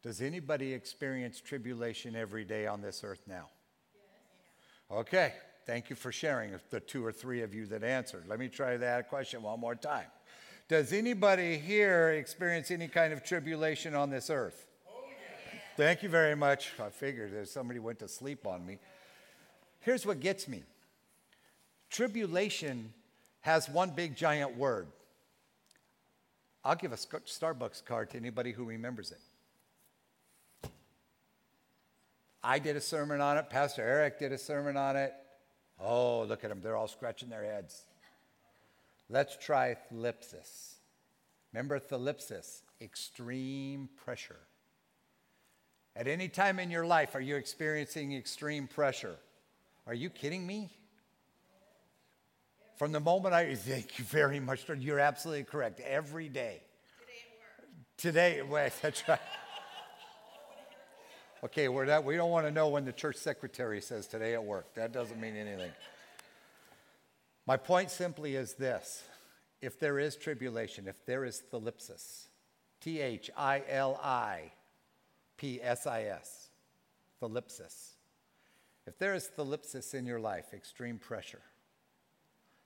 Does 0.02 0.20
anybody 0.20 0.72
experience 0.72 1.40
tribulation 1.40 2.14
every 2.14 2.44
day 2.44 2.66
on 2.66 2.82
this 2.82 3.02
earth 3.02 3.22
now? 3.26 3.48
Okay, 4.90 5.32
thank 5.66 5.90
you 5.90 5.96
for 5.96 6.12
sharing 6.12 6.52
the 6.70 6.78
two 6.78 7.04
or 7.04 7.10
three 7.10 7.42
of 7.42 7.54
you 7.54 7.66
that 7.66 7.82
answered. 7.82 8.24
Let 8.28 8.38
me 8.38 8.48
try 8.48 8.76
that 8.76 9.08
question 9.08 9.42
one 9.42 9.58
more 9.58 9.74
time. 9.74 10.06
Does 10.68 10.92
anybody 10.92 11.58
here 11.58 12.10
experience 12.10 12.72
any 12.72 12.88
kind 12.88 13.12
of 13.12 13.22
tribulation 13.22 13.94
on 13.94 14.10
this 14.10 14.30
earth? 14.30 14.66
Oh, 14.88 15.04
yeah. 15.08 15.60
Thank 15.76 16.02
you 16.02 16.08
very 16.08 16.34
much. 16.34 16.72
I 16.80 16.90
figured 16.90 17.32
that 17.34 17.48
somebody 17.48 17.78
went 17.78 18.00
to 18.00 18.08
sleep 18.08 18.46
on 18.46 18.66
me. 18.66 18.78
Here's 19.80 20.04
what 20.04 20.20
gets 20.20 20.48
me 20.48 20.64
tribulation 21.88 22.92
has 23.42 23.68
one 23.68 23.90
big 23.90 24.16
giant 24.16 24.56
word. 24.56 24.88
I'll 26.64 26.74
give 26.74 26.92
a 26.92 26.96
Starbucks 26.96 27.84
card 27.84 28.10
to 28.10 28.16
anybody 28.16 28.50
who 28.50 28.64
remembers 28.64 29.12
it. 29.12 29.20
I 32.42 32.58
did 32.58 32.74
a 32.74 32.80
sermon 32.80 33.20
on 33.20 33.38
it. 33.38 33.48
Pastor 33.50 33.82
Eric 33.82 34.18
did 34.18 34.32
a 34.32 34.38
sermon 34.38 34.76
on 34.76 34.96
it. 34.96 35.14
Oh, 35.80 36.24
look 36.24 36.42
at 36.42 36.50
them. 36.50 36.60
They're 36.60 36.76
all 36.76 36.88
scratching 36.88 37.28
their 37.28 37.44
heads. 37.44 37.82
Let's 39.08 39.36
try 39.36 39.76
thlipsis. 39.92 40.74
Remember 41.52 41.78
thlipsis, 41.78 42.62
extreme 42.80 43.88
pressure. 44.04 44.40
At 45.94 46.08
any 46.08 46.28
time 46.28 46.58
in 46.58 46.70
your 46.70 46.84
life, 46.84 47.14
are 47.14 47.20
you 47.20 47.36
experiencing 47.36 48.12
extreme 48.12 48.66
pressure? 48.66 49.16
Are 49.86 49.94
you 49.94 50.10
kidding 50.10 50.46
me? 50.46 50.70
From 52.76 52.92
the 52.92 53.00
moment 53.00 53.34
I 53.34 53.54
thank 53.54 53.98
you 53.98 54.04
very 54.04 54.40
much, 54.40 54.66
you're 54.78 55.00
absolutely 55.00 55.44
correct. 55.44 55.80
Every 55.80 56.28
day. 56.28 56.62
Today, 57.96 58.42
wait, 58.42 58.72
that's 58.82 59.08
right. 59.08 59.18
Okay, 61.44 61.68
we're 61.68 61.84
not, 61.84 62.02
we 62.02 62.16
don't 62.16 62.30
want 62.30 62.46
to 62.46 62.50
know 62.50 62.68
when 62.68 62.86
the 62.86 62.92
church 62.92 63.16
secretary 63.16 63.80
says 63.80 64.06
today 64.06 64.32
at 64.32 64.42
work. 64.42 64.74
That 64.74 64.90
doesn't 64.90 65.20
mean 65.20 65.36
anything. 65.36 65.70
My 67.46 67.56
point 67.56 67.90
simply 67.90 68.34
is 68.34 68.54
this 68.54 69.04
if 69.62 69.78
there 69.78 69.98
is 69.98 70.16
tribulation, 70.16 70.88
if 70.88 71.04
there 71.06 71.24
is 71.24 71.42
thlipsis, 71.52 72.26
T 72.80 73.00
H 73.00 73.30
I 73.36 73.62
L 73.68 73.98
I 74.02 74.52
P 75.36 75.60
S 75.62 75.86
I 75.86 76.04
S, 76.04 76.50
thlipsis, 77.22 77.90
if 78.86 78.98
there 78.98 79.14
is 79.14 79.30
thlipsis 79.36 79.94
in 79.94 80.06
your 80.06 80.20
life, 80.20 80.46
extreme 80.52 80.98
pressure, 80.98 81.42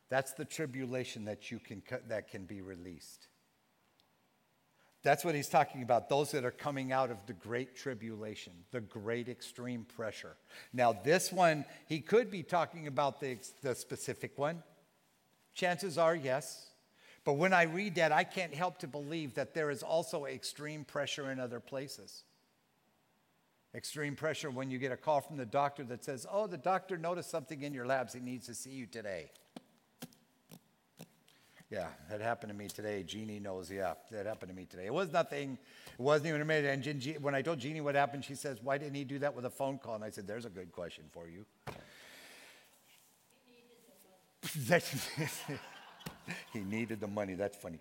that's 0.09 0.33
the 0.33 0.45
tribulation 0.45 1.24
that 1.26 1.51
you 1.51 1.59
can 1.59 1.83
that 2.09 2.31
can 2.31 2.45
be 2.47 2.62
released. 2.62 3.28
That's 5.03 5.24
what 5.24 5.35
he's 5.35 5.49
talking 5.49 5.83
about, 5.83 6.11
those 6.11 6.31
that 6.33 6.45
are 6.45 6.51
coming 6.51 6.93
out 6.93 7.11
of 7.11 7.16
the 7.26 7.33
great 7.33 7.74
tribulation, 7.74 8.53
the 8.70 8.83
great 8.83 9.31
extreme 9.31 9.87
pressure. 9.97 10.37
Now, 10.74 10.93
this 10.93 11.33
one, 11.33 11.64
he 11.87 12.01
could 12.01 12.31
be 12.31 12.43
talking 12.43 12.87
about 12.87 13.18
the, 13.18 13.39
the 13.62 13.74
specific 13.74 14.37
one, 14.37 14.62
Chances 15.55 15.98
are, 15.98 16.14
yes. 16.14 16.70
But 17.24 17.34
when 17.34 17.53
I 17.53 17.64
read 17.64 17.96
that, 17.96 18.12
I 18.12 18.24
can't 18.24 18.55
help 18.55 18.78
to 18.78 18.88
believe 18.88 19.34
that 19.34 19.55
there 19.55 19.70
is 19.70 19.82
also 19.82 20.24
extreme 20.24 20.84
pressure 20.84 21.30
in 21.30 21.38
other 21.38 21.61
places. 21.61 22.24
Extreme 23.74 24.16
pressure 24.16 24.51
when 24.51 24.70
you 24.70 24.78
get 24.78 24.90
a 24.90 24.96
call 24.96 25.20
from 25.20 25.36
the 25.36 25.46
doctor 25.46 25.84
that 25.84 26.03
says, 26.05 26.26
Oh, 26.30 26.46
the 26.46 26.57
doctor 26.57 26.96
noticed 26.96 27.30
something 27.30 27.62
in 27.62 27.72
your 27.72 27.86
labs. 27.86 28.14
He 28.14 28.20
needs 28.20 28.46
to 28.46 28.55
see 28.55 28.70
you 28.70 28.86
today. 28.86 29.30
Yeah, 31.70 31.86
that 32.11 32.20
happened 32.20 32.51
to 32.51 32.59
me 32.59 32.66
today. 32.66 33.05
Jeannie 33.05 33.38
knows. 33.38 33.70
Yeah, 33.70 33.94
that 34.11 34.26
happened 34.26 34.51
to 34.51 34.57
me 34.57 34.64
today. 34.64 34.86
It 34.86 34.94
was 34.94 35.12
nothing. 35.12 35.57
It 35.92 36.03
wasn't 36.03 36.30
even 36.30 36.40
a 36.40 36.44
minute. 36.44 36.84
And 36.84 37.22
when 37.22 37.36
I 37.36 37.42
told 37.42 37.61
Jeannie 37.61 37.80
what 37.80 37.94
happened, 37.94 38.24
she 38.24 38.34
says, 38.34 38.59
Why 38.61 38.76
didn't 38.76 38.94
he 38.94 39.05
do 39.05 39.20
that 39.20 39.36
with 39.36 39.44
a 39.44 39.51
phone 39.51 39.78
call? 39.78 39.94
And 39.94 40.03
I 40.03 40.11
said, 40.11 40.26
There's 40.26 40.46
a 40.46 40.51
good 40.51 40.72
question 40.72 41.05
for 41.12 41.28
you. 41.28 41.46
he 46.53 46.61
needed 46.61 47.01
the 47.01 47.07
money. 47.07 47.34
That's 47.34 47.57
funny. 47.57 47.78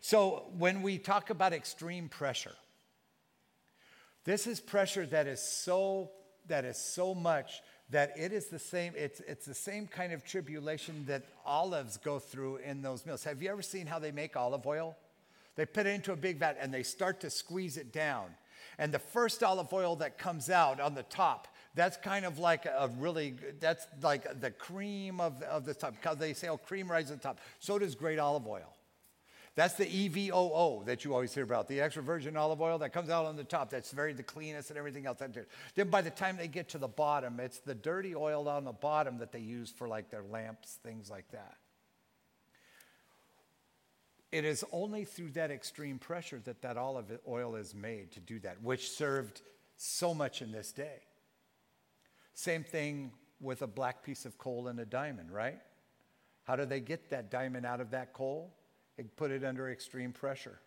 So 0.00 0.44
when 0.56 0.82
we 0.82 0.98
talk 0.98 1.30
about 1.30 1.52
extreme 1.52 2.08
pressure, 2.08 2.54
this 4.24 4.46
is 4.46 4.60
pressure 4.60 5.06
that 5.06 5.26
is 5.26 5.40
so 5.40 6.10
that 6.48 6.64
is 6.64 6.76
so 6.76 7.14
much 7.14 7.60
that 7.90 8.12
it 8.16 8.32
is 8.32 8.46
the 8.46 8.58
same 8.58 8.92
it's, 8.96 9.20
it's 9.20 9.46
the 9.46 9.54
same 9.54 9.86
kind 9.86 10.12
of 10.12 10.24
tribulation 10.24 11.04
that 11.06 11.22
olives 11.44 11.96
go 11.96 12.18
through 12.18 12.56
in 12.56 12.82
those 12.82 13.06
mills 13.06 13.24
have 13.24 13.40
you 13.40 13.50
ever 13.50 13.62
seen 13.62 13.86
how 13.86 13.98
they 13.98 14.10
make 14.10 14.36
olive 14.36 14.66
oil 14.66 14.96
they 15.54 15.64
put 15.64 15.86
it 15.86 15.90
into 15.90 16.12
a 16.12 16.16
big 16.16 16.38
vat 16.38 16.56
and 16.60 16.74
they 16.74 16.82
start 16.82 17.20
to 17.20 17.30
squeeze 17.30 17.76
it 17.76 17.92
down 17.92 18.26
and 18.78 18.92
the 18.92 18.98
first 18.98 19.42
olive 19.42 19.72
oil 19.72 19.96
that 19.96 20.18
comes 20.18 20.50
out 20.50 20.80
on 20.80 20.94
the 20.94 21.04
top 21.04 21.48
that's 21.76 21.96
kind 21.98 22.24
of 22.24 22.40
like 22.40 22.66
a 22.66 22.90
really 22.98 23.36
that's 23.60 23.86
like 24.02 24.40
the 24.40 24.50
cream 24.50 25.20
of, 25.20 25.40
of 25.42 25.64
the 25.64 25.74
top 25.74 25.92
because 25.92 26.16
they 26.16 26.32
say 26.32 26.48
oh 26.48 26.56
cream 26.56 26.90
rises 26.90 27.10
to 27.10 27.16
the 27.16 27.22
top 27.22 27.38
so 27.60 27.78
does 27.78 27.94
great 27.94 28.18
olive 28.18 28.46
oil 28.46 28.76
that's 29.56 29.72
the 29.72 29.86
EVOO 29.86 30.84
that 30.84 31.02
you 31.02 31.14
always 31.14 31.32
hear 31.32 31.42
about, 31.42 31.66
the 31.66 31.80
extra 31.80 32.02
virgin 32.02 32.36
olive 32.36 32.60
oil 32.60 32.78
that 32.80 32.92
comes 32.92 33.08
out 33.08 33.24
on 33.24 33.36
the 33.36 33.44
top. 33.44 33.70
That's 33.70 33.90
very 33.90 34.12
the 34.12 34.22
cleanest 34.22 34.68
and 34.68 34.78
everything 34.78 35.06
else. 35.06 35.22
Then 35.74 35.88
by 35.88 36.02
the 36.02 36.10
time 36.10 36.36
they 36.36 36.46
get 36.46 36.68
to 36.70 36.78
the 36.78 36.88
bottom, 36.88 37.40
it's 37.40 37.60
the 37.60 37.74
dirty 37.74 38.14
oil 38.14 38.50
on 38.50 38.64
the 38.64 38.72
bottom 38.72 39.16
that 39.16 39.32
they 39.32 39.38
use 39.38 39.70
for 39.70 39.88
like 39.88 40.10
their 40.10 40.22
lamps, 40.24 40.78
things 40.82 41.08
like 41.10 41.30
that. 41.30 41.56
It 44.30 44.44
is 44.44 44.62
only 44.72 45.06
through 45.06 45.30
that 45.30 45.50
extreme 45.50 45.98
pressure 45.98 46.42
that 46.44 46.60
that 46.60 46.76
olive 46.76 47.06
oil 47.26 47.56
is 47.56 47.74
made 47.74 48.12
to 48.12 48.20
do 48.20 48.38
that, 48.40 48.62
which 48.62 48.90
served 48.90 49.40
so 49.78 50.12
much 50.12 50.42
in 50.42 50.52
this 50.52 50.70
day. 50.70 51.00
Same 52.36 52.64
thing 52.64 53.12
with 53.40 53.62
a 53.62 53.66
black 53.66 54.04
piece 54.04 54.26
of 54.26 54.36
coal 54.36 54.68
and 54.68 54.78
a 54.78 54.84
diamond, 54.84 55.32
right? 55.32 55.58
How 56.44 56.54
do 56.54 56.66
they 56.66 56.80
get 56.80 57.08
that 57.08 57.30
diamond 57.30 57.64
out 57.64 57.80
of 57.80 57.90
that 57.92 58.12
coal? 58.12 58.54
They 58.98 59.04
put 59.04 59.30
it 59.30 59.42
under 59.42 59.70
extreme 59.70 60.12
pressure. 60.12 60.60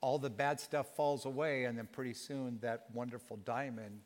All 0.00 0.18
the 0.18 0.30
bad 0.30 0.58
stuff 0.58 0.96
falls 0.96 1.26
away, 1.26 1.64
and 1.64 1.76
then 1.76 1.86
pretty 1.86 2.14
soon 2.14 2.58
that 2.62 2.86
wonderful 2.94 3.36
diamond 3.36 4.00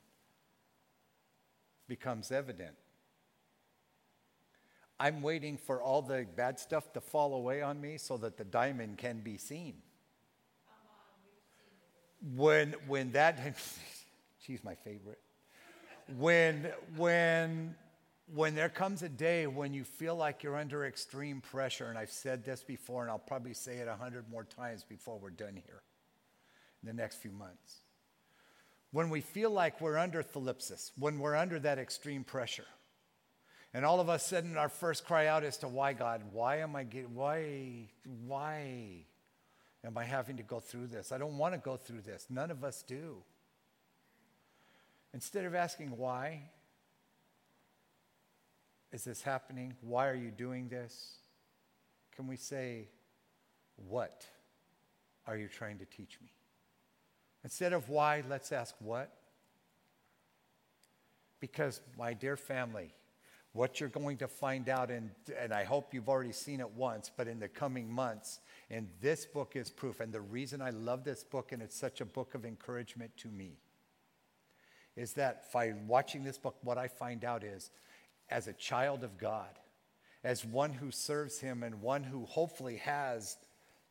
becomes 1.86 2.32
evident. 2.32 2.74
I'm 4.98 5.22
waiting 5.22 5.56
for 5.56 5.80
all 5.80 6.02
the 6.02 6.26
bad 6.34 6.58
stuff 6.58 6.92
to 6.94 7.00
fall 7.00 7.34
away 7.34 7.62
on 7.62 7.80
me 7.80 7.98
so 7.98 8.16
that 8.16 8.36
the 8.36 8.44
diamond 8.44 8.98
can 8.98 9.20
be 9.20 9.38
seen. 9.38 9.76
When, 12.34 12.74
when 12.88 13.12
that, 13.12 13.38
she's 14.40 14.64
my 14.64 14.74
favorite. 14.74 15.20
When, 16.08 16.70
when 16.96 17.74
when 18.34 18.54
there 18.56 18.68
comes 18.68 19.02
a 19.02 19.08
day 19.08 19.46
when 19.46 19.72
you 19.72 19.84
feel 19.84 20.16
like 20.16 20.42
you're 20.42 20.56
under 20.56 20.84
extreme 20.84 21.40
pressure, 21.40 21.86
and 21.86 21.96
I've 21.96 22.10
said 22.10 22.44
this 22.44 22.64
before, 22.64 23.02
and 23.02 23.10
I'll 23.10 23.18
probably 23.18 23.54
say 23.54 23.76
it 23.76 23.88
a 23.88 23.94
hundred 23.94 24.28
more 24.28 24.44
times 24.44 24.82
before 24.82 25.18
we're 25.18 25.30
done 25.30 25.54
here 25.54 25.82
in 26.82 26.88
the 26.88 26.92
next 26.92 27.16
few 27.16 27.30
months. 27.30 27.80
When 28.90 29.10
we 29.10 29.20
feel 29.20 29.50
like 29.50 29.80
we're 29.80 29.98
under 29.98 30.22
thlipsis, 30.22 30.90
when 30.98 31.18
we're 31.18 31.36
under 31.36 31.58
that 31.60 31.78
extreme 31.78 32.24
pressure, 32.24 32.66
and 33.72 33.84
all 33.84 34.00
of 34.00 34.08
a 34.08 34.18
sudden 34.18 34.56
our 34.56 34.68
first 34.68 35.04
cry 35.04 35.26
out 35.26 35.44
is 35.44 35.58
to 35.58 35.68
why 35.68 35.92
God? 35.92 36.22
Why 36.32 36.58
am 36.58 36.74
I 36.74 36.84
getting, 36.84 37.14
why, 37.14 37.88
why 38.26 39.04
am 39.84 39.98
I 39.98 40.04
having 40.04 40.38
to 40.38 40.42
go 40.42 40.58
through 40.58 40.88
this? 40.88 41.12
I 41.12 41.18
don't 41.18 41.38
want 41.38 41.54
to 41.54 41.58
go 41.58 41.76
through 41.76 42.00
this. 42.00 42.26
None 42.28 42.50
of 42.50 42.64
us 42.64 42.82
do. 42.82 43.22
Instead 45.16 45.46
of 45.46 45.54
asking 45.54 45.96
why, 45.96 46.42
is 48.92 49.02
this 49.02 49.22
happening? 49.22 49.72
Why 49.80 50.08
are 50.08 50.14
you 50.14 50.30
doing 50.30 50.68
this? 50.68 51.16
Can 52.14 52.26
we 52.26 52.36
say, 52.36 52.88
What 53.88 54.26
are 55.26 55.38
you 55.38 55.48
trying 55.48 55.78
to 55.78 55.86
teach 55.86 56.20
me? 56.20 56.28
Instead 57.44 57.72
of 57.72 57.88
why, 57.88 58.24
let's 58.28 58.52
ask 58.52 58.74
what. 58.78 59.10
Because, 61.40 61.80
my 61.96 62.12
dear 62.12 62.36
family, 62.36 62.92
what 63.54 63.80
you're 63.80 63.88
going 63.88 64.18
to 64.18 64.28
find 64.28 64.68
out, 64.68 64.90
in, 64.90 65.10
and 65.40 65.50
I 65.50 65.64
hope 65.64 65.94
you've 65.94 66.10
already 66.10 66.32
seen 66.32 66.60
it 66.60 66.70
once, 66.72 67.10
but 67.16 67.26
in 67.26 67.40
the 67.40 67.48
coming 67.48 67.90
months, 67.90 68.40
and 68.68 68.86
this 69.00 69.24
book 69.24 69.56
is 69.56 69.70
proof. 69.70 70.00
And 70.00 70.12
the 70.12 70.20
reason 70.20 70.60
I 70.60 70.70
love 70.70 71.04
this 71.04 71.24
book, 71.24 71.52
and 71.52 71.62
it's 71.62 71.74
such 71.74 72.02
a 72.02 72.04
book 72.04 72.34
of 72.34 72.44
encouragement 72.44 73.16
to 73.16 73.28
me, 73.28 73.56
is 74.96 75.12
that 75.14 75.52
by 75.52 75.74
watching 75.86 76.24
this 76.24 76.38
book, 76.38 76.56
what 76.62 76.78
I 76.78 76.88
find 76.88 77.24
out 77.24 77.44
is 77.44 77.70
as 78.30 78.48
a 78.48 78.52
child 78.52 79.04
of 79.04 79.18
God, 79.18 79.58
as 80.24 80.44
one 80.44 80.72
who 80.72 80.90
serves 80.90 81.38
Him 81.38 81.62
and 81.62 81.82
one 81.82 82.02
who 82.02 82.24
hopefully 82.24 82.76
has 82.78 83.36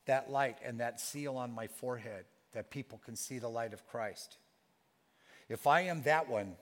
that 0.05 0.29
light 0.29 0.57
and 0.63 0.79
that 0.79 0.99
seal 0.99 1.37
on 1.37 1.51
my 1.51 1.67
forehead 1.67 2.25
that 2.53 2.71
people 2.71 2.99
can 3.03 3.15
see 3.15 3.39
the 3.39 3.47
light 3.47 3.73
of 3.73 3.85
Christ. 3.87 4.37
If 5.49 5.67
I 5.67 5.81
am 5.81 6.01
that 6.03 6.27
one, 6.27 6.55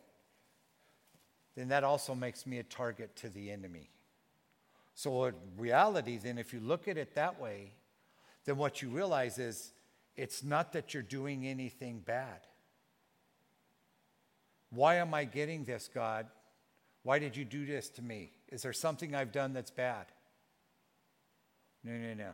then 1.56 1.70
that 1.70 1.84
also 1.84 2.16
makes 2.16 2.46
me 2.46 2.60
a 2.60 2.64
target 2.64 3.16
to 3.18 3.30
the 3.30 3.52
enemy. 3.52 3.90
So, 4.96 5.26
in 5.26 5.36
reality, 5.58 6.18
then, 6.18 6.38
if 6.38 6.54
you 6.54 6.60
look 6.60 6.88
at 6.88 6.98
it 6.98 7.16
that 7.16 7.40
way, 7.40 7.74
then 8.46 8.58
what 8.58 8.82
you 8.82 8.90
realize 8.90 9.40
is 9.40 9.72
it's 10.16 10.44
not 10.44 10.74
that 10.74 10.94
you're 10.94 11.02
doing 11.02 11.48
anything 11.48 12.00
bad. 12.00 12.42
Why 14.74 14.96
am 14.96 15.14
I 15.14 15.26
getting 15.26 15.66
this, 15.66 15.90
God? 15.94 16.28
Why 17.04 17.20
did 17.20 17.38
you 17.38 17.46
do 17.46 17.66
this 17.66 17.90
to 17.90 18.02
me? 18.02 18.32
Is 18.50 18.64
there 18.64 18.74
something 18.74 19.14
I've 19.14 19.32
done 19.32 19.54
that's 19.54 19.72
bad? 19.72 20.08
No, 21.84 21.94
no, 21.94 22.14
no. 22.14 22.32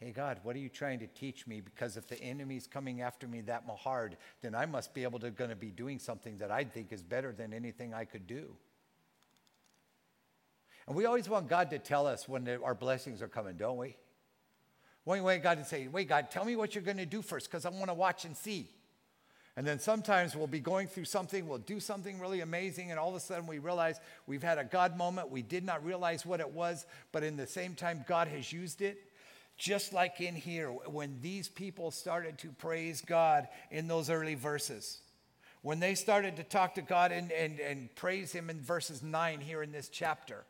Hey, 0.00 0.12
God, 0.12 0.40
what 0.42 0.56
are 0.56 0.60
you 0.60 0.68
trying 0.68 0.98
to 1.00 1.06
teach 1.06 1.46
me? 1.46 1.60
Because 1.60 1.96
if 1.96 2.08
the 2.08 2.20
enemy's 2.20 2.66
coming 2.66 3.00
after 3.00 3.28
me 3.28 3.42
that 3.42 3.64
hard, 3.78 4.16
then 4.42 4.54
I 4.54 4.66
must 4.66 4.94
be 4.94 5.02
able 5.02 5.18
to 5.20 5.30
going 5.30 5.50
to 5.50 5.56
be 5.56 5.70
doing 5.70 5.98
something 5.98 6.38
that 6.38 6.50
I 6.50 6.64
think 6.64 6.92
is 6.92 7.02
better 7.02 7.32
than 7.32 7.52
anything 7.52 7.92
I 7.92 8.04
could 8.04 8.26
do. 8.26 8.56
And 10.86 10.96
we 10.96 11.06
always 11.06 11.28
want 11.28 11.48
God 11.48 11.70
to 11.70 11.78
tell 11.78 12.06
us 12.06 12.28
when 12.28 12.48
our 12.62 12.74
blessings 12.74 13.22
are 13.22 13.28
coming, 13.28 13.56
don't 13.56 13.78
we? 13.78 13.96
We 15.06 15.20
want 15.20 15.42
God 15.42 15.58
to 15.58 15.64
say, 15.64 15.86
wait, 15.88 16.08
God, 16.08 16.30
tell 16.30 16.44
me 16.44 16.56
what 16.56 16.74
you're 16.74 16.84
going 16.84 16.96
to 16.96 17.06
do 17.06 17.20
first 17.20 17.50
because 17.50 17.66
I 17.66 17.70
want 17.70 17.88
to 17.88 17.94
watch 17.94 18.24
and 18.24 18.36
see. 18.36 18.70
And 19.56 19.64
then 19.64 19.78
sometimes 19.78 20.34
we'll 20.34 20.48
be 20.48 20.58
going 20.58 20.88
through 20.88 21.04
something, 21.04 21.46
we'll 21.46 21.58
do 21.58 21.78
something 21.78 22.18
really 22.18 22.40
amazing, 22.40 22.90
and 22.90 22.98
all 22.98 23.10
of 23.10 23.14
a 23.14 23.20
sudden 23.20 23.46
we 23.46 23.58
realize 23.60 24.00
we've 24.26 24.42
had 24.42 24.58
a 24.58 24.64
God 24.64 24.96
moment. 24.96 25.30
We 25.30 25.42
did 25.42 25.64
not 25.64 25.84
realize 25.84 26.26
what 26.26 26.40
it 26.40 26.50
was, 26.50 26.86
but 27.12 27.22
in 27.22 27.36
the 27.36 27.46
same 27.46 27.74
time, 27.76 28.04
God 28.08 28.26
has 28.28 28.52
used 28.52 28.82
it. 28.82 28.98
Just 29.56 29.92
like 29.92 30.20
in 30.20 30.34
here, 30.34 30.68
when 30.68 31.20
these 31.20 31.48
people 31.48 31.92
started 31.92 32.38
to 32.38 32.50
praise 32.50 33.00
God 33.00 33.46
in 33.70 33.86
those 33.86 34.10
early 34.10 34.34
verses, 34.34 34.98
when 35.62 35.78
they 35.78 35.94
started 35.94 36.36
to 36.36 36.42
talk 36.42 36.74
to 36.74 36.82
God 36.82 37.12
and, 37.12 37.30
and, 37.30 37.60
and 37.60 37.94
praise 37.94 38.32
Him 38.32 38.50
in 38.50 38.60
verses 38.60 39.04
9 39.04 39.40
here 39.40 39.62
in 39.62 39.70
this 39.70 39.88
chapter, 39.88 40.44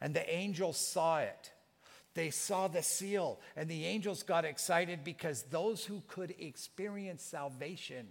and 0.00 0.14
the 0.14 0.32
angels 0.32 0.78
saw 0.78 1.18
it. 1.18 1.50
They 2.14 2.30
saw 2.30 2.68
the 2.68 2.82
seal, 2.82 3.40
and 3.56 3.68
the 3.68 3.84
angels 3.86 4.22
got 4.22 4.44
excited 4.44 5.02
because 5.02 5.42
those 5.50 5.84
who 5.84 6.00
could 6.06 6.32
experience 6.38 7.24
salvation 7.24 8.06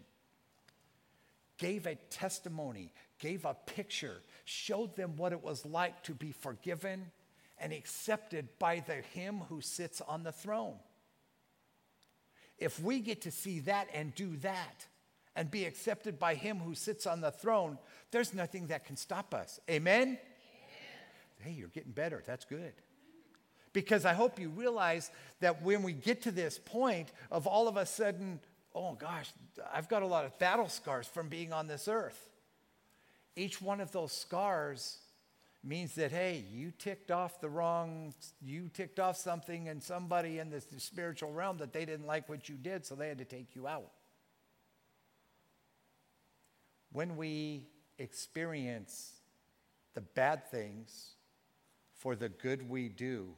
gave 1.60 1.86
a 1.86 1.96
testimony, 2.10 2.92
gave 3.20 3.46
a 3.46 3.54
picture, 3.54 4.22
showed 4.46 4.96
them 4.96 5.16
what 5.18 5.34
it 5.34 5.44
was 5.44 5.66
like 5.66 6.02
to 6.04 6.14
be 6.16 6.32
forgiven 6.32 7.12
and 7.60 7.72
accepted 7.72 8.48
by 8.58 8.80
the 8.80 8.96
him 8.96 9.42
who 9.50 9.62
sits 9.62 10.02
on 10.02 10.24
the 10.24 10.32
throne. 10.32 10.76
If 12.58 12.82
we 12.82 13.00
get 13.00 13.22
to 13.22 13.32
see 13.32 13.60
that 13.62 13.88
and 13.94 14.16
do 14.16 14.36
that 14.38 14.88
and 15.36 15.52
be 15.52 15.66
accepted 15.66 16.18
by 16.18 16.36
him 16.36 16.58
who 16.58 16.74
sits 16.74 17.06
on 17.06 17.22
the 17.22 17.32
throne, 17.32 17.78
there's 18.12 18.34
nothing 18.34 18.68
that 18.68 18.86
can 18.86 18.98
stop 18.98 19.34
us. 19.34 19.60
Amen? 19.70 20.02
Amen. 20.02 20.18
Hey, 21.40 21.52
you're 21.52 21.70
getting 21.70 21.92
better. 21.92 22.24
That's 22.26 22.46
good. 22.46 22.74
Because 23.72 24.04
I 24.04 24.14
hope 24.14 24.40
you 24.40 24.50
realize 24.50 25.12
that 25.42 25.62
when 25.62 25.84
we 25.84 25.94
get 25.94 26.24
to 26.24 26.32
this 26.32 26.58
point 26.58 27.12
of 27.32 27.46
all 27.46 27.68
of 27.68 27.78
a 27.78 27.86
sudden 27.86 28.40
oh 28.74 28.94
gosh, 28.94 29.32
I've 29.74 29.90
got 29.90 30.04
a 30.04 30.08
lot 30.08 30.26
of 30.26 30.38
battle 30.40 30.70
scars 30.70 31.08
from 31.08 31.30
being 31.30 31.54
on 31.54 31.68
this 31.68 31.88
earth. 31.88 32.30
Each 33.36 33.62
one 33.62 33.82
of 33.82 33.92
those 33.92 34.12
scars 34.12 34.98
means 35.64 35.96
that 35.96 36.12
hey 36.12 36.46
you 36.54 36.72
ticked 36.78 37.12
off 37.12 37.42
the 37.42 37.50
wrong 37.50 38.14
you 38.42 38.70
ticked 38.74 38.98
off 38.98 39.18
something 39.18 39.68
and 39.68 39.84
somebody 39.84 40.40
in 40.40 40.50
the 40.50 40.62
spiritual 40.78 41.34
realm 41.34 41.58
that 41.58 41.74
they 41.74 41.84
didn't 41.84 42.08
like 42.08 42.30
what 42.30 42.48
you 42.48 42.56
did 42.56 42.86
so 42.86 42.96
they 42.96 43.10
had 43.10 43.18
to 43.18 43.26
take 43.26 43.56
you 43.56 43.68
out 43.68 43.92
when 46.94 47.18
we 47.18 47.68
experience 47.98 49.16
the 49.96 50.02
bad 50.02 50.50
things 50.50 51.16
for 51.94 52.16
the 52.16 52.30
good 52.30 52.70
we 52.70 52.88
do 52.88 53.34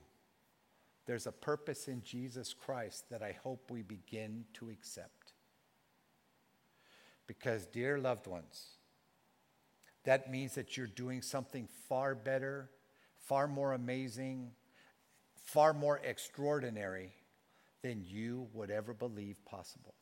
there's 1.07 1.27
a 1.27 1.31
purpose 1.31 1.87
in 1.87 2.03
Jesus 2.03 2.53
Christ 2.53 3.09
that 3.09 3.23
I 3.23 3.37
hope 3.43 3.71
we 3.71 3.81
begin 3.81 4.45
to 4.53 4.69
accept 4.69 5.20
because 7.31 7.65
dear 7.65 7.97
loved 7.97 8.27
ones 8.27 8.71
that 10.03 10.31
means 10.31 10.55
that 10.55 10.75
you're 10.75 10.87
doing 10.87 11.21
something 11.21 11.67
far 11.87 12.15
better, 12.15 12.69
far 13.19 13.47
more 13.47 13.73
amazing, 13.73 14.51
far 15.43 15.73
more 15.73 15.99
extraordinary 16.03 17.13
than 17.83 18.03
you 18.03 18.47
would 18.53 18.71
ever 18.71 18.93
believe 18.93 19.37
possible. 19.45 19.93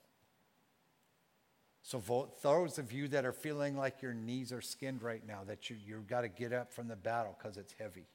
So, 1.81 1.99
vote, 1.99 2.41
those 2.41 2.77
of 2.77 2.91
you 2.91 3.07
that 3.09 3.25
are 3.25 3.33
feeling 3.33 3.75
like 3.75 4.01
your 4.01 4.13
knees 4.13 4.53
are 4.53 4.61
skinned 4.61 5.01
right 5.01 5.25
now, 5.25 5.41
that 5.47 5.69
you, 5.69 5.77
you've 5.85 6.07
got 6.07 6.21
to 6.21 6.29
get 6.29 6.53
up 6.53 6.71
from 6.71 6.87
the 6.87 6.95
battle 6.95 7.35
because 7.37 7.57
it's 7.57 7.73
heavy. 7.73 8.05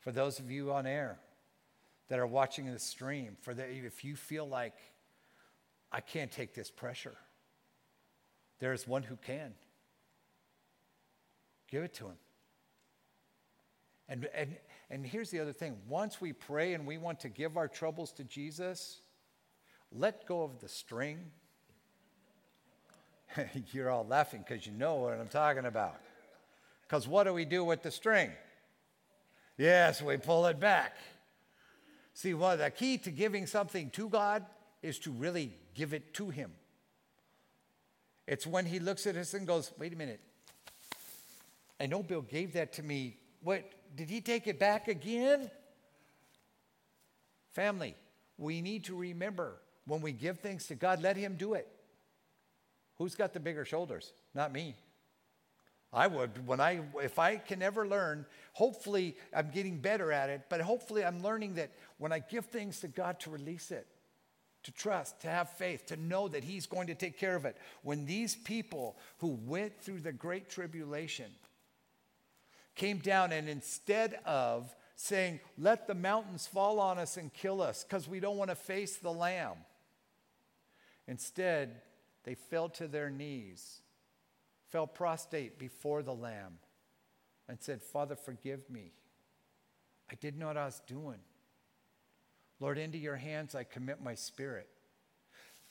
For 0.00 0.12
those 0.12 0.38
of 0.38 0.50
you 0.50 0.72
on 0.72 0.86
air 0.86 1.18
that 2.08 2.18
are 2.18 2.26
watching 2.26 2.70
the 2.70 2.78
stream, 2.78 3.36
for 3.40 3.54
the, 3.54 3.68
if 3.68 4.04
you 4.04 4.16
feel 4.16 4.46
like, 4.46 4.74
I 5.90 6.00
can't 6.00 6.30
take 6.30 6.54
this 6.54 6.70
pressure, 6.70 7.16
there 8.60 8.72
is 8.72 8.86
one 8.86 9.02
who 9.02 9.16
can. 9.16 9.54
Give 11.70 11.84
it 11.84 11.94
to 11.94 12.06
Him. 12.06 12.16
And, 14.08 14.28
and, 14.34 14.56
and 14.90 15.06
here's 15.06 15.30
the 15.30 15.40
other 15.40 15.52
thing 15.52 15.76
once 15.88 16.20
we 16.20 16.32
pray 16.32 16.74
and 16.74 16.86
we 16.86 16.98
want 16.98 17.20
to 17.20 17.28
give 17.28 17.56
our 17.56 17.68
troubles 17.68 18.12
to 18.12 18.24
Jesus, 18.24 19.00
let 19.92 20.26
go 20.26 20.42
of 20.42 20.60
the 20.60 20.68
string. 20.68 21.18
You're 23.72 23.90
all 23.90 24.06
laughing 24.06 24.44
because 24.46 24.66
you 24.66 24.72
know 24.72 24.96
what 24.96 25.14
I'm 25.14 25.28
talking 25.28 25.66
about. 25.66 26.00
Because 26.82 27.06
what 27.06 27.24
do 27.24 27.34
we 27.34 27.44
do 27.44 27.64
with 27.64 27.82
the 27.82 27.90
string? 27.90 28.30
Yes, 29.58 30.00
we 30.00 30.16
pull 30.16 30.46
it 30.46 30.58
back. 30.58 30.96
See, 32.14 32.32
well, 32.32 32.56
the 32.56 32.70
key 32.70 32.96
to 32.98 33.10
giving 33.10 33.46
something 33.46 33.90
to 33.90 34.08
God 34.08 34.44
is 34.82 34.98
to 35.00 35.10
really 35.10 35.52
give 35.74 35.92
it 35.92 36.14
to 36.14 36.30
Him. 36.30 36.52
It's 38.28 38.46
when 38.46 38.66
He 38.66 38.78
looks 38.78 39.06
at 39.06 39.16
us 39.16 39.32
and 39.34 39.46
goes, 39.46 39.72
wait 39.78 39.92
a 39.94 39.96
minute, 39.96 40.20
I 41.80 41.86
know 41.86 42.02
Bill 42.02 42.22
gave 42.22 42.52
that 42.52 42.74
to 42.74 42.82
me. 42.82 43.16
What, 43.42 43.64
did 43.96 44.10
he 44.10 44.20
take 44.20 44.46
it 44.46 44.58
back 44.58 44.88
again? 44.88 45.50
Family, 47.52 47.96
we 48.36 48.60
need 48.60 48.84
to 48.84 48.94
remember 48.94 49.56
when 49.86 50.02
we 50.02 50.12
give 50.12 50.40
things 50.40 50.66
to 50.66 50.74
God, 50.74 51.02
let 51.02 51.16
Him 51.16 51.36
do 51.36 51.54
it. 51.54 51.66
Who's 52.98 53.14
got 53.14 53.32
the 53.32 53.40
bigger 53.40 53.64
shoulders? 53.64 54.12
Not 54.34 54.52
me. 54.52 54.74
I 55.90 56.06
would 56.06 56.46
when 56.46 56.60
I 56.60 56.80
if 57.02 57.18
I 57.18 57.36
can 57.36 57.62
ever 57.62 57.88
learn, 57.88 58.26
hopefully 58.52 59.16
I'm 59.34 59.50
getting 59.50 59.78
better 59.78 60.12
at 60.12 60.28
it, 60.28 60.42
but 60.50 60.60
hopefully 60.60 61.02
I'm 61.02 61.22
learning 61.22 61.54
that 61.54 61.70
when 61.96 62.12
I 62.12 62.18
give 62.18 62.44
things 62.46 62.80
to 62.80 62.88
God 62.88 63.18
to 63.20 63.30
release 63.30 63.70
it, 63.70 63.86
to 64.68 64.74
trust, 64.74 65.20
to 65.22 65.28
have 65.28 65.48
faith, 65.48 65.86
to 65.86 65.96
know 65.96 66.28
that 66.28 66.44
he's 66.44 66.66
going 66.66 66.88
to 66.88 66.94
take 66.94 67.18
care 67.18 67.34
of 67.34 67.46
it. 67.46 67.56
When 67.82 68.04
these 68.04 68.36
people 68.36 68.98
who 69.16 69.38
went 69.46 69.80
through 69.80 70.00
the 70.00 70.12
great 70.12 70.50
tribulation 70.50 71.30
came 72.74 72.98
down 72.98 73.32
and 73.32 73.48
instead 73.48 74.18
of 74.26 74.76
saying, 74.94 75.40
Let 75.56 75.86
the 75.86 75.94
mountains 75.94 76.46
fall 76.46 76.80
on 76.80 76.98
us 76.98 77.16
and 77.16 77.32
kill 77.32 77.62
us 77.62 77.82
because 77.82 78.06
we 78.06 78.20
don't 78.20 78.36
want 78.36 78.50
to 78.50 78.56
face 78.56 78.96
the 78.96 79.10
Lamb, 79.10 79.56
instead, 81.06 81.80
they 82.24 82.34
fell 82.34 82.68
to 82.70 82.86
their 82.86 83.08
knees, 83.08 83.80
fell 84.68 84.86
prostrate 84.86 85.58
before 85.58 86.02
the 86.02 86.14
Lamb, 86.14 86.58
and 87.48 87.56
said, 87.58 87.82
Father, 87.82 88.16
forgive 88.16 88.68
me. 88.68 88.92
I 90.10 90.14
didn't 90.16 90.38
know 90.38 90.48
what 90.48 90.58
I 90.58 90.66
was 90.66 90.82
doing. 90.86 91.20
Lord, 92.60 92.78
into 92.78 92.98
your 92.98 93.16
hands 93.16 93.54
I 93.54 93.64
commit 93.64 94.02
my 94.02 94.14
spirit. 94.14 94.68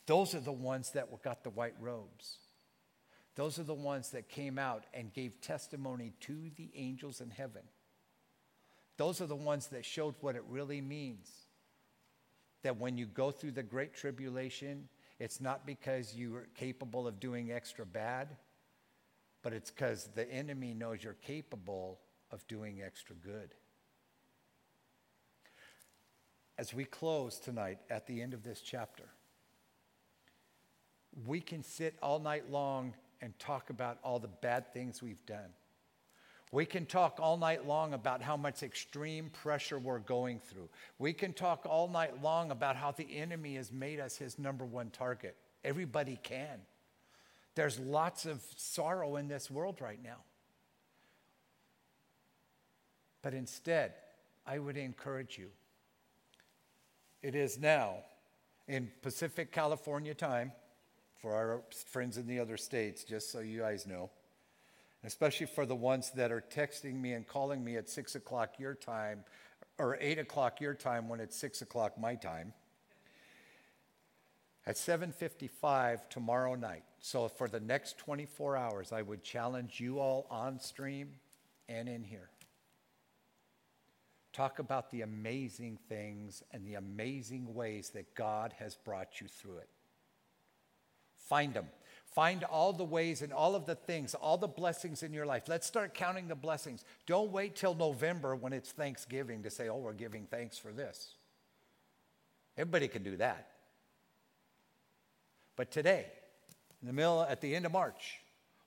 Those 0.06 0.34
are 0.34 0.40
the 0.40 0.52
ones 0.52 0.92
that 0.92 1.10
got 1.24 1.44
the 1.44 1.50
white 1.50 1.76
robes. 1.80 2.38
Those 3.36 3.60
are 3.60 3.64
the 3.64 3.74
ones 3.74 4.12
that 4.12 4.30
came 4.30 4.58
out 4.58 4.86
and 4.94 5.14
gave 5.14 5.42
testimony 5.42 6.14
to 6.22 6.50
the 6.56 6.72
angels 6.74 7.22
in 7.22 7.30
heaven. 7.30 7.62
Those 8.98 9.22
are 9.22 9.28
the 9.28 9.36
ones 9.36 9.68
that 9.68 9.86
showed 9.86 10.16
what 10.22 10.36
it 10.36 10.44
really 10.50 10.82
means. 10.82 11.30
That 12.64 12.78
when 12.78 12.98
you 12.98 13.06
go 13.06 13.30
through 13.30 13.52
the 13.52 13.64
great 13.64 13.94
tribulation, 13.94 14.90
it's 15.20 15.40
not 15.40 15.68
because 15.68 16.16
you 16.16 16.36
are 16.36 16.48
capable 16.56 17.08
of 17.08 17.20
doing 17.20 17.52
extra 17.52 17.86
bad, 17.86 18.36
but 19.44 19.54
it's 19.54 19.70
because 19.70 20.10
the 20.16 20.30
enemy 20.32 20.74
knows 20.74 21.04
you're 21.04 21.14
capable 21.14 22.00
of 22.32 22.46
doing 22.48 22.82
extra 22.82 23.16
good. 23.16 23.54
As 26.58 26.74
we 26.74 26.86
close 26.86 27.38
tonight 27.38 27.80
at 27.90 28.08
the 28.08 28.22
end 28.22 28.34
of 28.34 28.44
this 28.44 28.62
chapter, 28.62 29.04
we 31.26 31.40
can 31.40 31.64
sit 31.64 31.96
all 32.02 32.20
night 32.20 32.50
long 32.52 32.94
and 33.22 33.38
talk 33.40 33.70
about 33.70 34.00
all 34.04 34.20
the 34.20 34.28
bad 34.28 34.74
things 34.74 35.02
we've 35.02 35.26
done. 35.26 35.54
We 36.52 36.66
can 36.66 36.86
talk 36.86 37.20
all 37.22 37.38
night 37.38 37.68
long 37.68 37.94
about 37.94 38.22
how 38.22 38.38
much 38.38 38.64
extreme 38.64 39.30
pressure 39.30 39.78
we're 39.78 40.00
going 40.00 40.40
through. 40.40 40.70
We 40.98 41.12
can 41.14 41.34
talk 41.34 41.66
all 41.66 41.90
night 41.90 42.24
long 42.24 42.52
about 42.52 42.76
how 42.76 42.92
the 42.92 43.18
enemy 43.18 43.56
has 43.56 43.72
made 43.72 44.00
us 44.00 44.16
his 44.16 44.40
number 44.40 44.64
one 44.64 44.90
target. 44.90 45.36
Everybody 45.66 46.18
can. 46.24 46.62
There's 47.56 47.80
lots 47.80 48.26
of 48.26 48.42
sorrow 48.56 49.18
in 49.18 49.28
this 49.28 49.52
world 49.52 49.82
right 49.82 50.02
now. 50.02 50.18
But 53.22 53.34
instead, 53.34 53.94
I 54.46 54.60
would 54.60 54.78
encourage 54.78 55.38
you. 55.38 55.50
It 57.24 57.34
is 57.34 57.58
now 57.58 58.04
in 58.68 58.92
Pacific 59.02 59.52
California 59.52 60.14
time 60.14 60.52
for 61.16 61.34
our 61.34 61.62
friends 61.88 62.18
in 62.18 62.28
the 62.28 62.40
other 62.40 62.58
states, 62.58 63.04
just 63.04 63.32
so 63.32 63.40
you 63.40 63.62
guys 63.62 63.88
know, 63.88 64.12
especially 65.04 65.48
for 65.48 65.66
the 65.66 65.76
ones 65.76 66.12
that 66.12 66.32
are 66.32 66.44
texting 66.54 66.94
me 67.02 67.14
and 67.14 67.28
calling 67.28 67.64
me 67.64 67.76
at 67.76 67.90
6 67.90 68.16
o'clock 68.16 68.60
your 68.60 68.76
time 68.76 69.24
or 69.80 69.98
8 70.00 70.20
o'clock 70.20 70.62
your 70.62 70.76
time 70.76 71.10
when 71.10 71.20
it's 71.20 71.36
6 71.38 71.64
o'clock 71.64 71.98
my 71.98 72.14
time. 72.14 72.54
At 74.68 74.76
7:55 74.76 76.10
tomorrow 76.10 76.54
night. 76.54 76.84
So 77.00 77.30
for 77.30 77.48
the 77.48 77.60
next 77.60 77.98
24 77.98 78.58
hours, 78.58 78.92
I 78.92 79.02
would 79.02 79.24
challenge 79.24 79.80
you 79.80 80.00
all 80.00 80.28
on 80.30 80.60
stream 80.60 81.20
and 81.68 81.88
in 81.88 82.04
here. 82.04 82.30
Talk 84.34 84.60
about 84.60 84.92
the 84.92 85.02
amazing 85.02 85.80
things 85.90 86.44
and 86.52 86.66
the 86.66 86.76
amazing 86.76 87.54
ways 87.54 87.90
that 87.92 88.14
God 88.14 88.54
has 88.60 88.76
brought 88.76 89.20
you 89.20 89.28
through 89.28 89.58
it. 89.58 89.70
Find 91.16 91.54
them. 91.54 91.68
Find 92.06 92.44
all 92.44 92.74
the 92.74 92.84
ways 92.84 93.22
and 93.22 93.34
all 93.34 93.54
of 93.56 93.66
the 93.66 93.76
things, 93.76 94.16
all 94.16 94.38
the 94.38 94.48
blessings 94.48 95.04
in 95.04 95.14
your 95.14 95.26
life. 95.26 95.44
Let's 95.48 95.68
start 95.68 95.94
counting 95.94 96.28
the 96.28 96.36
blessings. 96.36 96.84
Don't 97.06 97.32
wait 97.32 97.56
till 97.56 97.76
November 97.76 98.36
when 98.36 98.54
it's 98.54 98.72
Thanksgiving 98.72 99.44
to 99.44 99.50
say, 99.50 99.70
oh, 99.70 99.78
we're 99.78 99.94
giving 99.94 100.26
thanks 100.26 100.58
for 100.58 100.72
this. 100.72 101.14
Everybody 102.58 102.88
can 102.88 103.04
do 103.04 103.18
that. 103.18 103.50
But 105.56 105.70
today, 105.70 106.06
in 106.82 106.88
the 106.88 106.94
middle, 106.94 107.24
at 107.24 107.42
the 107.42 107.56
end 107.56 107.66
of 107.66 107.72
March, 107.72 108.20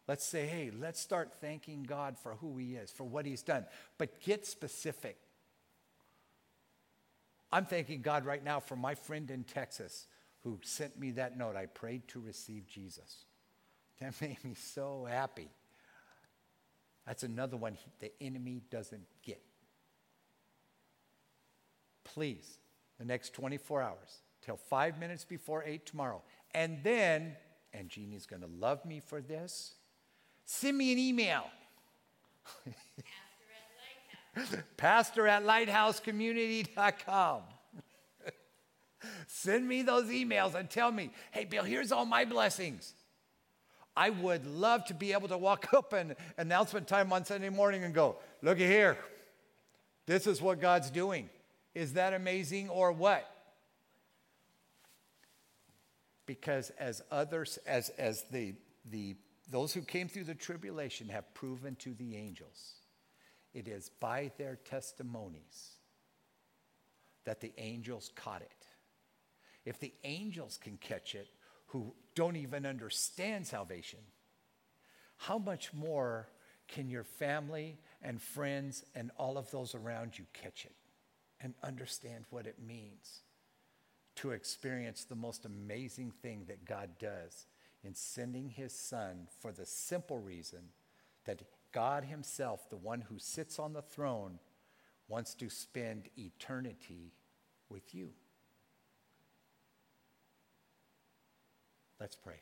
let's 0.07 0.25
say, 0.25 0.47
hey, 0.47 0.71
let's 0.79 1.01
start 1.01 1.33
thanking 1.41 1.83
God 1.85 2.19
for 2.19 2.35
who 2.35 2.57
He 2.57 2.75
is, 2.75 2.91
for 2.91 3.05
what 3.05 3.27
He's 3.27 3.43
done. 3.43 3.65
But 3.99 4.21
get 4.21 4.47
specific. 4.47 5.17
I'm 7.53 7.67
thanking 7.67 8.03
God 8.03 8.25
right 8.25 8.43
now 8.43 8.61
for 8.61 8.77
my 8.77 8.95
friend 8.95 9.31
in 9.31 9.45
Texas 9.45 10.07
who 10.43 10.59
sent 10.63 10.99
me 10.99 11.13
that 11.13 11.37
note. 11.37 11.57
I 11.57 11.67
prayed 11.67 12.07
to 12.09 12.21
receive 12.21 12.67
Jesus. 12.67 13.25
That 14.01 14.15
made 14.21 14.43
me 14.45 14.55
so 14.55 15.07
happy. 15.09 15.49
That's 17.07 17.23
another 17.23 17.57
one 17.57 17.77
the 17.99 18.13
enemy 18.21 18.63
doesn't 18.71 19.07
get. 19.23 19.43
Please, 22.05 22.59
the 22.99 23.05
next 23.05 23.35
24 23.35 23.83
hours, 23.83 24.23
till 24.43 24.57
five 24.57 24.99
minutes 24.99 25.25
before 25.25 25.65
eight 25.65 25.87
tomorrow. 25.87 26.23
And 26.55 26.79
then, 26.83 27.37
and 27.73 27.89
Jeannie's 27.89 28.27
going 28.27 28.43
to 28.43 28.49
love 28.49 28.85
me 28.85 29.01
for 29.01 29.21
this, 29.21 29.75
send 30.45 30.77
me 30.77 30.93
an 30.93 30.99
email. 30.99 31.45
Pastor 34.77 35.27
at 35.27 35.45
lighthousecommunity.com. 35.45 37.43
Send 39.27 39.67
me 39.67 39.83
those 39.83 40.07
emails 40.07 40.55
and 40.55 40.69
tell 40.69 40.93
me, 40.93 41.11
hey, 41.31 41.45
Bill, 41.45 41.65
here's 41.65 41.91
all 41.93 42.05
my 42.05 42.25
blessings. 42.25 42.95
I 43.97 44.11
would 44.11 44.47
love 44.47 44.85
to 44.87 44.95
be 44.95 45.13
able 45.13 45.29
to 45.29 45.39
walk 45.39 45.69
up 45.75 45.93
and 45.93 46.17
announcement 46.37 46.87
time 46.87 47.13
on 47.13 47.25
Sunday 47.25 47.49
morning 47.49 47.85
and 47.85 47.95
go, 47.95 48.17
looky 48.43 48.67
here, 48.67 48.97
this 50.07 50.27
is 50.27 50.41
what 50.43 50.61
God's 50.61 50.91
doing. 50.91 51.29
Is 51.75 51.95
that 51.95 52.13
amazing 52.13 52.69
or 52.69 52.93
what? 52.93 53.29
Because 56.27 56.71
as 56.79 57.03
others, 57.11 57.59
as, 57.67 57.91
as 57.91 58.25
the, 58.31 58.55
the, 58.91 59.17
those 59.51 59.73
who 59.73 59.83
came 59.83 60.09
through 60.09 60.25
the 60.25 60.35
tribulation 60.35 61.09
have 61.09 61.33
proven 61.35 61.75
to 61.77 61.95
the 61.95 62.17
angels, 62.17 62.80
it 63.53 63.69
is 63.69 63.91
by 64.01 64.31
their 64.39 64.57
testimonies 64.57 65.77
that 67.25 67.41
the 67.41 67.53
angels 67.59 68.11
caught 68.15 68.43
it. 68.43 68.67
If 69.65 69.79
the 69.79 69.93
angels 70.05 70.59
can 70.63 70.77
catch 70.79 71.15
it, 71.15 71.29
who 71.67 71.95
don't 72.15 72.37
even 72.37 72.67
understand 72.67 73.47
salvation, 73.47 74.01
how 75.17 75.39
much 75.39 75.73
more 75.73 76.29
can 76.67 76.89
your 76.89 77.05
family 77.05 77.79
and 78.03 78.21
friends 78.21 78.85
and 78.95 79.11
all 79.17 79.37
of 79.37 79.51
those 79.51 79.75
around 79.75 80.19
you 80.19 80.25
catch 80.33 80.65
it 80.65 80.75
and 81.41 81.55
understand 81.63 82.25
what 82.31 82.47
it 82.47 82.57
means 82.65 83.21
to 84.17 84.31
experience 84.31 85.05
the 85.05 85.15
most 85.15 85.45
amazing 85.45 86.13
thing 86.23 86.45
that 86.49 86.65
God 86.65 86.91
does 86.99 87.47
in 87.83 87.95
sending 87.95 88.49
his 88.49 88.73
son 88.73 89.29
for 89.41 89.53
the 89.53 89.67
simple 89.67 90.19
reason 90.19 90.61
that 91.25 91.43
God 91.73 92.05
himself, 92.05 92.69
the 92.69 92.77
one 92.77 93.01
who 93.01 93.19
sits 93.19 93.59
on 93.59 93.73
the 93.73 93.83
throne, 93.83 94.39
wants 95.09 95.35
to 95.35 95.49
spend 95.49 96.09
eternity 96.17 97.13
with 97.69 97.95
you. 97.95 98.11
Let's 102.01 102.17
pray. 102.17 102.41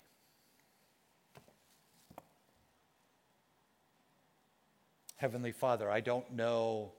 Heavenly 5.17 5.51
Father, 5.53 5.91
I 5.91 6.01
don't 6.01 6.31
know 6.33 6.93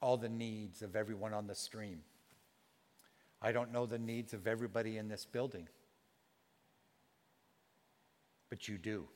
all 0.00 0.16
the 0.16 0.28
needs 0.28 0.82
of 0.82 0.94
everyone 0.94 1.32
on 1.34 1.46
the 1.46 1.54
stream. 1.54 2.02
I 3.40 3.50
don't 3.50 3.72
know 3.72 3.86
the 3.86 3.98
needs 3.98 4.32
of 4.32 4.46
everybody 4.46 4.96
in 4.96 5.08
this 5.08 5.24
building. 5.24 5.68
But 8.48 8.68
you 8.68 8.78
do. 8.78 9.08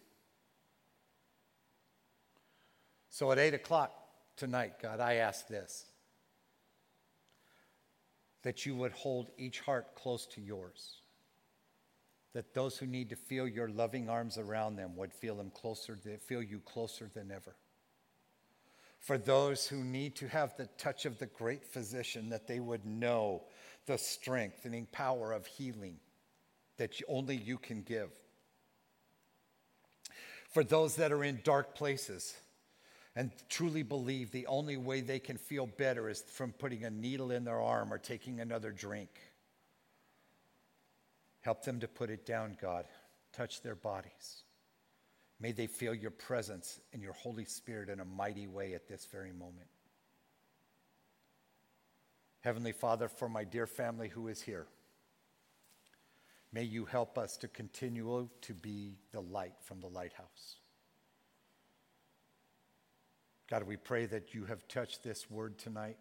So 3.16 3.32
at 3.32 3.38
8 3.38 3.54
o'clock 3.54 3.94
tonight, 4.36 4.74
God, 4.82 5.00
I 5.00 5.14
ask 5.14 5.48
this 5.48 5.86
that 8.42 8.66
you 8.66 8.76
would 8.76 8.92
hold 8.92 9.30
each 9.38 9.60
heart 9.60 9.94
close 9.94 10.26
to 10.26 10.42
yours 10.42 10.98
that 12.34 12.52
those 12.52 12.76
who 12.76 12.84
need 12.84 13.08
to 13.08 13.16
feel 13.16 13.48
your 13.48 13.70
loving 13.70 14.10
arms 14.10 14.36
around 14.36 14.76
them 14.76 14.94
would 14.96 15.14
feel 15.14 15.34
them 15.34 15.50
closer, 15.54 15.96
feel 16.26 16.42
you 16.42 16.58
closer 16.58 17.10
than 17.14 17.30
ever. 17.30 17.56
For 19.00 19.16
those 19.16 19.66
who 19.66 19.82
need 19.82 20.14
to 20.16 20.28
have 20.28 20.54
the 20.58 20.68
touch 20.76 21.06
of 21.06 21.18
the 21.18 21.24
great 21.24 21.64
physician, 21.64 22.28
that 22.28 22.46
they 22.46 22.60
would 22.60 22.84
know 22.84 23.44
the 23.86 23.96
strengthening 23.96 24.88
power 24.92 25.32
of 25.32 25.46
healing 25.46 25.96
that 26.76 27.00
only 27.08 27.36
you 27.36 27.56
can 27.56 27.80
give. 27.80 28.10
For 30.50 30.62
those 30.62 30.96
that 30.96 31.12
are 31.12 31.24
in 31.24 31.40
dark 31.44 31.74
places 31.74 32.34
and 33.16 33.32
truly 33.48 33.82
believe 33.82 34.30
the 34.30 34.46
only 34.46 34.76
way 34.76 35.00
they 35.00 35.18
can 35.18 35.36
feel 35.36 35.66
better 35.66 36.08
is 36.08 36.22
from 36.22 36.52
putting 36.52 36.84
a 36.84 36.90
needle 36.90 37.32
in 37.32 37.42
their 37.44 37.60
arm 37.60 37.92
or 37.92 37.98
taking 37.98 38.40
another 38.40 38.70
drink 38.70 39.10
Help 41.46 41.62
them 41.62 41.78
to 41.78 41.86
put 41.86 42.10
it 42.10 42.26
down, 42.26 42.56
God. 42.60 42.86
Touch 43.32 43.62
their 43.62 43.76
bodies. 43.76 44.42
May 45.38 45.52
they 45.52 45.68
feel 45.68 45.94
your 45.94 46.10
presence 46.10 46.80
and 46.92 47.00
your 47.00 47.12
Holy 47.12 47.44
Spirit 47.44 47.88
in 47.88 48.00
a 48.00 48.04
mighty 48.04 48.48
way 48.48 48.74
at 48.74 48.88
this 48.88 49.06
very 49.12 49.30
moment. 49.30 49.68
Heavenly 52.40 52.72
Father, 52.72 53.06
for 53.06 53.28
my 53.28 53.44
dear 53.44 53.68
family 53.68 54.08
who 54.08 54.26
is 54.26 54.42
here, 54.42 54.66
may 56.52 56.64
you 56.64 56.84
help 56.84 57.16
us 57.16 57.36
to 57.36 57.46
continue 57.46 58.28
to 58.40 58.52
be 58.52 58.96
the 59.12 59.20
light 59.20 59.54
from 59.62 59.80
the 59.80 59.86
lighthouse. 59.86 60.56
God, 63.48 63.62
we 63.62 63.76
pray 63.76 64.06
that 64.06 64.34
you 64.34 64.44
have 64.46 64.66
touched 64.66 65.04
this 65.04 65.30
word 65.30 65.58
tonight 65.58 65.98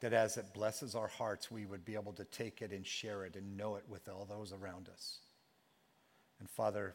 that 0.00 0.14
as 0.14 0.38
it 0.38 0.54
blesses 0.54 0.94
our 0.94 1.08
hearts, 1.08 1.50
we 1.50 1.66
would 1.66 1.84
be 1.84 1.94
able 1.94 2.14
to 2.14 2.24
take 2.24 2.62
it 2.62 2.72
and 2.72 2.86
share 2.86 3.24
it 3.24 3.36
and 3.36 3.56
know 3.56 3.76
it 3.76 3.84
with 3.88 4.08
all 4.08 4.24
those 4.24 4.52
around 4.52 4.88
us. 4.88 5.18
And 6.38 6.48
Father, 6.48 6.94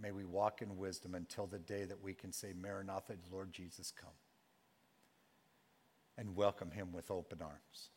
may 0.00 0.12
we 0.12 0.24
walk 0.24 0.62
in 0.62 0.78
wisdom 0.78 1.14
until 1.14 1.46
the 1.46 1.58
day 1.58 1.84
that 1.84 2.02
we 2.02 2.14
can 2.14 2.32
say, 2.32 2.54
Maranatha, 2.58 3.14
Lord 3.30 3.52
Jesus, 3.52 3.92
come. 3.94 4.10
And 6.16 6.34
welcome 6.34 6.70
him 6.70 6.90
with 6.92 7.10
open 7.10 7.42
arms. 7.42 7.90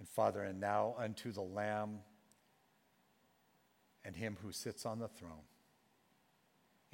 And 0.00 0.08
Father, 0.08 0.42
and 0.42 0.60
now 0.60 0.96
unto 0.98 1.30
the 1.30 1.40
Lamb 1.40 2.00
and 4.04 4.16
him 4.16 4.36
who 4.42 4.50
sits 4.50 4.84
on 4.84 4.98
the 4.98 5.08
throne. 5.08 5.46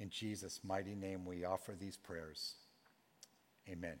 In 0.01 0.09
Jesus' 0.09 0.61
mighty 0.63 0.95
name, 0.95 1.25
we 1.25 1.45
offer 1.45 1.73
these 1.79 1.95
prayers. 1.95 2.55
Amen. 3.69 3.99